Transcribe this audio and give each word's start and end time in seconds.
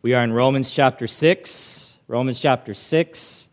We 0.00 0.14
are 0.14 0.22
in 0.22 0.32
Romans 0.32 0.70
chapter 0.70 1.08
6. 1.08 1.92
Romans 2.06 2.38
chapter 2.38 2.72
6. 2.72 3.48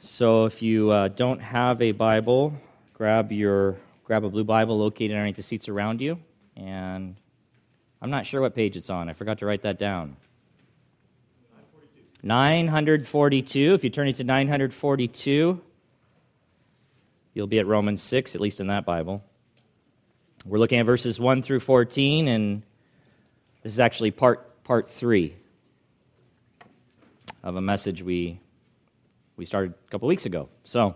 So 0.00 0.46
if 0.46 0.60
you 0.60 0.90
uh, 0.90 1.06
don't 1.06 1.38
have 1.38 1.80
a 1.80 1.92
Bible, 1.92 2.52
grab 2.94 3.30
your 3.30 3.76
grab 4.02 4.24
a 4.24 4.28
blue 4.28 4.42
Bible 4.42 4.76
located 4.76 5.12
underneath 5.12 5.36
the 5.36 5.44
seats 5.44 5.68
around 5.68 6.00
you. 6.00 6.18
And 6.56 7.14
I'm 8.02 8.10
not 8.10 8.26
sure 8.26 8.40
what 8.40 8.56
page 8.56 8.76
it's 8.76 8.90
on. 8.90 9.08
I 9.08 9.12
forgot 9.12 9.38
to 9.38 9.46
write 9.46 9.62
that 9.62 9.78
down. 9.78 10.16
942. 12.24 13.74
If 13.74 13.84
you 13.84 13.90
turn 13.90 14.08
it 14.08 14.16
to 14.16 14.24
942, 14.24 15.60
you'll 17.34 17.46
be 17.46 17.60
at 17.60 17.66
Romans 17.68 18.02
6, 18.02 18.34
at 18.34 18.40
least 18.40 18.58
in 18.58 18.66
that 18.66 18.84
Bible. 18.84 19.22
We're 20.44 20.58
looking 20.58 20.80
at 20.80 20.86
verses 20.86 21.20
1 21.20 21.44
through 21.44 21.60
14, 21.60 22.26
and 22.26 22.62
this 23.66 23.72
is 23.72 23.80
actually 23.80 24.12
part, 24.12 24.62
part 24.62 24.88
3 24.88 25.34
of 27.42 27.56
a 27.56 27.60
message 27.60 28.00
we, 28.00 28.38
we 29.36 29.44
started 29.44 29.74
a 29.88 29.90
couple 29.90 30.06
weeks 30.06 30.24
ago. 30.24 30.48
So, 30.62 30.94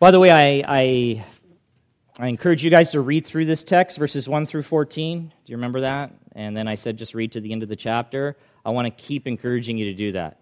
by 0.00 0.10
the 0.10 0.18
way, 0.18 0.32
I, 0.32 0.64
I, 0.66 1.24
I 2.18 2.26
encourage 2.26 2.64
you 2.64 2.70
guys 2.72 2.90
to 2.90 3.00
read 3.00 3.24
through 3.24 3.44
this 3.44 3.62
text, 3.62 3.98
verses 3.98 4.28
1 4.28 4.48
through 4.48 4.64
14. 4.64 5.28
Do 5.28 5.34
you 5.46 5.56
remember 5.56 5.82
that? 5.82 6.12
And 6.32 6.56
then 6.56 6.66
I 6.66 6.74
said 6.74 6.96
just 6.96 7.14
read 7.14 7.30
to 7.30 7.40
the 7.40 7.52
end 7.52 7.62
of 7.62 7.68
the 7.68 7.76
chapter. 7.76 8.36
I 8.64 8.70
want 8.70 8.86
to 8.86 8.90
keep 8.90 9.28
encouraging 9.28 9.78
you 9.78 9.84
to 9.84 9.94
do 9.94 10.10
that. 10.10 10.40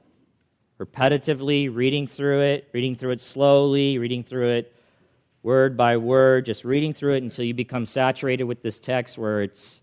Repetitively, 0.81 1.69
reading 1.71 2.07
through 2.07 2.41
it, 2.41 2.71
reading 2.73 2.97
through 2.97 3.11
it 3.11 3.21
slowly, 3.21 3.99
reading 3.99 4.25
through 4.25 4.49
it 4.49 4.75
word 5.43 5.77
by 5.77 5.97
word, 5.97 6.47
just 6.47 6.65
reading 6.65 6.93
through 6.93 7.15
it 7.15 7.23
until 7.23 7.45
you 7.45 7.55
become 7.55 7.87
saturated 7.87 8.45
with 8.45 8.63
this 8.63 8.79
text 8.79 9.19
where 9.19 9.43
it's 9.43 9.81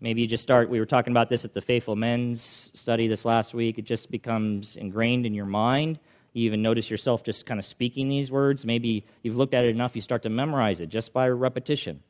maybe 0.00 0.20
you 0.20 0.26
just 0.26 0.42
start. 0.42 0.68
We 0.68 0.78
were 0.78 0.86
talking 0.86 1.12
about 1.12 1.28
this 1.28 1.44
at 1.44 1.54
the 1.54 1.62
Faithful 1.62 1.96
Men's 1.96 2.70
study 2.74 3.08
this 3.08 3.24
last 3.24 3.54
week. 3.54 3.78
It 3.78 3.84
just 3.84 4.10
becomes 4.10 4.76
ingrained 4.76 5.26
in 5.26 5.34
your 5.34 5.46
mind. 5.46 5.98
You 6.32 6.44
even 6.44 6.62
notice 6.62 6.90
yourself 6.90 7.24
just 7.24 7.46
kind 7.46 7.58
of 7.58 7.64
speaking 7.64 8.08
these 8.08 8.30
words. 8.30 8.64
Maybe 8.64 9.04
you've 9.22 9.36
looked 9.36 9.54
at 9.54 9.64
it 9.64 9.70
enough, 9.70 9.96
you 9.96 10.02
start 10.02 10.22
to 10.24 10.28
memorize 10.28 10.80
it 10.80 10.88
just 10.88 11.12
by 11.12 11.28
repetition, 11.28 12.02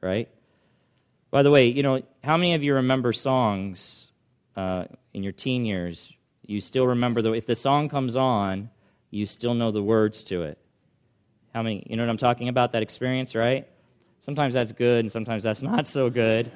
right? 0.00 0.28
By 1.30 1.42
the 1.42 1.50
way, 1.50 1.68
you 1.68 1.82
know, 1.82 2.02
how 2.24 2.36
many 2.36 2.54
of 2.54 2.62
you 2.62 2.74
remember 2.74 3.12
songs 3.12 4.10
uh, 4.56 4.84
in 5.14 5.22
your 5.22 5.32
teen 5.32 5.64
years? 5.64 6.12
You 6.44 6.60
still 6.60 6.88
remember, 6.88 7.22
the, 7.22 7.32
if 7.32 7.46
the 7.46 7.54
song 7.54 7.88
comes 7.88 8.16
on, 8.16 8.70
you 9.10 9.24
still 9.26 9.54
know 9.54 9.70
the 9.70 9.82
words 9.82 10.24
to 10.24 10.42
it. 10.42 10.58
How 11.54 11.62
many, 11.62 11.84
you 11.88 11.96
know 11.96 12.02
what 12.04 12.10
I'm 12.10 12.16
talking 12.16 12.48
about, 12.48 12.72
that 12.72 12.82
experience, 12.82 13.34
right? 13.34 13.66
Sometimes 14.20 14.54
that's 14.54 14.72
good 14.72 15.04
and 15.04 15.12
sometimes 15.12 15.42
that's 15.42 15.62
not 15.72 15.86
so 15.86 16.10
good. 16.10 16.50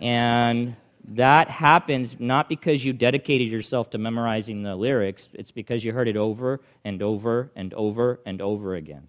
And 0.00 0.76
that 1.08 1.48
happens 1.48 2.16
not 2.18 2.48
because 2.48 2.84
you 2.84 2.92
dedicated 2.92 3.48
yourself 3.48 3.90
to 3.90 3.98
memorizing 3.98 4.62
the 4.62 4.76
lyrics, 4.76 5.28
it's 5.34 5.50
because 5.50 5.84
you 5.84 5.92
heard 5.92 6.08
it 6.08 6.16
over 6.16 6.60
and 6.84 7.02
over 7.02 7.50
and 7.56 7.74
over 7.74 8.20
and 8.24 8.40
over 8.40 8.74
again. 8.74 9.08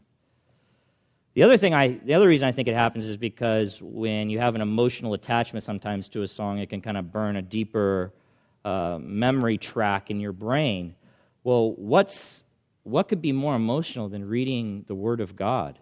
The 1.34 1.44
other 1.44 1.56
thing 1.56 1.74
I, 1.74 2.00
the 2.04 2.14
other 2.14 2.28
reason 2.28 2.48
I 2.48 2.52
think 2.52 2.68
it 2.68 2.76
happens 2.76 3.08
is 3.08 3.16
because 3.16 3.82
when 3.82 4.30
you 4.30 4.40
have 4.40 4.56
an 4.56 4.62
emotional 4.62 5.14
attachment 5.14 5.64
sometimes 5.64 6.10
to 6.10 6.24
a 6.24 6.28
song, 6.28 6.60
it 6.60 6.70
can 6.70 6.82
kind 6.82 6.98
of 6.98 7.12
burn 7.12 7.38
a 7.38 7.42
deeper 7.42 8.12
uh, 8.66 8.98
memory 9.02 9.58
track 9.58 10.12
in 10.12 10.20
your 10.20 10.34
brain. 10.34 10.96
Well, 11.44 11.72
what's 11.72 12.44
what 12.84 13.08
could 13.08 13.22
be 13.22 13.32
more 13.32 13.56
emotional 13.56 14.10
than 14.10 14.28
reading 14.28 14.86
the 14.88 14.96
Word 14.96 15.22
of 15.22 15.36
God? 15.36 15.80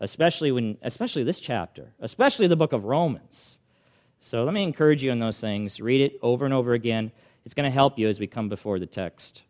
Especially 0.00 0.52
when, 0.52 0.76
especially 0.82 1.24
this 1.24 1.40
chapter, 1.40 1.94
especially 2.00 2.46
the 2.46 2.56
book 2.56 2.72
of 2.72 2.84
Romans. 2.84 3.58
So 4.20 4.44
let 4.44 4.52
me 4.52 4.62
encourage 4.62 5.02
you 5.02 5.10
in 5.10 5.18
those 5.18 5.40
things. 5.40 5.80
Read 5.80 6.00
it 6.00 6.18
over 6.22 6.44
and 6.44 6.52
over 6.52 6.74
again. 6.74 7.12
It's 7.44 7.54
going 7.54 7.64
to 7.64 7.74
help 7.74 7.98
you 7.98 8.08
as 8.08 8.20
we 8.20 8.26
come 8.26 8.48
before 8.48 8.78
the 8.78 8.86
text 8.86 9.42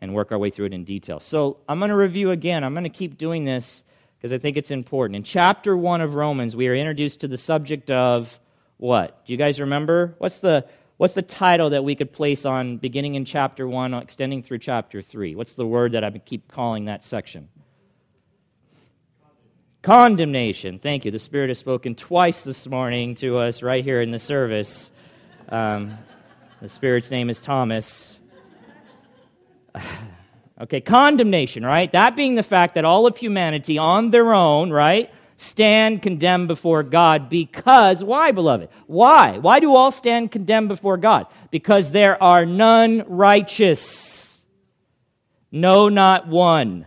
and 0.00 0.14
work 0.14 0.32
our 0.32 0.38
way 0.38 0.50
through 0.50 0.66
it 0.66 0.74
in 0.74 0.84
detail. 0.84 1.18
So 1.18 1.58
I'm 1.68 1.78
going 1.78 1.88
to 1.88 1.96
review 1.96 2.30
again. 2.30 2.62
I'm 2.62 2.74
going 2.74 2.84
to 2.84 2.90
keep 2.90 3.16
doing 3.18 3.44
this 3.44 3.82
because 4.18 4.32
I 4.32 4.38
think 4.38 4.56
it's 4.56 4.70
important. 4.70 5.16
In 5.16 5.24
chapter 5.24 5.76
1 5.76 6.00
of 6.00 6.14
Romans, 6.14 6.54
we 6.54 6.68
are 6.68 6.74
introduced 6.74 7.20
to 7.20 7.28
the 7.28 7.38
subject 7.38 7.90
of 7.90 8.38
what? 8.76 9.24
Do 9.26 9.32
you 9.32 9.38
guys 9.38 9.60
remember? 9.60 10.14
What's 10.18 10.40
the 10.40 10.66
What's 10.98 11.12
the 11.12 11.20
title 11.20 11.70
that 11.70 11.84
we 11.84 11.94
could 11.94 12.10
place 12.10 12.46
on 12.46 12.78
beginning 12.78 13.16
in 13.16 13.26
chapter 13.26 13.68
1, 13.68 13.92
extending 13.92 14.42
through 14.42 14.60
chapter 14.60 15.02
3? 15.02 15.34
What's 15.34 15.52
the 15.52 15.66
word 15.66 15.92
that 15.92 16.04
I 16.04 16.10
keep 16.10 16.50
calling 16.50 16.86
that 16.86 17.04
section? 17.04 17.48
Condemnation. 19.82 20.78
Thank 20.78 21.04
you. 21.04 21.10
The 21.10 21.18
Spirit 21.18 21.48
has 21.48 21.58
spoken 21.58 21.96
twice 21.96 22.42
this 22.42 22.66
morning 22.66 23.14
to 23.16 23.36
us 23.36 23.62
right 23.62 23.84
here 23.84 24.00
in 24.00 24.10
the 24.10 24.18
service. 24.18 24.90
Um, 25.50 25.98
the 26.62 26.68
Spirit's 26.68 27.10
name 27.10 27.28
is 27.28 27.40
Thomas. 27.40 28.18
okay, 30.60 30.80
condemnation, 30.80 31.62
right? 31.62 31.92
That 31.92 32.16
being 32.16 32.36
the 32.36 32.42
fact 32.42 32.74
that 32.74 32.86
all 32.86 33.06
of 33.06 33.18
humanity 33.18 33.76
on 33.76 34.12
their 34.12 34.32
own, 34.32 34.70
right, 34.70 35.10
stand 35.36 36.02
condemned 36.02 36.48
before 36.48 36.82
God 36.82 37.28
because, 37.28 38.02
why, 38.02 38.32
beloved? 38.32 38.68
Why? 38.86 39.38
Why 39.38 39.60
do 39.60 39.74
all 39.74 39.92
stand 39.92 40.32
condemned 40.32 40.68
before 40.68 40.96
God? 40.96 41.26
Because 41.50 41.92
there 41.92 42.22
are 42.22 42.46
none 42.46 43.04
righteous. 43.06 44.40
No, 45.52 45.88
not 45.88 46.26
one. 46.26 46.86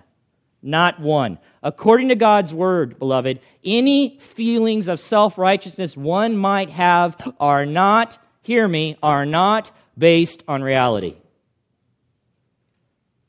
Not 0.61 0.99
one. 0.99 1.39
According 1.61 2.09
to 2.09 2.15
God's 2.15 2.53
word, 2.53 2.99
beloved, 2.99 3.39
any 3.63 4.19
feelings 4.19 4.87
of 4.87 4.99
self 4.99 5.37
righteousness 5.37 5.95
one 5.95 6.37
might 6.37 6.69
have 6.69 7.15
are 7.39 7.65
not, 7.65 8.17
hear 8.41 8.67
me, 8.67 8.97
are 9.03 9.25
not 9.25 9.71
based 9.97 10.43
on 10.47 10.61
reality. 10.61 11.15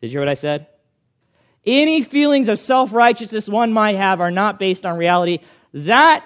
Did 0.00 0.08
you 0.08 0.10
hear 0.12 0.20
what 0.20 0.28
I 0.28 0.34
said? 0.34 0.66
Any 1.66 2.02
feelings 2.02 2.48
of 2.48 2.58
self 2.58 2.92
righteousness 2.92 3.48
one 3.48 3.72
might 3.72 3.96
have 3.96 4.20
are 4.20 4.30
not 4.30 4.58
based 4.58 4.86
on 4.86 4.96
reality. 4.96 5.40
That 5.74 6.24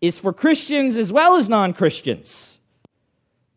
is 0.00 0.18
for 0.18 0.32
Christians 0.32 0.96
as 0.96 1.12
well 1.12 1.36
as 1.36 1.48
non 1.48 1.72
Christians. 1.72 2.58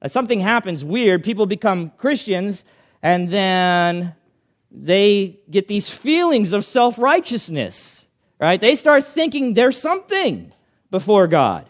Uh, 0.02 0.08
something 0.08 0.40
happens 0.40 0.84
weird, 0.84 1.24
people 1.24 1.46
become 1.46 1.92
Christians, 1.98 2.64
and 3.04 3.30
then 3.30 4.16
they 4.72 5.40
get 5.50 5.68
these 5.68 5.90
feelings 5.90 6.54
of 6.54 6.64
self 6.64 6.98
righteousness, 6.98 8.06
right? 8.40 8.60
They 8.60 8.76
start 8.76 9.04
thinking 9.04 9.54
they're 9.54 9.74
something 9.74 10.54
before 10.90 11.28
God. 11.28 11.68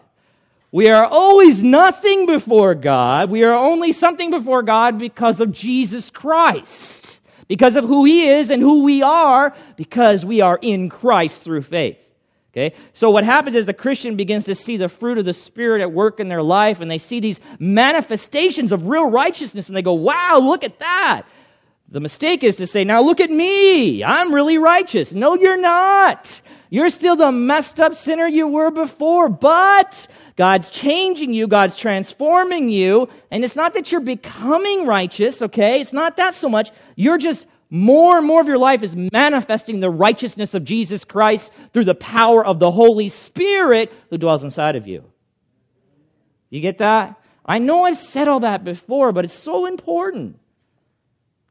We 0.71 0.89
are 0.89 1.03
always 1.03 1.63
nothing 1.63 2.27
before 2.27 2.75
God. 2.75 3.29
We 3.29 3.43
are 3.43 3.53
only 3.53 3.91
something 3.91 4.29
before 4.29 4.63
God 4.63 4.97
because 4.97 5.41
of 5.41 5.51
Jesus 5.51 6.09
Christ 6.09 7.19
because 7.51 7.75
of 7.75 7.83
who 7.83 8.05
he 8.05 8.29
is 8.29 8.49
and 8.49 8.61
who 8.61 8.81
we 8.81 9.03
are 9.03 9.53
because 9.75 10.25
we 10.25 10.39
are 10.39 10.57
in 10.61 10.87
Christ 10.87 11.41
through 11.41 11.63
faith. 11.63 11.97
Okay? 12.53 12.73
So 12.93 13.11
what 13.11 13.25
happens 13.25 13.57
is 13.57 13.65
the 13.65 13.73
Christian 13.73 14.15
begins 14.15 14.45
to 14.45 14.55
see 14.55 14.77
the 14.77 14.87
fruit 14.87 15.17
of 15.17 15.25
the 15.25 15.33
Spirit 15.33 15.81
at 15.81 15.91
work 15.91 16.21
in 16.21 16.29
their 16.29 16.41
life 16.41 16.79
and 16.79 16.89
they 16.89 16.97
see 16.97 17.19
these 17.19 17.41
manifestations 17.59 18.71
of 18.71 18.87
real 18.87 19.09
righteousness 19.09 19.67
and 19.67 19.75
they 19.75 19.81
go, 19.81 19.91
wow, 19.91 20.39
look 20.41 20.63
at 20.63 20.79
that. 20.79 21.23
The 21.89 21.99
mistake 21.99 22.41
is 22.41 22.55
to 22.55 22.65
say, 22.65 22.85
now 22.85 23.01
look 23.01 23.19
at 23.19 23.29
me. 23.29 24.01
I'm 24.01 24.33
really 24.33 24.57
righteous. 24.57 25.11
No, 25.11 25.35
you're 25.35 25.59
not. 25.59 26.39
You're 26.73 26.89
still 26.89 27.17
the 27.17 27.33
messed 27.33 27.81
up 27.81 27.95
sinner 27.95 28.25
you 28.25 28.47
were 28.47 28.71
before, 28.71 29.27
but 29.27 30.07
God's 30.37 30.69
changing 30.69 31.33
you, 31.33 31.45
God's 31.45 31.75
transforming 31.75 32.69
you, 32.69 33.09
and 33.29 33.43
it's 33.43 33.57
not 33.57 33.73
that 33.73 33.91
you're 33.91 33.99
becoming 33.99 34.87
righteous, 34.87 35.41
okay? 35.41 35.81
It's 35.81 35.91
not 35.91 36.15
that 36.15 36.33
so 36.33 36.47
much. 36.47 36.71
You're 36.95 37.17
just 37.17 37.45
more 37.69 38.17
and 38.17 38.25
more 38.25 38.39
of 38.39 38.47
your 38.47 38.57
life 38.57 38.83
is 38.83 38.95
manifesting 38.95 39.81
the 39.81 39.89
righteousness 39.89 40.53
of 40.53 40.63
Jesus 40.63 41.03
Christ 41.03 41.51
through 41.73 41.85
the 41.85 41.93
power 41.93 42.43
of 42.45 42.59
the 42.59 42.71
Holy 42.71 43.09
Spirit 43.09 43.91
who 44.09 44.17
dwells 44.17 44.41
inside 44.41 44.77
of 44.77 44.87
you. 44.87 45.03
You 46.49 46.61
get 46.61 46.77
that? 46.77 47.19
I 47.45 47.59
know 47.59 47.83
I've 47.83 47.97
said 47.97 48.29
all 48.29 48.39
that 48.39 48.63
before, 48.63 49.11
but 49.11 49.25
it's 49.25 49.33
so 49.33 49.65
important. 49.65 50.39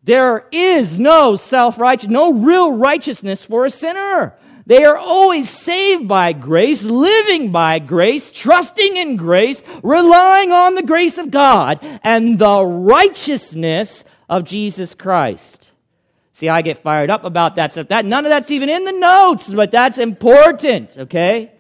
There 0.02 0.46
is 0.50 0.99
no 0.99 1.37
self 1.37 1.78
righteous, 1.78 2.08
no 2.08 2.32
real 2.32 2.73
righteousness 2.73 3.44
for 3.44 3.66
a 3.66 3.70
sinner. 3.70 4.34
They 4.67 4.85
are 4.85 4.97
always 4.97 5.49
saved 5.49 6.07
by 6.07 6.33
grace, 6.33 6.85
living 6.85 7.51
by 7.51 7.79
grace, 7.79 8.31
trusting 8.31 8.97
in 8.97 9.17
grace, 9.17 9.62
relying 9.83 10.53
on 10.53 10.75
the 10.75 10.83
grace 10.83 11.19
of 11.19 11.31
God 11.31 11.81
and 12.05 12.39
the 12.39 12.65
righteousness 12.65 14.05
of 14.29 14.45
Jesus 14.45 14.95
Christ. 14.95 15.67
See, 16.33 16.49
I 16.49 16.62
get 16.62 16.83
fired 16.83 17.11
up 17.11 17.25
about 17.25 17.57
that 17.57 17.73
stuff. 17.73 17.89
That 17.89 18.05
none 18.05 18.25
of 18.25 18.31
that's 18.31 18.51
even 18.51 18.69
in 18.69 18.85
the 18.85 18.93
notes, 18.93 19.53
but 19.53 19.71
that's 19.71 19.99
important, 19.99 20.97
okay? 20.97 21.53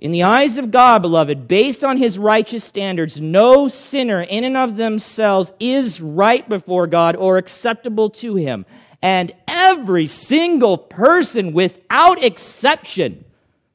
In 0.00 0.10
the 0.10 0.24
eyes 0.24 0.58
of 0.58 0.70
God, 0.70 1.02
beloved, 1.02 1.46
based 1.46 1.84
on 1.84 1.96
his 1.96 2.18
righteous 2.18 2.64
standards, 2.64 3.20
no 3.20 3.68
sinner 3.68 4.20
in 4.22 4.44
and 4.44 4.56
of 4.56 4.76
themselves 4.76 5.52
is 5.60 6.00
right 6.00 6.48
before 6.48 6.86
God 6.86 7.14
or 7.16 7.38
acceptable 7.38 8.10
to 8.10 8.34
him. 8.34 8.66
And 9.04 9.32
every 9.46 10.06
single 10.06 10.78
person 10.78 11.52
without 11.52 12.24
exception, 12.24 13.26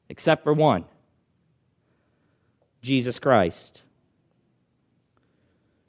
except 0.08 0.42
for 0.42 0.52
one, 0.52 0.84
Jesus 2.82 3.20
Christ. 3.20 3.80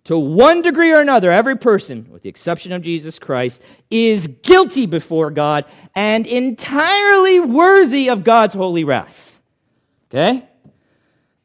To 0.04 0.18
one 0.20 0.62
degree 0.62 0.92
or 0.92 1.02
another, 1.02 1.32
every 1.32 1.58
person, 1.58 2.08
with 2.12 2.22
the 2.22 2.30
exception 2.30 2.72
of 2.72 2.84
Jesus 2.84 3.18
Christ, 3.18 3.60
is 3.90 4.28
guilty 4.28 4.86
before 4.86 5.32
God 5.32 5.66
and 5.96 6.28
entirely 6.28 7.40
worthy 7.40 8.10
of 8.12 8.24
God's 8.24 8.54
holy 8.54 8.84
wrath. 8.84 9.40
Okay? 10.12 10.48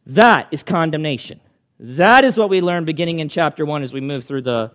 That 0.04 0.48
is 0.50 0.62
condemnation. 0.62 1.40
That 1.80 2.24
is 2.24 2.36
what 2.36 2.50
we 2.50 2.60
learn 2.60 2.84
beginning 2.84 3.20
in 3.20 3.30
chapter 3.30 3.64
1 3.64 3.82
as 3.82 3.94
we 3.94 4.02
move 4.02 4.26
through 4.26 4.42
the, 4.42 4.72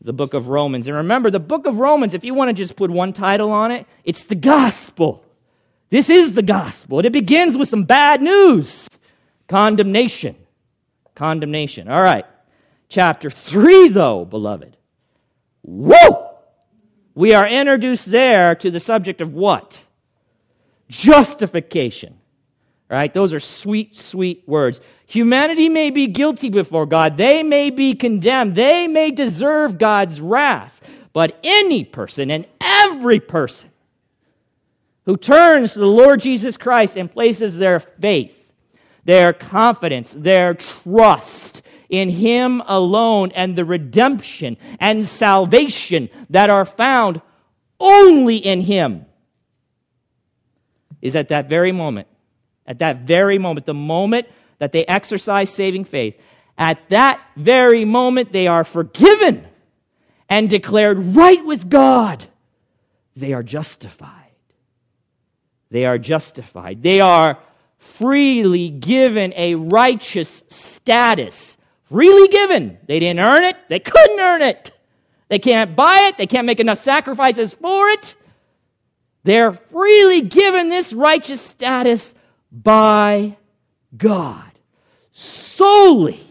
the 0.00 0.12
book 0.12 0.34
of 0.34 0.48
Romans. 0.48 0.86
And 0.86 0.96
remember, 0.96 1.30
the 1.30 1.40
book 1.40 1.66
of 1.66 1.78
Romans, 1.78 2.14
if 2.14 2.24
you 2.24 2.34
want 2.34 2.48
to 2.48 2.54
just 2.54 2.76
put 2.76 2.90
one 2.90 3.12
title 3.12 3.50
on 3.50 3.70
it, 3.70 3.86
it's 4.04 4.24
the 4.24 4.34
gospel. 4.34 5.24
This 5.90 6.10
is 6.10 6.34
the 6.34 6.42
gospel. 6.42 6.98
And 6.98 7.06
it 7.06 7.12
begins 7.12 7.56
with 7.56 7.68
some 7.68 7.84
bad 7.84 8.22
news 8.22 8.88
condemnation. 9.48 10.36
Condemnation. 11.14 11.88
All 11.88 12.02
right. 12.02 12.26
Chapter 12.88 13.30
3, 13.30 13.88
though, 13.88 14.24
beloved. 14.24 14.76
Whoa! 15.62 16.36
We 17.14 17.34
are 17.34 17.48
introduced 17.48 18.10
there 18.10 18.54
to 18.56 18.70
the 18.70 18.78
subject 18.78 19.20
of 19.20 19.32
what? 19.32 19.82
Justification. 20.88 22.18
Right? 22.88 23.12
Those 23.12 23.32
are 23.32 23.40
sweet, 23.40 23.98
sweet 23.98 24.44
words. 24.46 24.80
Humanity 25.06 25.68
may 25.68 25.90
be 25.90 26.06
guilty 26.06 26.50
before 26.50 26.86
God. 26.86 27.16
They 27.16 27.42
may 27.42 27.70
be 27.70 27.94
condemned. 27.94 28.54
They 28.54 28.86
may 28.86 29.10
deserve 29.10 29.78
God's 29.78 30.20
wrath. 30.20 30.80
But 31.12 31.38
any 31.42 31.84
person 31.84 32.30
and 32.30 32.46
every 32.60 33.20
person 33.20 33.70
who 35.04 35.16
turns 35.16 35.72
to 35.72 35.78
the 35.78 35.86
Lord 35.86 36.20
Jesus 36.20 36.56
Christ 36.56 36.96
and 36.96 37.10
places 37.10 37.56
their 37.56 37.80
faith, 37.80 38.36
their 39.04 39.32
confidence, 39.32 40.14
their 40.16 40.54
trust 40.54 41.62
in 41.88 42.10
Him 42.10 42.62
alone 42.66 43.32
and 43.34 43.56
the 43.56 43.64
redemption 43.64 44.56
and 44.80 45.04
salvation 45.06 46.08
that 46.30 46.50
are 46.50 46.64
found 46.64 47.20
only 47.78 48.36
in 48.36 48.60
Him 48.60 49.06
is 51.00 51.14
at 51.14 51.28
that 51.28 51.48
very 51.48 51.72
moment, 51.72 52.08
at 52.66 52.78
that 52.80 53.00
very 53.00 53.38
moment, 53.38 53.66
the 53.66 53.74
moment 53.74 54.28
that 54.58 54.72
they 54.72 54.86
exercise 54.86 55.50
saving 55.50 55.84
faith, 55.84 56.18
at 56.58 56.78
that 56.88 57.20
very 57.36 57.84
moment 57.84 58.32
they 58.32 58.46
are 58.46 58.64
forgiven 58.64 59.46
and 60.28 60.50
declared 60.50 61.16
right 61.16 61.44
with 61.44 61.68
God. 61.68 62.24
They 63.14 63.32
are 63.32 63.42
justified. 63.42 64.12
They 65.70 65.84
are 65.84 65.98
justified. 65.98 66.82
They 66.82 67.00
are 67.00 67.38
freely 67.78 68.68
given 68.68 69.32
a 69.36 69.54
righteous 69.54 70.44
status 70.48 71.56
Freely 71.88 72.26
given. 72.28 72.78
They 72.86 72.98
didn't 72.98 73.20
earn 73.20 73.44
it, 73.44 73.56
they 73.68 73.78
couldn't 73.78 74.20
earn 74.20 74.42
it. 74.42 74.72
They 75.28 75.38
can't 75.38 75.74
buy 75.74 76.08
it, 76.08 76.18
they 76.18 76.26
can't 76.26 76.46
make 76.46 76.60
enough 76.60 76.78
sacrifices 76.78 77.54
for 77.54 77.88
it. 77.88 78.14
They're 79.24 79.52
freely 79.52 80.20
given 80.20 80.68
this 80.68 80.92
righteous 80.92 81.40
status 81.40 82.14
by 82.50 83.36
God 83.96 84.52
solely 85.16 86.26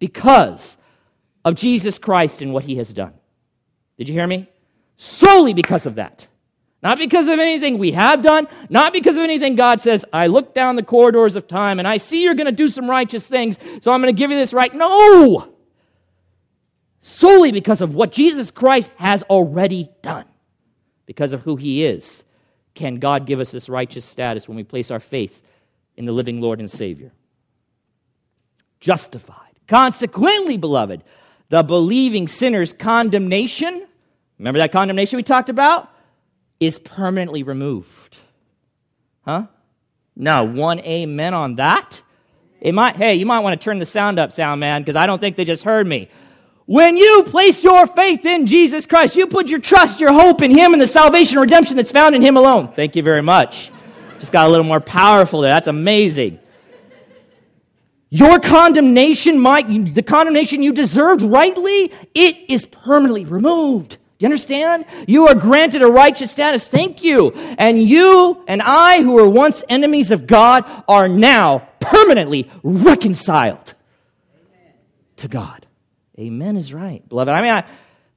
because 0.00 0.76
of 1.44 1.54
Jesus 1.54 1.98
Christ 1.98 2.42
and 2.42 2.52
what 2.52 2.64
he 2.64 2.76
has 2.76 2.92
done. 2.92 3.14
Did 3.96 4.08
you 4.08 4.14
hear 4.14 4.26
me? 4.26 4.48
Solely 4.96 5.54
because 5.54 5.86
of 5.86 5.94
that. 5.94 6.26
Not 6.82 6.98
because 6.98 7.28
of 7.28 7.38
anything 7.38 7.78
we 7.78 7.92
have 7.92 8.22
done, 8.22 8.48
not 8.68 8.92
because 8.92 9.16
of 9.16 9.22
anything 9.22 9.54
God 9.54 9.80
says, 9.80 10.04
I 10.12 10.26
look 10.26 10.54
down 10.54 10.76
the 10.76 10.82
corridors 10.82 11.36
of 11.36 11.46
time 11.46 11.78
and 11.78 11.88
I 11.88 11.96
see 11.96 12.22
you're 12.22 12.34
going 12.34 12.46
to 12.46 12.52
do 12.52 12.68
some 12.68 12.90
righteous 12.90 13.26
things, 13.26 13.58
so 13.80 13.92
I'm 13.92 14.02
going 14.02 14.14
to 14.14 14.18
give 14.18 14.30
you 14.30 14.36
this 14.36 14.52
right. 14.52 14.74
No! 14.74 15.54
Solely 17.00 17.52
because 17.52 17.80
of 17.80 17.94
what 17.94 18.12
Jesus 18.12 18.50
Christ 18.50 18.90
has 18.96 19.22
already 19.24 19.88
done, 20.02 20.26
because 21.06 21.32
of 21.32 21.42
who 21.42 21.56
he 21.56 21.84
is, 21.84 22.24
can 22.74 22.96
God 22.96 23.26
give 23.26 23.40
us 23.40 23.52
this 23.52 23.68
righteous 23.68 24.04
status 24.04 24.48
when 24.48 24.56
we 24.56 24.64
place 24.64 24.90
our 24.90 25.00
faith 25.00 25.40
in 25.96 26.04
the 26.04 26.12
living 26.12 26.40
Lord 26.40 26.60
and 26.60 26.70
Savior. 26.70 27.12
Justified. 28.80 29.36
Consequently, 29.66 30.56
beloved, 30.56 31.02
the 31.48 31.62
believing 31.62 32.28
sinner's 32.28 32.72
condemnation, 32.72 33.86
remember 34.38 34.58
that 34.58 34.72
condemnation 34.72 35.16
we 35.16 35.22
talked 35.22 35.48
about? 35.48 35.90
is 36.60 36.78
permanently 36.78 37.42
removed. 37.42 38.18
Huh? 39.24 39.46
Now, 40.14 40.44
one 40.44 40.80
amen 40.80 41.34
on 41.34 41.56
that. 41.56 42.00
It 42.60 42.74
might, 42.74 42.96
hey, 42.96 43.16
you 43.16 43.26
might 43.26 43.40
want 43.40 43.60
to 43.60 43.62
turn 43.62 43.78
the 43.78 43.86
sound 43.86 44.18
up, 44.18 44.32
sound 44.32 44.60
man, 44.60 44.80
because 44.80 44.96
I 44.96 45.06
don't 45.06 45.20
think 45.20 45.36
they 45.36 45.44
just 45.44 45.62
heard 45.62 45.86
me. 45.86 46.08
When 46.64 46.96
you 46.96 47.24
place 47.26 47.62
your 47.62 47.86
faith 47.86 48.24
in 48.24 48.46
Jesus 48.46 48.86
Christ, 48.86 49.14
you 49.14 49.26
put 49.26 49.48
your 49.48 49.60
trust, 49.60 50.00
your 50.00 50.12
hope 50.12 50.42
in 50.42 50.50
Him 50.50 50.72
and 50.72 50.80
the 50.80 50.86
salvation 50.86 51.36
and 51.36 51.42
redemption 51.42 51.76
that's 51.76 51.92
found 51.92 52.14
in 52.14 52.22
Him 52.22 52.36
alone. 52.36 52.72
Thank 52.72 52.96
you 52.96 53.02
very 53.02 53.22
much. 53.22 53.70
Just 54.18 54.32
got 54.32 54.46
a 54.46 54.48
little 54.48 54.64
more 54.64 54.80
powerful 54.80 55.40
there. 55.40 55.50
That's 55.50 55.68
amazing. 55.68 56.40
Your 58.08 58.38
condemnation 58.38 59.38
might, 59.38 59.94
the 59.94 60.02
condemnation 60.02 60.62
you 60.62 60.72
deserved 60.72 61.22
rightly, 61.22 61.92
it 62.14 62.36
is 62.48 62.64
permanently 62.66 63.24
removed. 63.24 63.98
Do 64.18 64.24
you 64.24 64.28
understand? 64.28 64.86
You 65.06 65.28
are 65.28 65.34
granted 65.34 65.82
a 65.82 65.88
righteous 65.88 66.30
status. 66.30 66.66
Thank 66.66 67.02
you. 67.02 67.32
And 67.58 67.82
you 67.82 68.42
and 68.48 68.62
I, 68.62 69.02
who 69.02 69.12
were 69.12 69.28
once 69.28 69.62
enemies 69.68 70.10
of 70.10 70.26
God, 70.26 70.64
are 70.88 71.08
now 71.08 71.68
permanently 71.80 72.50
reconciled 72.62 73.74
Amen. 74.34 74.72
to 75.16 75.28
God. 75.28 75.66
Amen 76.18 76.56
is 76.56 76.72
right, 76.72 77.06
beloved. 77.06 77.30
I 77.30 77.42
mean, 77.42 77.50
I, 77.50 77.64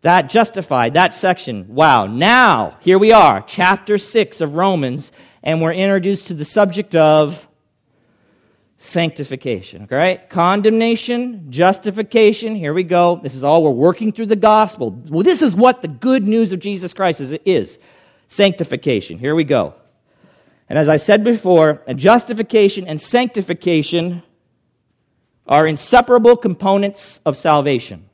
that 0.01 0.29
justified, 0.29 0.93
that 0.93 1.13
section. 1.13 1.67
Wow. 1.67 2.05
Now, 2.05 2.77
here 2.81 2.97
we 2.97 3.11
are, 3.11 3.43
chapter 3.45 3.97
6 3.97 4.41
of 4.41 4.55
Romans, 4.55 5.11
and 5.43 5.61
we're 5.61 5.73
introduced 5.73 6.27
to 6.27 6.33
the 6.33 6.45
subject 6.45 6.95
of 6.95 7.47
sanctification. 8.77 9.83
Okay, 9.83 9.95
right? 9.95 10.29
Condemnation, 10.29 11.51
justification. 11.51 12.55
Here 12.55 12.73
we 12.73 12.83
go. 12.83 13.19
This 13.21 13.35
is 13.35 13.43
all 13.43 13.61
we're 13.61 13.71
working 13.71 14.13
through 14.13 14.27
the 14.27 14.37
gospel. 14.37 14.91
Well, 15.09 15.23
this 15.23 15.41
is 15.41 15.55
what 15.55 15.81
the 15.81 15.89
good 15.89 16.23
news 16.23 16.53
of 16.53 16.59
Jesus 16.59 16.93
Christ 16.93 17.19
is. 17.19 17.33
is. 17.45 17.77
Sanctification. 18.29 19.17
Here 19.17 19.35
we 19.35 19.43
go. 19.43 19.73
And 20.69 20.79
as 20.79 20.87
I 20.87 20.97
said 20.97 21.23
before, 21.23 21.83
justification 21.95 22.87
and 22.87 23.01
sanctification 23.01 24.23
are 25.47 25.67
inseparable 25.67 26.37
components 26.37 27.19
of 27.25 27.35
salvation. 27.35 28.08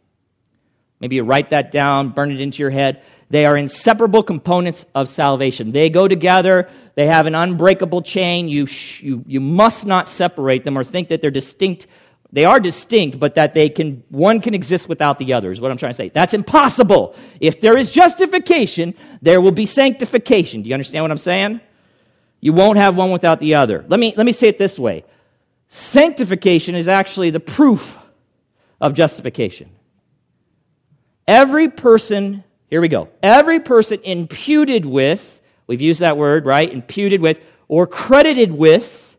Maybe 0.99 1.15
you 1.17 1.23
write 1.23 1.49
that 1.49 1.71
down, 1.71 2.09
burn 2.09 2.31
it 2.31 2.39
into 2.39 2.59
your 2.63 2.69
head. 2.69 3.03
They 3.29 3.45
are 3.45 3.57
inseparable 3.57 4.23
components 4.23 4.85
of 4.93 5.09
salvation. 5.09 5.71
They 5.71 5.89
go 5.89 6.07
together. 6.07 6.69
They 6.95 7.07
have 7.07 7.25
an 7.25 7.35
unbreakable 7.35 8.01
chain. 8.01 8.47
You, 8.47 8.65
sh- 8.65 9.01
you, 9.01 9.23
you 9.27 9.41
must 9.41 9.85
not 9.85 10.07
separate 10.07 10.63
them 10.63 10.77
or 10.77 10.83
think 10.83 11.09
that 11.09 11.21
they're 11.21 11.31
distinct. 11.31 11.87
They 12.31 12.45
are 12.45 12.59
distinct, 12.59 13.19
but 13.19 13.35
that 13.35 13.53
they 13.53 13.69
can, 13.69 14.03
one 14.09 14.41
can 14.41 14.53
exist 14.53 14.87
without 14.87 15.19
the 15.19 15.33
other, 15.33 15.51
is 15.51 15.59
what 15.59 15.71
I'm 15.71 15.77
trying 15.77 15.91
to 15.91 15.97
say. 15.97 16.09
That's 16.09 16.33
impossible. 16.33 17.15
If 17.39 17.61
there 17.61 17.77
is 17.77 17.91
justification, 17.91 18.93
there 19.21 19.41
will 19.41 19.51
be 19.51 19.65
sanctification. 19.65 20.61
Do 20.61 20.69
you 20.69 20.75
understand 20.75 21.03
what 21.03 21.11
I'm 21.11 21.17
saying? 21.17 21.61
You 22.41 22.53
won't 22.53 22.77
have 22.77 22.95
one 22.95 23.11
without 23.11 23.39
the 23.39 23.55
other. 23.55 23.85
Let 23.87 23.99
me, 23.99 24.13
let 24.15 24.25
me 24.25 24.31
say 24.31 24.47
it 24.47 24.57
this 24.57 24.77
way 24.77 25.03
sanctification 25.67 26.75
is 26.75 26.87
actually 26.87 27.31
the 27.31 27.39
proof 27.39 27.97
of 28.79 28.93
justification. 28.93 29.69
Every 31.27 31.69
person, 31.69 32.43
here 32.69 32.81
we 32.81 32.87
go, 32.87 33.09
every 33.23 33.59
person 33.59 33.99
imputed 34.03 34.85
with 34.85 35.35
We've 35.67 35.81
used 35.81 36.01
that 36.01 36.17
word, 36.17 36.45
right? 36.45 36.71
Imputed 36.71 37.21
with 37.21 37.39
or 37.67 37.87
credited 37.87 38.51
with. 38.51 39.17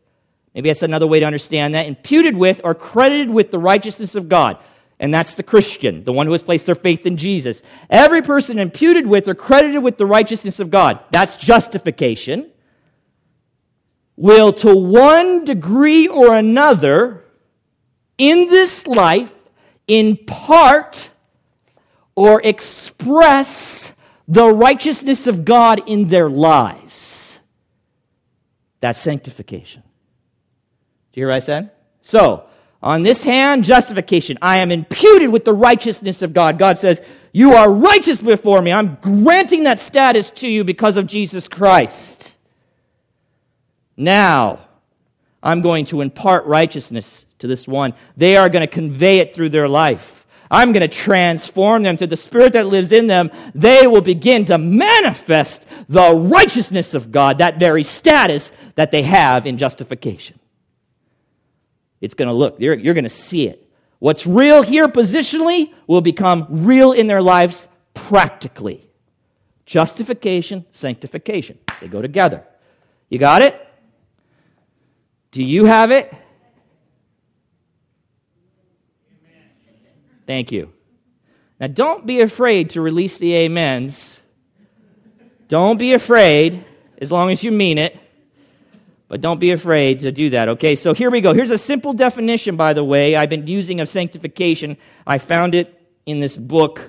Maybe 0.54 0.68
that's 0.68 0.82
another 0.82 1.06
way 1.06 1.20
to 1.20 1.26
understand 1.26 1.74
that. 1.74 1.86
Imputed 1.86 2.36
with 2.36 2.60
or 2.64 2.74
credited 2.74 3.30
with 3.30 3.50
the 3.50 3.58
righteousness 3.58 4.14
of 4.14 4.28
God. 4.28 4.58
And 4.98 5.12
that's 5.12 5.34
the 5.34 5.42
Christian, 5.42 6.04
the 6.04 6.12
one 6.12 6.26
who 6.26 6.32
has 6.32 6.42
placed 6.42 6.64
their 6.66 6.74
faith 6.74 7.04
in 7.04 7.18
Jesus. 7.18 7.62
Every 7.90 8.22
person 8.22 8.58
imputed 8.58 9.06
with 9.06 9.28
or 9.28 9.34
credited 9.34 9.82
with 9.82 9.98
the 9.98 10.06
righteousness 10.06 10.58
of 10.58 10.70
God. 10.70 11.00
That's 11.10 11.36
justification. 11.36 12.50
Will, 14.16 14.54
to 14.54 14.74
one 14.74 15.44
degree 15.44 16.08
or 16.08 16.34
another, 16.34 17.24
in 18.16 18.48
this 18.48 18.86
life, 18.86 19.30
in 19.86 20.16
part 20.16 21.10
or 22.16 22.40
express 22.42 23.92
the 24.26 24.48
righteousness 24.48 25.26
of 25.26 25.44
God 25.44 25.82
in 25.86 26.08
their 26.08 26.28
lives. 26.28 27.38
That's 28.80 28.98
sanctification. 28.98 29.82
Do 31.12 31.20
you 31.20 31.22
hear 31.22 31.28
what 31.28 31.36
I 31.36 31.40
said? 31.40 31.70
So, 32.02 32.46
on 32.82 33.02
this 33.02 33.22
hand, 33.22 33.64
justification. 33.64 34.38
I 34.42 34.58
am 34.58 34.70
imputed 34.70 35.30
with 35.30 35.44
the 35.44 35.54
righteousness 35.54 36.22
of 36.22 36.32
God. 36.32 36.58
God 36.58 36.78
says, 36.78 37.00
You 37.32 37.54
are 37.54 37.70
righteous 37.70 38.20
before 38.20 38.60
me. 38.62 38.72
I'm 38.72 38.96
granting 39.00 39.64
that 39.64 39.80
status 39.80 40.30
to 40.30 40.48
you 40.48 40.64
because 40.64 40.96
of 40.96 41.06
Jesus 41.06 41.48
Christ. 41.48 42.34
Now, 43.96 44.60
I'm 45.42 45.62
going 45.62 45.86
to 45.86 46.00
impart 46.00 46.44
righteousness 46.46 47.24
to 47.38 47.46
this 47.46 47.66
one. 47.66 47.94
They 48.16 48.36
are 48.36 48.48
going 48.48 48.66
to 48.66 48.72
convey 48.72 49.18
it 49.18 49.34
through 49.34 49.50
their 49.50 49.68
life. 49.68 50.15
I'm 50.50 50.72
going 50.72 50.88
to 50.88 50.88
transform 50.88 51.82
them 51.82 51.96
to 51.96 52.06
the 52.06 52.16
Spirit 52.16 52.52
that 52.52 52.66
lives 52.66 52.92
in 52.92 53.06
them. 53.06 53.30
They 53.54 53.86
will 53.86 54.00
begin 54.00 54.44
to 54.46 54.58
manifest 54.58 55.66
the 55.88 56.14
righteousness 56.14 56.94
of 56.94 57.10
God, 57.12 57.38
that 57.38 57.58
very 57.58 57.82
status 57.82 58.52
that 58.76 58.90
they 58.90 59.02
have 59.02 59.46
in 59.46 59.58
justification. 59.58 60.38
It's 62.00 62.14
going 62.14 62.28
to 62.28 62.34
look, 62.34 62.60
you're, 62.60 62.74
you're 62.74 62.94
going 62.94 63.04
to 63.04 63.10
see 63.10 63.48
it. 63.48 63.62
What's 63.98 64.26
real 64.26 64.62
here 64.62 64.88
positionally 64.88 65.72
will 65.86 66.02
become 66.02 66.46
real 66.48 66.92
in 66.92 67.06
their 67.06 67.22
lives 67.22 67.66
practically. 67.94 68.88
Justification, 69.64 70.64
sanctification, 70.70 71.58
they 71.80 71.88
go 71.88 72.02
together. 72.02 72.44
You 73.08 73.18
got 73.18 73.42
it? 73.42 73.60
Do 75.32 75.42
you 75.42 75.64
have 75.64 75.90
it? 75.90 76.14
Thank 80.26 80.52
you. 80.52 80.72
Now, 81.60 81.68
don't 81.68 82.06
be 82.06 82.20
afraid 82.20 82.70
to 82.70 82.80
release 82.80 83.18
the 83.18 83.46
amens. 83.46 84.20
Don't 85.48 85.78
be 85.78 85.94
afraid, 85.94 86.64
as 87.00 87.10
long 87.10 87.30
as 87.30 87.42
you 87.42 87.52
mean 87.52 87.78
it. 87.78 87.98
But 89.08 89.20
don't 89.20 89.38
be 89.38 89.52
afraid 89.52 90.00
to 90.00 90.10
do 90.10 90.30
that, 90.30 90.48
okay? 90.48 90.74
So 90.74 90.92
here 90.92 91.10
we 91.10 91.20
go. 91.20 91.32
Here's 91.32 91.52
a 91.52 91.58
simple 91.58 91.92
definition, 91.92 92.56
by 92.56 92.72
the 92.72 92.82
way, 92.82 93.14
I've 93.14 93.30
been 93.30 93.46
using 93.46 93.80
of 93.80 93.88
sanctification. 93.88 94.76
I 95.06 95.18
found 95.18 95.54
it 95.54 95.72
in 96.06 96.18
this 96.18 96.36
book. 96.36 96.80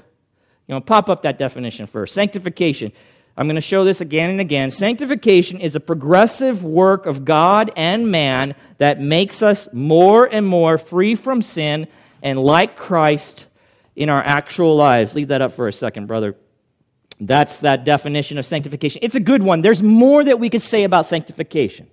You 0.68 0.76
know, 0.76 0.82
pop 0.82 1.10
up 1.10 1.24
that 1.24 1.38
definition 1.38 1.86
first. 1.86 2.16
Sanctification. 2.16 2.92
I'm 3.38 3.46
going 3.46 3.56
to 3.56 3.62
show 3.62 3.86
this 3.86 4.02
again 4.02 4.32
and 4.32 4.42
again. 4.42 4.72
Sanctification 4.72 5.62
is 5.62 5.76
a 5.76 5.80
progressive 5.80 6.64
work 6.64 7.06
of 7.06 7.24
God 7.24 7.72
and 7.76 8.12
man 8.12 8.56
that 8.80 9.00
makes 9.00 9.44
us 9.44 9.70
more 9.72 10.26
and 10.26 10.46
more 10.46 10.80
free 10.80 11.14
from 11.14 11.44
sin 11.44 11.88
and 12.28 12.38
like 12.38 12.76
Christ 12.76 13.46
in 13.96 14.10
our 14.10 14.22
actual 14.22 14.76
lives. 14.76 15.16
Leave 15.16 15.30
that 15.30 15.42
up 15.42 15.56
for 15.56 15.70
a 15.70 15.74
second, 15.74 16.08
brother. 16.08 16.36
That's 17.22 17.62
that 17.62 17.86
definition 17.86 18.38
of 18.38 18.46
sanctification. 18.46 19.00
It's 19.02 19.16
a 19.16 19.22
good 19.22 19.42
one. 19.42 19.62
There's 19.62 19.82
more 19.82 20.26
that 20.26 20.38
we 20.38 20.50
could 20.50 20.62
say 20.62 20.84
about 20.84 21.06
sanctification. 21.06 21.88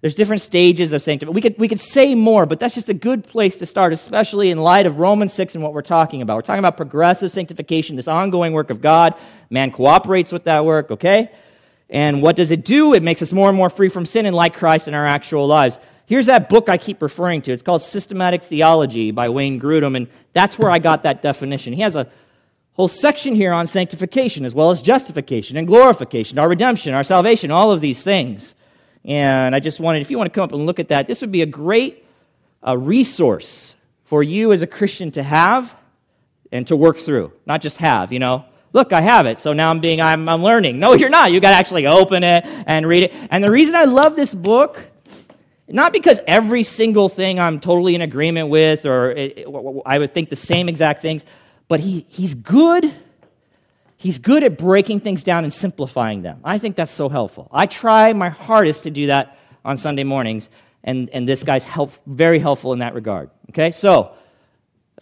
There's 0.00 0.14
different 0.14 0.40
stages 0.40 0.94
of 0.94 1.02
sanctification. 1.02 1.34
We 1.34 1.42
could, 1.42 1.58
we 1.58 1.68
could 1.68 1.80
say 1.80 2.14
more, 2.14 2.46
but 2.46 2.60
that's 2.60 2.74
just 2.74 2.88
a 2.88 2.94
good 2.94 3.28
place 3.28 3.56
to 3.58 3.66
start, 3.66 3.92
especially 3.92 4.50
in 4.50 4.58
light 4.58 4.86
of 4.86 4.98
Romans 4.98 5.34
6 5.34 5.54
and 5.54 5.62
what 5.62 5.74
we're 5.74 5.82
talking 5.82 6.22
about. 6.22 6.36
We're 6.36 6.42
talking 6.42 6.58
about 6.58 6.78
progressive 6.78 7.30
sanctification, 7.30 7.96
this 7.96 8.08
ongoing 8.08 8.54
work 8.54 8.70
of 8.70 8.80
God. 8.80 9.14
Man 9.50 9.70
cooperates 9.70 10.32
with 10.32 10.44
that 10.44 10.64
work, 10.64 10.90
okay? 10.90 11.30
And 11.90 12.22
what 12.22 12.36
does 12.36 12.50
it 12.50 12.64
do? 12.64 12.94
It 12.94 13.02
makes 13.02 13.20
us 13.20 13.34
more 13.34 13.50
and 13.50 13.56
more 13.56 13.68
free 13.68 13.90
from 13.90 14.06
sin 14.06 14.24
and 14.24 14.34
like 14.34 14.54
Christ 14.54 14.88
in 14.88 14.94
our 14.94 15.06
actual 15.06 15.46
lives. 15.46 15.76
Here's 16.06 16.26
that 16.26 16.48
book 16.48 16.68
I 16.68 16.78
keep 16.78 17.00
referring 17.00 17.42
to. 17.42 17.52
It's 17.52 17.62
called 17.62 17.82
Systematic 17.82 18.42
Theology 18.42 19.10
by 19.10 19.28
Wayne 19.28 19.60
Grudem, 19.60 19.96
and 19.96 20.08
that's 20.32 20.58
where 20.58 20.70
I 20.70 20.78
got 20.78 21.04
that 21.04 21.22
definition. 21.22 21.72
He 21.72 21.82
has 21.82 21.96
a 21.96 22.08
whole 22.74 22.88
section 22.88 23.34
here 23.34 23.52
on 23.52 23.66
sanctification 23.66 24.44
as 24.44 24.54
well 24.54 24.70
as 24.70 24.82
justification 24.82 25.56
and 25.56 25.66
glorification, 25.66 26.38
our 26.38 26.48
redemption, 26.48 26.94
our 26.94 27.04
salvation, 27.04 27.50
all 27.50 27.70
of 27.70 27.80
these 27.80 28.02
things. 28.02 28.54
And 29.04 29.54
I 29.54 29.60
just 29.60 29.80
wanted, 29.80 30.00
if 30.00 30.10
you 30.10 30.18
want 30.18 30.32
to 30.32 30.34
come 30.34 30.44
up 30.44 30.52
and 30.52 30.66
look 30.66 30.78
at 30.78 30.88
that, 30.88 31.06
this 31.06 31.20
would 31.20 31.32
be 31.32 31.42
a 31.42 31.46
great 31.46 32.04
uh, 32.66 32.76
resource 32.76 33.74
for 34.04 34.22
you 34.22 34.52
as 34.52 34.62
a 34.62 34.66
Christian 34.66 35.10
to 35.12 35.22
have 35.22 35.74
and 36.50 36.66
to 36.66 36.76
work 36.76 36.98
through. 36.98 37.32
Not 37.46 37.62
just 37.62 37.78
have, 37.78 38.12
you 38.12 38.18
know. 38.18 38.44
Look, 38.74 38.92
I 38.92 39.02
have 39.02 39.26
it, 39.26 39.38
so 39.38 39.52
now 39.52 39.70
I'm 39.70 39.80
being, 39.80 40.00
I'm, 40.00 40.28
I'm 40.28 40.42
learning. 40.42 40.78
No, 40.78 40.94
you're 40.94 41.10
not. 41.10 41.30
You 41.30 41.40
got 41.40 41.50
to 41.50 41.56
actually 41.56 41.86
open 41.86 42.22
it 42.24 42.44
and 42.46 42.86
read 42.86 43.02
it. 43.02 43.12
And 43.30 43.44
the 43.44 43.50
reason 43.50 43.74
I 43.74 43.84
love 43.84 44.16
this 44.16 44.32
book, 44.32 44.80
not 45.72 45.92
because 45.92 46.20
every 46.26 46.62
single 46.62 47.08
thing 47.08 47.40
I'm 47.40 47.58
totally 47.58 47.94
in 47.94 48.02
agreement 48.02 48.48
with 48.48 48.86
or 48.86 49.10
it, 49.10 49.38
it, 49.38 49.46
I 49.86 49.98
would 49.98 50.14
think 50.14 50.30
the 50.30 50.36
same 50.36 50.68
exact 50.68 51.02
things, 51.02 51.24
but 51.68 51.80
he, 51.80 52.06
he's 52.08 52.34
good 52.34 52.94
He's 54.02 54.18
good 54.18 54.42
at 54.42 54.58
breaking 54.58 54.98
things 54.98 55.22
down 55.22 55.44
and 55.44 55.52
simplifying 55.52 56.22
them. 56.22 56.40
I 56.42 56.58
think 56.58 56.74
that's 56.74 56.90
so 56.90 57.08
helpful. 57.08 57.48
I 57.52 57.66
try 57.66 58.12
my 58.12 58.30
hardest 58.30 58.82
to 58.82 58.90
do 58.90 59.06
that 59.06 59.38
on 59.64 59.78
Sunday 59.78 60.02
mornings, 60.02 60.48
and, 60.82 61.08
and 61.10 61.28
this 61.28 61.44
guy's 61.44 61.62
help, 61.62 61.92
very 62.04 62.40
helpful 62.40 62.72
in 62.72 62.80
that 62.80 62.94
regard. 62.94 63.30
Okay, 63.50 63.70
so 63.70 64.14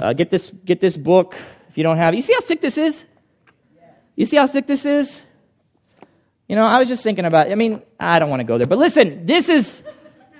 uh, 0.01 0.13
get, 0.13 0.31
this, 0.31 0.53
get 0.67 0.83
this 0.83 0.99
book 0.99 1.35
if 1.71 1.79
you 1.79 1.83
don't 1.83 1.97
have 1.97 2.13
it. 2.13 2.19
You 2.19 2.23
see 2.23 2.35
how 2.35 2.43
thick 2.43 2.61
this 2.61 2.77
is? 2.77 3.07
You 4.17 4.27
see 4.27 4.37
how 4.37 4.47
thick 4.47 4.67
this 4.67 4.85
is? 4.85 5.23
You 6.47 6.57
know, 6.57 6.67
I 6.67 6.79
was 6.79 6.87
just 6.87 7.03
thinking 7.03 7.25
about, 7.25 7.51
I 7.51 7.55
mean, 7.55 7.81
I 7.99 8.19
don't 8.19 8.29
want 8.29 8.41
to 8.41 8.45
go 8.45 8.59
there, 8.59 8.67
but 8.67 8.77
listen, 8.77 9.25
this 9.25 9.49
is, 9.49 9.83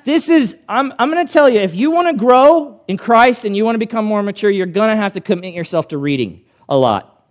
this 0.05 0.29
is, 0.29 0.57
I'm, 0.69 0.93
I'm 0.99 1.11
going 1.11 1.27
to 1.27 1.33
tell 1.33 1.49
you, 1.49 1.61
if 1.61 1.75
you 1.75 1.91
want 1.91 2.09
to 2.09 2.15
grow 2.15 2.83
in 2.89 2.97
Christ 2.97 3.45
and 3.45 3.57
you 3.57 3.65
want 3.65 3.75
to 3.75 3.79
become 3.79 4.05
more 4.05 4.23
mature, 4.23 4.51
you're 4.51 4.67
going 4.67 4.91
to 4.91 4.97
have 4.97 5.15
to 5.15 5.21
commit 5.21 5.55
yourself 5.55 5.89
to 5.89 5.99
reading 5.99 6.45
a 6.69 6.77
lot. 6.77 7.25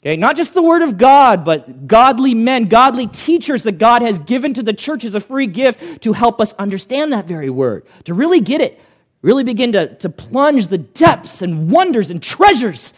Okay, 0.00 0.16
not 0.16 0.36
just 0.36 0.52
the 0.52 0.62
Word 0.62 0.82
of 0.82 0.98
God, 0.98 1.46
but 1.46 1.86
godly 1.86 2.34
men, 2.34 2.66
godly 2.66 3.06
teachers 3.06 3.62
that 3.62 3.78
God 3.78 4.02
has 4.02 4.18
given 4.18 4.52
to 4.52 4.62
the 4.62 4.74
church 4.74 5.02
as 5.02 5.14
a 5.14 5.20
free 5.20 5.46
gift 5.46 6.02
to 6.02 6.12
help 6.12 6.42
us 6.42 6.52
understand 6.54 7.14
that 7.14 7.26
very 7.26 7.48
Word, 7.48 7.86
to 8.04 8.12
really 8.12 8.40
get 8.40 8.60
it, 8.60 8.78
really 9.22 9.44
begin 9.44 9.72
to, 9.72 9.94
to 9.96 10.10
plunge 10.10 10.66
the 10.66 10.76
depths 10.76 11.40
and 11.40 11.70
wonders 11.70 12.10
and 12.10 12.22
treasures 12.22 12.92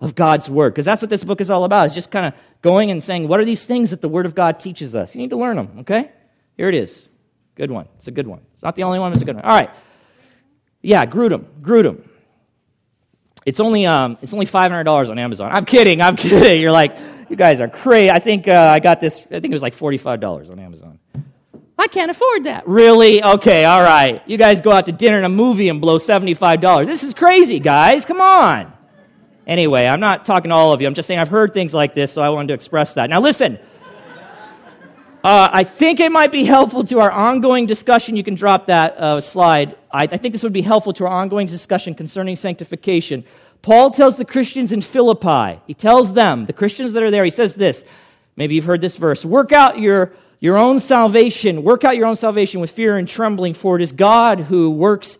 of 0.00 0.16
God's 0.16 0.50
Word. 0.50 0.74
Because 0.74 0.84
that's 0.84 1.00
what 1.00 1.10
this 1.10 1.22
book 1.22 1.40
is 1.40 1.48
all 1.48 1.62
about. 1.62 1.86
It's 1.86 1.94
just 1.94 2.10
kind 2.10 2.26
of 2.26 2.34
going 2.60 2.90
and 2.90 3.04
saying, 3.04 3.28
what 3.28 3.38
are 3.38 3.44
these 3.44 3.64
things 3.64 3.90
that 3.90 4.00
the 4.00 4.08
Word 4.08 4.26
of 4.26 4.34
God 4.34 4.58
teaches 4.58 4.96
us? 4.96 5.14
You 5.14 5.20
need 5.20 5.30
to 5.30 5.36
learn 5.36 5.56
them, 5.56 5.76
okay? 5.80 6.10
Here 6.56 6.68
it 6.68 6.74
is. 6.74 7.08
Good 7.54 7.70
one. 7.70 7.88
It's 7.98 8.08
a 8.08 8.12
good 8.12 8.26
one. 8.26 8.40
It's 8.54 8.62
not 8.62 8.76
the 8.76 8.84
only 8.84 8.98
one, 8.98 9.12
it's 9.12 9.22
a 9.22 9.24
good 9.24 9.36
one. 9.36 9.44
All 9.44 9.56
right. 9.56 9.70
Yeah, 10.80 11.04
Grudem. 11.06 11.44
Grudem. 11.60 12.08
It's 13.44 13.60
only, 13.60 13.86
um, 13.86 14.18
it's 14.22 14.32
only 14.32 14.46
$500 14.46 15.10
on 15.10 15.18
Amazon. 15.18 15.50
I'm 15.52 15.64
kidding. 15.64 16.00
I'm 16.00 16.16
kidding. 16.16 16.60
You're 16.60 16.72
like, 16.72 16.96
you 17.28 17.36
guys 17.36 17.60
are 17.60 17.68
crazy. 17.68 18.10
I 18.10 18.18
think 18.18 18.48
uh, 18.48 18.68
I 18.70 18.80
got 18.80 19.00
this, 19.00 19.18
I 19.18 19.40
think 19.40 19.46
it 19.46 19.52
was 19.52 19.62
like 19.62 19.76
$45 19.76 20.50
on 20.50 20.58
Amazon. 20.58 20.98
I 21.78 21.88
can't 21.88 22.10
afford 22.10 22.44
that. 22.44 22.68
Really? 22.68 23.22
Okay, 23.24 23.64
all 23.64 23.82
right. 23.82 24.22
You 24.26 24.36
guys 24.36 24.60
go 24.60 24.70
out 24.70 24.86
to 24.86 24.92
dinner 24.92 25.16
and 25.16 25.26
a 25.26 25.30
movie 25.30 25.68
and 25.68 25.80
blow 25.80 25.98
$75. 25.98 26.86
This 26.86 27.02
is 27.02 27.14
crazy, 27.14 27.58
guys. 27.58 28.04
Come 28.04 28.20
on. 28.20 28.72
Anyway, 29.46 29.86
I'm 29.86 29.98
not 29.98 30.24
talking 30.24 30.50
to 30.50 30.54
all 30.54 30.72
of 30.72 30.80
you. 30.80 30.86
I'm 30.86 30.94
just 30.94 31.08
saying 31.08 31.18
I've 31.18 31.28
heard 31.28 31.52
things 31.52 31.74
like 31.74 31.94
this, 31.94 32.12
so 32.12 32.22
I 32.22 32.28
wanted 32.28 32.48
to 32.48 32.54
express 32.54 32.94
that. 32.94 33.10
Now, 33.10 33.20
listen. 33.20 33.58
Uh, 35.22 35.48
I 35.52 35.62
think 35.62 36.00
it 36.00 36.10
might 36.10 36.32
be 36.32 36.42
helpful 36.42 36.82
to 36.84 36.98
our 36.98 37.10
ongoing 37.10 37.66
discussion. 37.66 38.16
You 38.16 38.24
can 38.24 38.34
drop 38.34 38.66
that 38.66 38.96
uh, 38.96 39.20
slide. 39.20 39.76
I, 39.92 40.02
I 40.02 40.16
think 40.16 40.32
this 40.32 40.42
would 40.42 40.52
be 40.52 40.62
helpful 40.62 40.92
to 40.94 41.06
our 41.06 41.12
ongoing 41.12 41.46
discussion 41.46 41.94
concerning 41.94 42.34
sanctification. 42.34 43.24
Paul 43.62 43.92
tells 43.92 44.16
the 44.16 44.24
Christians 44.24 44.72
in 44.72 44.82
Philippi, 44.82 45.60
he 45.68 45.74
tells 45.74 46.14
them, 46.14 46.46
the 46.46 46.52
Christians 46.52 46.92
that 46.94 47.04
are 47.04 47.10
there, 47.12 47.24
he 47.24 47.30
says 47.30 47.54
this. 47.54 47.84
Maybe 48.34 48.56
you've 48.56 48.64
heard 48.64 48.80
this 48.80 48.96
verse 48.96 49.24
Work 49.24 49.52
out 49.52 49.78
your, 49.78 50.12
your 50.40 50.56
own 50.56 50.80
salvation, 50.80 51.62
work 51.62 51.84
out 51.84 51.96
your 51.96 52.06
own 52.06 52.16
salvation 52.16 52.60
with 52.60 52.72
fear 52.72 52.96
and 52.96 53.06
trembling, 53.06 53.54
for 53.54 53.76
it 53.76 53.82
is 53.82 53.92
God 53.92 54.40
who 54.40 54.70
works 54.70 55.18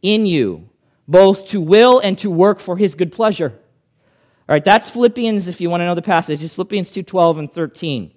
in 0.00 0.26
you, 0.26 0.68
both 1.08 1.46
to 1.46 1.60
will 1.60 1.98
and 1.98 2.16
to 2.18 2.30
work 2.30 2.60
for 2.60 2.76
his 2.76 2.94
good 2.94 3.10
pleasure. 3.10 3.52
All 4.48 4.54
right, 4.54 4.64
that's 4.64 4.88
Philippians, 4.88 5.48
if 5.48 5.60
you 5.60 5.70
want 5.70 5.80
to 5.80 5.86
know 5.86 5.96
the 5.96 6.02
passage, 6.02 6.40
it's 6.40 6.54
Philippians 6.54 6.92
2 6.92 7.02
12 7.02 7.38
and 7.38 7.52
13 7.52 8.12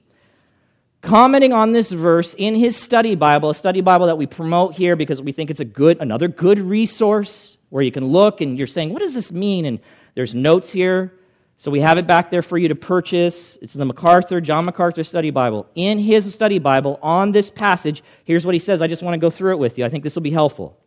commenting 1.02 1.52
on 1.52 1.72
this 1.72 1.92
verse 1.92 2.36
in 2.38 2.56
his 2.56 2.78
study 2.78 3.16
Bible, 3.16 3.50
a 3.50 3.56
study 3.56 3.82
Bible 3.82 4.06
that 4.08 4.18
we 4.18 4.28
promote 4.28 4.76
here 4.76 4.96
because 4.96 5.22
we 5.22 5.32
think 5.32 5.50
it's 5.50 5.60
a 5.60 5.66
good, 5.66 6.00
another 6.00 6.28
good 6.28 6.60
resource 6.60 7.58
where 7.70 7.84
you 7.84 7.92
can 7.92 8.08
look 8.08 8.42
and 8.42 8.58
you're 8.58 8.68
saying, 8.68 8.94
what 8.94 9.02
does 9.02 9.14
this 9.14 9.32
mean? 9.32 9.66
And 9.66 9.80
there's 10.16 10.34
notes 10.34 10.72
here. 10.72 11.14
So 11.58 11.70
we 11.70 11.80
have 11.82 11.98
it 11.98 12.08
back 12.08 12.32
there 12.32 12.42
for 12.42 12.58
you 12.58 12.70
to 12.70 12.76
purchase. 12.76 13.58
It's 13.62 13.74
the 13.74 13.86
MacArthur, 13.86 14.42
John 14.42 14.66
MacArthur 14.66 15.04
Study 15.04 15.30
Bible. 15.30 15.68
In 15.76 16.00
his 16.00 16.32
study 16.34 16.58
Bible, 16.58 17.00
on 17.04 17.32
this 17.32 17.52
passage, 17.52 18.04
here's 18.26 18.46
what 18.46 18.56
he 18.56 18.60
says. 18.60 18.82
I 18.82 18.88
just 18.88 19.04
want 19.04 19.14
to 19.14 19.20
go 19.20 19.30
through 19.30 19.52
it 19.52 19.60
with 19.60 19.78
you. 19.78 19.86
I 19.86 19.90
think 19.90 20.04
this 20.04 20.16
will 20.16 20.24
be 20.24 20.32
helpful. 20.32 20.78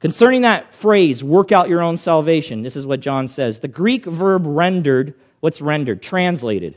Concerning 0.00 0.42
that 0.42 0.74
phrase, 0.74 1.24
work 1.24 1.52
out 1.52 1.70
your 1.70 1.80
own 1.80 1.96
salvation, 1.96 2.62
this 2.62 2.76
is 2.76 2.86
what 2.86 3.00
John 3.00 3.28
says. 3.28 3.60
The 3.60 3.68
Greek 3.68 4.04
verb 4.04 4.42
rendered, 4.46 5.14
what's 5.40 5.62
rendered? 5.62 6.02
Translated 6.02 6.76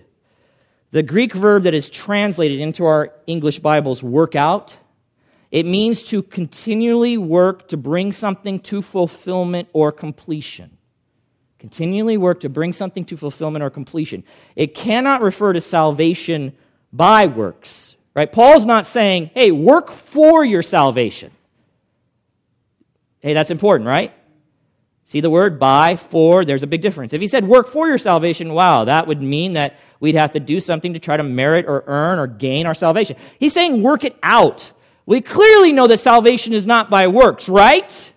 the 0.92 1.04
Greek 1.04 1.34
verb 1.34 1.64
that 1.64 1.74
is 1.74 1.90
translated 1.90 2.60
into 2.60 2.86
our 2.86 3.14
English 3.28 3.60
Bibles, 3.60 4.02
work 4.02 4.36
out, 4.36 4.76
it 5.52 5.66
means 5.66 6.04
to 6.06 6.22
continually 6.22 7.18
work 7.18 7.68
to 7.70 7.78
bring 7.78 8.12
something 8.12 8.60
to 8.62 8.82
fulfillment 8.82 9.70
or 9.74 9.92
completion. 9.92 10.72
Continually 11.60 12.18
work 12.18 12.42
to 12.42 12.50
bring 12.50 12.74
something 12.74 13.04
to 13.06 13.18
fulfillment 13.18 13.64
or 13.64 13.70
completion. 13.70 14.24
It 14.56 14.76
cannot 14.76 15.22
refer 15.22 15.54
to 15.54 15.62
salvation 15.62 16.56
by 16.94 17.26
works, 17.28 17.96
right? 18.14 18.32
Paul's 18.32 18.66
not 18.66 18.86
saying, 18.86 19.32
hey, 19.34 19.52
work 19.52 19.90
for 19.90 20.46
your 20.46 20.62
salvation. 20.62 21.32
Hey, 23.20 23.34
that's 23.34 23.52
important, 23.52 23.88
right? 23.88 24.14
See 25.06 25.22
the 25.22 25.30
word 25.30 25.58
by, 25.58 25.96
for, 25.96 26.44
there's 26.46 26.64
a 26.64 26.68
big 26.68 26.82
difference. 26.82 27.14
If 27.14 27.22
he 27.22 27.28
said 27.28 27.48
work 27.48 27.72
for 27.72 27.88
your 27.88 27.98
salvation, 27.98 28.54
wow, 28.54 28.84
that 28.84 29.08
would 29.08 29.22
mean 29.22 29.54
that 29.54 29.80
we'd 30.00 30.16
have 30.16 30.34
to 30.34 30.40
do 30.40 30.60
something 30.60 30.94
to 30.94 31.00
try 31.00 31.18
to 31.18 31.24
merit 31.24 31.66
or 31.68 31.84
earn 31.88 32.20
or 32.20 32.28
gain 32.28 32.66
our 32.66 32.76
salvation. 32.76 33.16
He's 33.40 33.54
saying 33.54 33.82
work 33.82 34.04
it 34.04 34.18
out. 34.24 34.72
We 35.06 35.22
clearly 35.22 35.72
know 35.72 35.88
that 35.88 35.98
salvation 35.98 36.54
is 36.54 36.66
not 36.66 36.90
by 36.90 37.08
works, 37.08 37.48
right? 37.48 38.12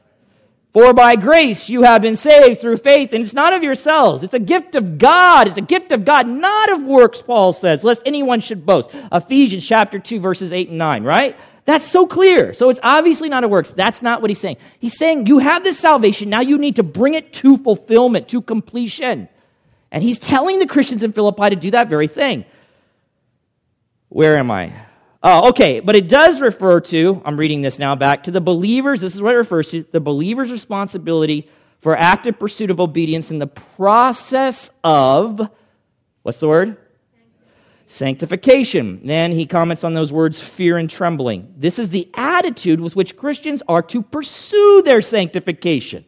For 0.72 0.94
by 0.94 1.16
grace 1.16 1.68
you 1.68 1.82
have 1.82 2.02
been 2.02 2.16
saved 2.16 2.60
through 2.60 2.76
faith, 2.78 3.12
and 3.12 3.22
it's 3.22 3.34
not 3.34 3.52
of 3.52 3.62
yourselves. 3.62 4.22
It's 4.22 4.34
a 4.34 4.40
gift 4.40 4.74
of 4.76 4.98
God. 4.98 5.48
It's 5.48 5.58
a 5.58 5.62
gift 5.62 5.90
of 5.90 6.04
God, 6.04 6.28
not 6.28 6.70
of 6.70 6.82
works, 6.82 7.22
Paul 7.22 7.52
says, 7.52 7.82
lest 7.82 8.02
anyone 8.06 8.40
should 8.40 8.64
boast. 8.64 8.90
Ephesians 9.12 9.66
chapter 9.66 9.98
2, 9.98 10.20
verses 10.20 10.52
8 10.52 10.68
and 10.68 10.78
9, 10.78 11.02
right? 11.02 11.36
That's 11.64 11.84
so 11.84 12.06
clear. 12.06 12.54
So 12.54 12.70
it's 12.70 12.80
obviously 12.82 13.28
not 13.28 13.44
of 13.44 13.50
works. 13.50 13.72
That's 13.72 14.02
not 14.02 14.20
what 14.20 14.30
he's 14.30 14.40
saying. 14.40 14.56
He's 14.78 14.96
saying 14.96 15.26
you 15.26 15.38
have 15.38 15.62
this 15.62 15.78
salvation. 15.78 16.28
Now 16.30 16.40
you 16.40 16.58
need 16.58 16.76
to 16.76 16.82
bring 16.82 17.14
it 17.14 17.32
to 17.34 17.58
fulfillment, 17.58 18.28
to 18.28 18.40
completion. 18.40 19.28
And 19.92 20.02
he's 20.02 20.18
telling 20.18 20.58
the 20.58 20.66
Christians 20.66 21.02
in 21.02 21.12
Philippi 21.12 21.50
to 21.50 21.56
do 21.56 21.70
that 21.72 21.88
very 21.88 22.06
thing. 22.06 22.44
Where 24.08 24.38
am 24.38 24.50
I? 24.50 24.72
Oh, 25.22 25.50
okay, 25.50 25.80
but 25.80 25.96
it 25.96 26.08
does 26.08 26.40
refer 26.40 26.80
to, 26.80 27.20
I'm 27.24 27.36
reading 27.36 27.60
this 27.60 27.78
now 27.78 27.94
back, 27.94 28.24
to 28.24 28.30
the 28.30 28.40
believers, 28.40 29.00
this 29.00 29.14
is 29.14 29.20
what 29.20 29.34
it 29.34 29.38
refers 29.38 29.70
to, 29.70 29.84
the 29.92 30.00
believer's 30.00 30.50
responsibility 30.50 31.48
for 31.80 31.96
active 31.96 32.38
pursuit 32.38 32.70
of 32.70 32.80
obedience 32.80 33.30
in 33.30 33.38
the 33.38 33.46
process 33.46 34.70
of, 34.82 35.48
what's 36.22 36.40
the 36.40 36.48
word? 36.48 36.76
Sanctification. 37.86 39.00
Then 39.04 39.32
he 39.32 39.46
comments 39.46 39.84
on 39.84 39.94
those 39.94 40.12
words, 40.12 40.40
fear 40.40 40.78
and 40.78 40.88
trembling. 40.88 41.52
This 41.56 41.78
is 41.78 41.90
the 41.90 42.08
attitude 42.14 42.80
with 42.80 42.96
which 42.96 43.16
Christians 43.16 43.62
are 43.68 43.82
to 43.82 44.00
pursue 44.00 44.82
their 44.84 45.02
sanctification. 45.02 46.04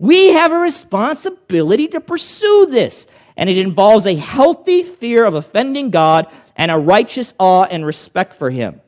We 0.00 0.32
have 0.32 0.50
a 0.50 0.56
responsibility 0.56 1.86
to 1.88 2.00
pursue 2.00 2.68
this, 2.70 3.06
and 3.36 3.50
it 3.50 3.58
involves 3.58 4.06
a 4.06 4.14
healthy 4.14 4.82
fear 4.82 5.26
of 5.26 5.34
offending 5.34 5.90
God 5.90 6.26
and 6.56 6.70
a 6.70 6.78
righteous 6.78 7.34
awe 7.38 7.64
and 7.64 7.84
respect 7.84 8.36
for 8.36 8.48
him. 8.48 8.80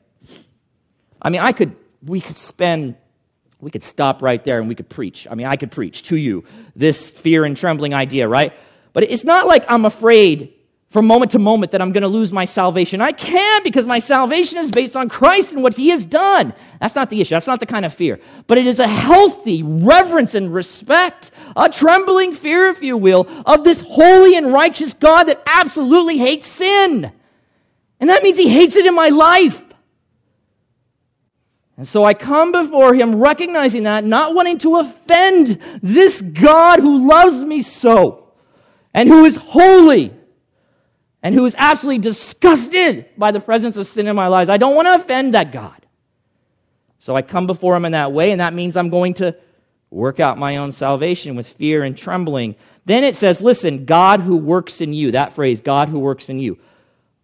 I 1.21 1.28
mean, 1.28 1.42
I 1.42 1.52
could, 1.52 1.76
we 2.02 2.23
could 2.23 2.38
spend, 2.38 2.97
we 3.61 3.71
could 3.71 3.83
stop 3.83 4.23
right 4.23 4.42
there 4.42 4.59
and 4.59 4.69
we 4.69 4.75
could 4.75 4.88
preach. 4.88 5.26
I 5.31 5.35
mean, 5.35 5.47
I 5.47 5.57
could 5.57 5.71
preach 5.71 6.04
to 6.04 6.16
you 6.16 6.45
this 6.75 7.12
fear 7.12 7.45
and 7.45 7.59
trembling 7.59 7.92
idea, 7.92 8.26
right? 8.26 8.54
But 8.95 9.04
it's 9.04 9.25
not 9.25 9.47
like 9.47 9.66
I'm 9.69 9.85
afraid 9.85 10.54
from 10.92 11.06
moment 11.06 11.30
to 11.30 11.38
moment 11.38 11.72
that 11.72 11.80
I'm 11.80 11.90
going 11.90 12.02
to 12.02 12.08
lose 12.08 12.32
my 12.32 12.44
salvation. 12.44 13.00
I 13.00 13.12
can 13.12 13.62
because 13.62 13.87
my 13.87 13.99
salvation 13.99 14.58
is 14.58 14.70
based 14.70 14.94
on 14.94 15.08
Christ 15.08 15.52
and 15.52 15.62
what 15.62 15.75
he 15.75 15.88
has 15.88 16.04
done. 16.04 16.52
That's 16.80 16.94
not 16.94 17.08
the 17.08 17.18
issue. 17.18 17.34
That's 17.34 17.46
not 17.46 17.61
the 17.61 17.66
kind 17.66 17.87
of 17.87 17.94
fear. 17.94 18.20
But 18.46 18.58
it 18.58 18.66
is 18.66 18.78
a 18.78 18.87
healthy 18.87 19.62
reverence 19.62 20.34
and 20.34 20.52
respect, 20.52 21.30
a 21.56 21.70
trembling 21.70 22.34
fear, 22.34 22.68
if 22.68 22.82
you 22.82 22.99
will, 22.99 23.26
of 23.46 23.64
this 23.64 23.80
holy 23.80 24.37
and 24.37 24.52
righteous 24.52 24.92
God 24.92 25.25
that 25.25 25.42
absolutely 25.46 26.18
hates 26.18 26.46
sin. 26.46 27.11
And 27.99 28.11
that 28.11 28.22
means 28.22 28.37
he 28.37 28.50
hates 28.50 28.76
it 28.76 28.84
in 28.84 28.94
my 28.94 29.08
life. 29.08 29.62
And 31.78 31.88
so 31.88 32.04
I 32.04 32.12
come 32.12 32.52
before 32.52 32.92
him 32.92 33.14
recognizing 33.14 33.84
that, 33.84 34.04
not 34.04 34.34
wanting 34.34 34.58
to 34.58 34.76
offend 34.76 35.58
this 35.82 36.20
God 36.20 36.80
who 36.80 37.08
loves 37.08 37.42
me 37.44 37.62
so, 37.62 38.28
and 38.92 39.08
who 39.08 39.25
is 39.25 39.37
holy, 39.37 40.12
and 41.22 41.34
who 41.34 41.44
is 41.44 41.54
absolutely 41.56 41.98
disgusted 41.98 43.06
by 43.16 43.30
the 43.30 43.40
presence 43.40 43.76
of 43.76 43.86
sin 43.86 44.08
in 44.08 44.16
my 44.16 44.26
lives. 44.26 44.48
I 44.48 44.56
don't 44.56 44.74
want 44.74 44.88
to 44.88 44.94
offend 44.94 45.34
that 45.34 45.52
God. 45.52 45.86
So 46.98 47.16
I 47.16 47.22
come 47.22 47.46
before 47.46 47.76
him 47.76 47.84
in 47.84 47.92
that 47.92 48.12
way, 48.12 48.32
and 48.32 48.40
that 48.40 48.54
means 48.54 48.76
I'm 48.76 48.90
going 48.90 49.14
to 49.14 49.36
work 49.90 50.20
out 50.20 50.38
my 50.38 50.56
own 50.56 50.72
salvation 50.72 51.36
with 51.36 51.48
fear 51.48 51.84
and 51.84 51.96
trembling. 51.96 52.56
Then 52.84 53.04
it 53.04 53.14
says, 53.14 53.42
listen, 53.42 53.84
God 53.84 54.20
who 54.20 54.36
works 54.36 54.80
in 54.80 54.92
you, 54.92 55.12
that 55.12 55.34
phrase, 55.34 55.60
God 55.60 55.88
who 55.88 55.98
works 55.98 56.28
in 56.28 56.38
you. 56.38 56.58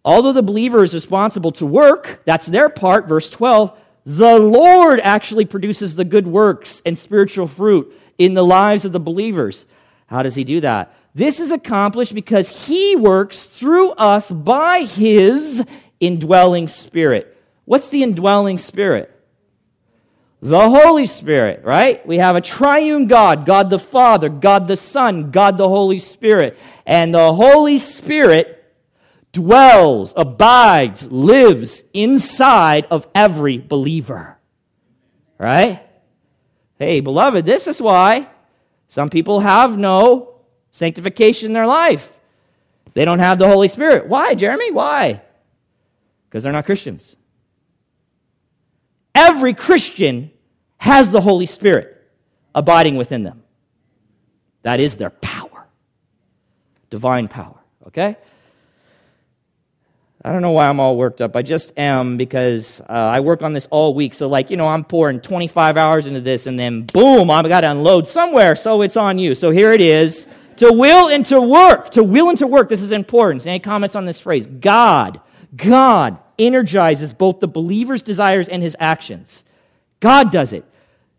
Although 0.05 0.33
the 0.33 0.43
believer 0.43 0.83
is 0.83 0.93
responsible 0.93 1.51
to 1.53 1.65
work, 1.65 2.21
that's 2.25 2.45
their 2.45 2.69
part, 2.69 3.07
verse 3.07 3.29
12, 3.29 3.77
the 4.05 4.39
Lord 4.39 4.99
actually 5.01 5.45
produces 5.45 5.95
the 5.95 6.05
good 6.05 6.25
works 6.25 6.81
and 6.85 6.97
spiritual 6.97 7.47
fruit 7.47 7.93
in 8.17 8.33
the 8.33 8.45
lives 8.45 8.85
of 8.85 8.91
the 8.91 8.99
believers. 8.99 9.65
How 10.07 10.23
does 10.23 10.35
he 10.35 10.43
do 10.43 10.61
that? 10.61 10.93
This 11.13 11.39
is 11.39 11.51
accomplished 11.51 12.13
because 12.13 12.67
he 12.67 12.95
works 12.95 13.45
through 13.45 13.91
us 13.91 14.31
by 14.31 14.81
his 14.81 15.65
indwelling 15.99 16.67
spirit. 16.67 17.35
What's 17.65 17.89
the 17.89 18.03
indwelling 18.03 18.57
spirit? 18.57 19.15
The 20.41 20.69
Holy 20.69 21.05
Spirit, 21.05 21.65
right? 21.65 22.05
We 22.07 22.17
have 22.17 22.37
a 22.37 22.41
triune 22.41 23.07
God, 23.07 23.45
God 23.45 23.69
the 23.69 23.79
Father, 23.79 24.29
God 24.29 24.69
the 24.69 24.77
Son, 24.77 25.31
God 25.31 25.57
the 25.57 25.67
Holy 25.67 25.99
Spirit. 25.99 26.57
And 26.85 27.13
the 27.13 27.33
Holy 27.33 27.77
Spirit 27.77 28.55
dwells, 29.33 30.13
abides, 30.15 31.11
lives 31.11 31.83
inside 31.93 32.87
of 32.89 33.05
every 33.13 33.57
believer. 33.57 34.37
Right? 35.37 35.83
Hey, 36.77 37.01
beloved, 37.01 37.45
this 37.45 37.67
is 37.67 37.81
why 37.81 38.29
some 38.87 39.09
people 39.09 39.41
have 39.41 39.77
no 39.77 40.28
sanctification 40.71 41.47
in 41.47 41.53
their 41.53 41.67
life. 41.67 42.11
They 42.93 43.05
don't 43.05 43.19
have 43.19 43.39
the 43.39 43.47
Holy 43.47 43.67
Spirit. 43.67 44.07
Why, 44.07 44.35
Jeremy? 44.35 44.71
Why? 44.71 45.21
Because 46.27 46.43
they're 46.43 46.53
not 46.53 46.65
Christians. 46.65 47.15
Every 49.15 49.53
Christian 49.53 50.31
has 50.77 51.11
the 51.11 51.21
Holy 51.21 51.45
Spirit 51.45 52.01
abiding 52.53 52.95
within 52.95 53.23
them. 53.23 53.43
That 54.63 54.79
is 54.79 54.97
their 54.97 55.09
power, 55.09 55.67
divine 56.89 57.27
power. 57.27 57.57
Okay? 57.87 58.17
I 60.23 60.33
don't 60.33 60.41
know 60.41 60.51
why 60.51 60.67
I'm 60.67 60.79
all 60.81 60.97
worked 60.97 61.21
up. 61.21 61.35
I 61.35 61.41
just 61.41 61.71
am 61.77 62.17
because 62.17 62.81
uh, 62.81 62.91
I 62.91 63.21
work 63.21 63.41
on 63.41 63.53
this 63.53 63.67
all 63.71 63.93
week. 63.93 64.13
So, 64.13 64.27
like, 64.27 64.49
you 64.49 64.57
know, 64.57 64.67
I'm 64.67 64.83
pouring 64.83 65.21
25 65.21 65.77
hours 65.77 66.07
into 66.07 66.19
this 66.19 66.45
and 66.45 66.59
then 66.59 66.83
boom, 66.83 67.31
I've 67.31 67.47
got 67.47 67.61
to 67.61 67.71
unload 67.71 68.07
somewhere. 68.07 68.57
So 68.57 68.81
it's 68.81 68.97
on 68.97 69.17
you. 69.17 69.33
So 69.33 69.51
here 69.51 69.71
it 69.71 69.79
is 69.79 70.27
to 70.59 70.71
will 70.71 71.09
and 71.09 71.25
to 71.25 71.41
work. 71.41 71.91
To 71.91 72.03
will 72.03 72.29
and 72.29 72.37
to 72.37 72.47
work. 72.47 72.69
This 72.69 72.81
is 72.81 72.91
important. 72.91 73.45
Any 73.45 73.59
comments 73.59 73.95
on 73.95 74.05
this 74.05 74.19
phrase? 74.19 74.47
God, 74.47 75.19
God 75.55 76.17
energizes 76.37 77.11
both 77.11 77.39
the 77.39 77.47
believer's 77.47 78.01
desires 78.01 78.47
and 78.47 78.63
his 78.63 78.77
actions. 78.79 79.43
God 79.99 80.31
does 80.31 80.53
it. 80.53 80.63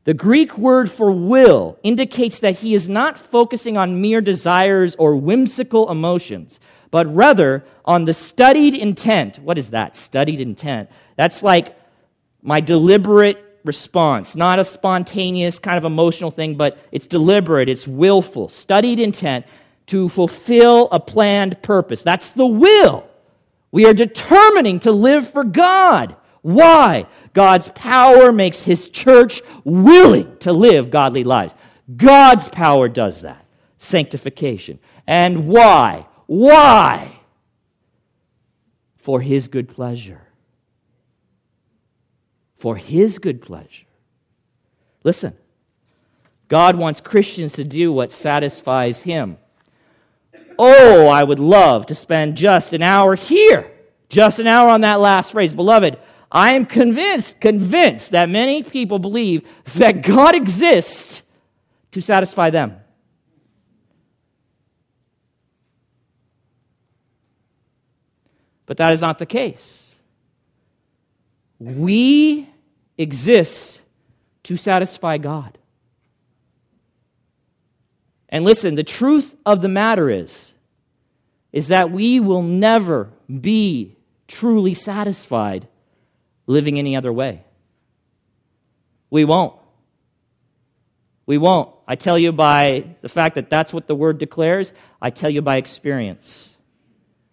The 0.04 0.14
Greek 0.14 0.56
word 0.56 0.90
for 0.90 1.10
will 1.10 1.78
indicates 1.82 2.40
that 2.40 2.58
he 2.58 2.74
is 2.74 2.88
not 2.88 3.18
focusing 3.18 3.76
on 3.76 4.00
mere 4.00 4.22
desires 4.22 4.96
or 4.96 5.14
whimsical 5.16 5.90
emotions 5.90 6.58
but 6.90 7.12
rather 7.14 7.64
on 7.84 8.04
the 8.04 8.14
studied 8.14 8.74
intent. 8.74 9.38
What 9.38 9.58
is 9.58 9.70
that? 9.70 9.96
Studied 9.96 10.40
intent. 10.40 10.90
That's 11.16 11.42
like 11.42 11.76
my 12.42 12.60
deliberate 12.60 13.49
response, 13.64 14.36
not 14.36 14.58
a 14.58 14.64
spontaneous 14.64 15.58
kind 15.58 15.78
of 15.78 15.84
emotional 15.84 16.30
thing, 16.30 16.56
but 16.56 16.78
it's 16.92 17.06
deliberate, 17.06 17.68
it's 17.68 17.86
willful, 17.86 18.48
studied 18.48 18.98
intent 18.98 19.46
to 19.86 20.08
fulfill 20.08 20.88
a 20.92 21.00
planned 21.00 21.60
purpose. 21.62 22.02
That's 22.02 22.30
the 22.30 22.46
will. 22.46 23.06
We 23.72 23.86
are 23.86 23.94
determining 23.94 24.80
to 24.80 24.92
live 24.92 25.30
for 25.30 25.44
God. 25.44 26.16
Why? 26.42 27.06
God's 27.32 27.68
power 27.70 28.32
makes 28.32 28.62
his 28.62 28.88
church 28.88 29.42
willing 29.64 30.36
to 30.38 30.52
live 30.52 30.90
godly 30.90 31.24
lives. 31.24 31.54
God's 31.96 32.48
power 32.48 32.88
does 32.88 33.22
that. 33.22 33.44
Sanctification. 33.78 34.78
And 35.06 35.48
why? 35.48 36.06
Why? 36.26 37.20
For 38.98 39.20
his 39.20 39.48
good 39.48 39.68
pleasure. 39.68 40.22
For 42.60 42.76
his 42.76 43.18
good 43.18 43.40
pleasure. 43.40 43.86
Listen, 45.02 45.34
God 46.48 46.76
wants 46.76 47.00
Christians 47.00 47.54
to 47.54 47.64
do 47.64 47.90
what 47.90 48.12
satisfies 48.12 49.00
him. 49.00 49.38
Oh, 50.58 51.08
I 51.08 51.24
would 51.24 51.38
love 51.38 51.86
to 51.86 51.94
spend 51.94 52.36
just 52.36 52.74
an 52.74 52.82
hour 52.82 53.14
here, 53.14 53.70
just 54.10 54.40
an 54.40 54.46
hour 54.46 54.68
on 54.68 54.82
that 54.82 55.00
last 55.00 55.32
phrase. 55.32 55.54
Beloved, 55.54 55.98
I 56.30 56.52
am 56.52 56.66
convinced, 56.66 57.40
convinced 57.40 58.10
that 58.10 58.28
many 58.28 58.62
people 58.62 58.98
believe 58.98 59.42
that 59.76 60.02
God 60.02 60.34
exists 60.34 61.22
to 61.92 62.02
satisfy 62.02 62.50
them. 62.50 62.76
But 68.66 68.76
that 68.76 68.92
is 68.92 69.00
not 69.00 69.18
the 69.18 69.24
case. 69.24 69.94
We 71.58 72.49
exist 73.00 73.80
to 74.42 74.56
satisfy 74.56 75.18
God. 75.18 75.56
And 78.28 78.44
listen, 78.44 78.74
the 78.74 78.84
truth 78.84 79.34
of 79.44 79.62
the 79.62 79.68
matter 79.68 80.10
is 80.10 80.52
is 81.52 81.68
that 81.68 81.90
we 81.90 82.20
will 82.20 82.42
never 82.42 83.10
be 83.40 83.96
truly 84.28 84.72
satisfied 84.72 85.66
living 86.46 86.78
any 86.78 86.94
other 86.94 87.12
way. 87.12 87.42
We 89.10 89.24
won't. 89.24 89.56
We 91.26 91.38
won't. 91.38 91.74
I 91.88 91.96
tell 91.96 92.16
you 92.16 92.30
by 92.30 92.94
the 93.00 93.08
fact 93.08 93.34
that 93.34 93.50
that's 93.50 93.72
what 93.72 93.88
the 93.88 93.96
word 93.96 94.18
declares, 94.18 94.72
I 95.02 95.10
tell 95.10 95.30
you 95.30 95.42
by 95.42 95.56
experience. 95.56 96.56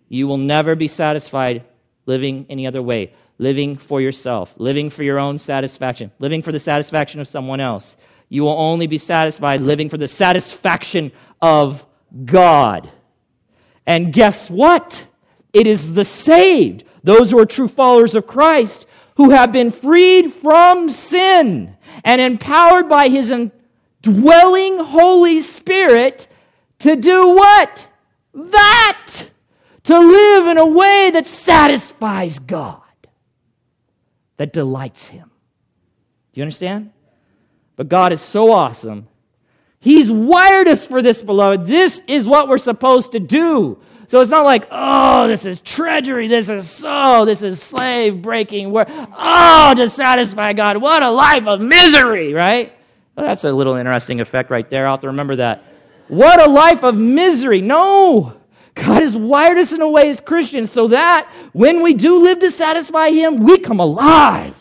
You 0.10 0.28
will 0.28 0.38
never 0.38 0.76
be 0.76 0.88
satisfied 0.88 1.64
living 2.08 2.48
any 2.50 2.66
other 2.66 2.82
way. 2.82 3.14
Living 3.38 3.78
for 3.78 4.02
yourself, 4.02 4.54
living 4.58 4.90
for 4.90 5.04
your 5.04 5.20
own 5.20 5.38
satisfaction, 5.38 6.12
living 6.20 6.42
for 6.42 6.52
the 6.52 6.60
satisfaction 6.60 7.20
of 7.20 7.28
someone 7.28 7.60
else. 7.60 7.96
You 8.30 8.44
will 8.44 8.60
only 8.60 8.88
be 8.88 8.98
satisfied 8.98 9.62
living 9.62 9.90
for 9.90 9.98
the 9.98 10.08
satisfaction 10.08 11.12
of 11.42 11.86
God. 12.26 12.92
And 13.86 14.12
guess 14.12 14.50
what? 14.50 15.06
It 15.54 15.68
is 15.68 15.94
the 15.94 16.06
saved, 16.06 16.84
those 17.04 17.32
who 17.32 17.40
are 17.40 17.46
true 17.46 17.68
followers 17.68 18.16
of 18.16 18.28
Christ, 18.28 18.86
who 19.16 19.32
have 19.32 19.52
been 19.52 19.72
freed 19.72 20.34
from 20.34 20.90
sin 20.90 21.76
and 22.04 22.22
empowered 22.22 22.90
by 22.90 23.08
his 23.08 23.34
dwelling 24.02 24.80
Holy 24.80 25.42
Spirit 25.42 26.28
to 26.80 26.96
do 26.96 27.30
what? 27.30 27.88
That! 28.34 29.30
To 29.86 29.98
live 29.98 30.48
in 30.48 30.58
a 30.58 30.66
way 30.66 31.10
that 31.12 31.26
satisfies 31.26 32.40
God, 32.40 32.82
that 34.38 34.54
delights 34.54 35.08
Him. 35.08 35.30
Do 36.34 36.40
you 36.40 36.44
understand? 36.44 36.92
But 37.76 37.90
God 37.90 38.12
is 38.14 38.22
so 38.22 38.52
awesome. 38.52 39.08
He's 39.80 40.12
wired 40.12 40.68
us 40.68 40.86
for 40.86 41.02
this, 41.02 41.22
beloved. 41.22 41.68
This 41.68 42.02
is 42.08 42.28
what 42.28 42.48
we're 42.48 42.58
supposed 42.58 43.12
to 43.12 43.20
do. 43.20 43.80
So 44.08 44.22
it's 44.22 44.32
not 44.32 44.46
like, 44.46 44.68
oh, 44.72 45.28
this 45.28 45.46
is 45.46 45.60
treachery, 45.60 46.28
this 46.28 46.50
is 46.50 46.70
so, 46.70 47.26
this 47.26 47.44
is 47.44 47.62
slave 47.62 48.22
breaking 48.22 48.72
work. 48.72 48.88
Oh, 48.90 49.74
to 49.76 49.88
satisfy 49.88 50.54
God, 50.54 50.78
what 50.78 51.04
a 51.04 51.12
life 51.12 51.46
of 51.46 51.60
misery, 51.60 52.34
right? 52.34 52.74
Well, 53.16 53.26
that's 53.26 53.44
a 53.44 53.52
little 53.52 53.76
interesting 53.76 54.22
effect 54.22 54.50
right 54.50 54.70
there. 54.70 54.88
I'll 54.88 54.94
have 54.94 55.02
to 55.02 55.08
remember 55.08 55.36
that. 55.38 55.64
What 56.08 56.40
a 56.40 56.50
life 56.50 56.84
of 56.84 56.98
misery. 56.98 57.60
No. 57.60 58.38
God 58.78 59.02
has 59.02 59.18
wired 59.18 59.58
us 59.58 59.72
in 59.72 59.82
a 59.82 59.90
way 59.90 60.10
as 60.10 60.22
Christians 60.22 60.72
so 60.72 60.88
that 60.90 61.30
when 61.54 61.82
we 61.82 61.94
do 61.94 62.20
live 62.20 62.40
to 62.40 62.52
satisfy 62.52 63.10
Him, 63.10 63.38
we 63.38 63.58
come 63.58 63.80
alive. 63.80 64.56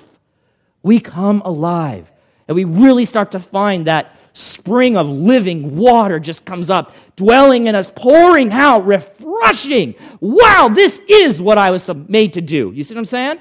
We 0.83 1.01
come 1.01 1.43
alive. 1.45 2.11
And 2.49 2.55
we 2.55 2.65
really 2.65 3.05
start 3.05 3.33
to 3.33 3.41
find 3.41 3.87
that 3.87 4.17
spring 4.33 4.97
of 4.97 5.09
living 5.09 5.77
water 5.77 6.19
just 6.19 6.45
comes 6.45 6.71
up, 6.71 6.95
dwelling 7.17 7.67
in 7.67 7.75
us, 7.75 7.91
pouring 7.95 8.53
out, 8.53 8.87
refreshing. 8.87 9.95
Wow, 10.21 10.71
this 10.73 11.01
is 11.09 11.41
what 11.41 11.59
I 11.59 11.71
was 11.71 11.89
made 12.09 12.35
to 12.35 12.41
do. 12.41 12.73
You 12.75 12.85
see 12.85 12.95
what 12.95 13.01
I'm 13.01 13.05
saying? 13.05 13.41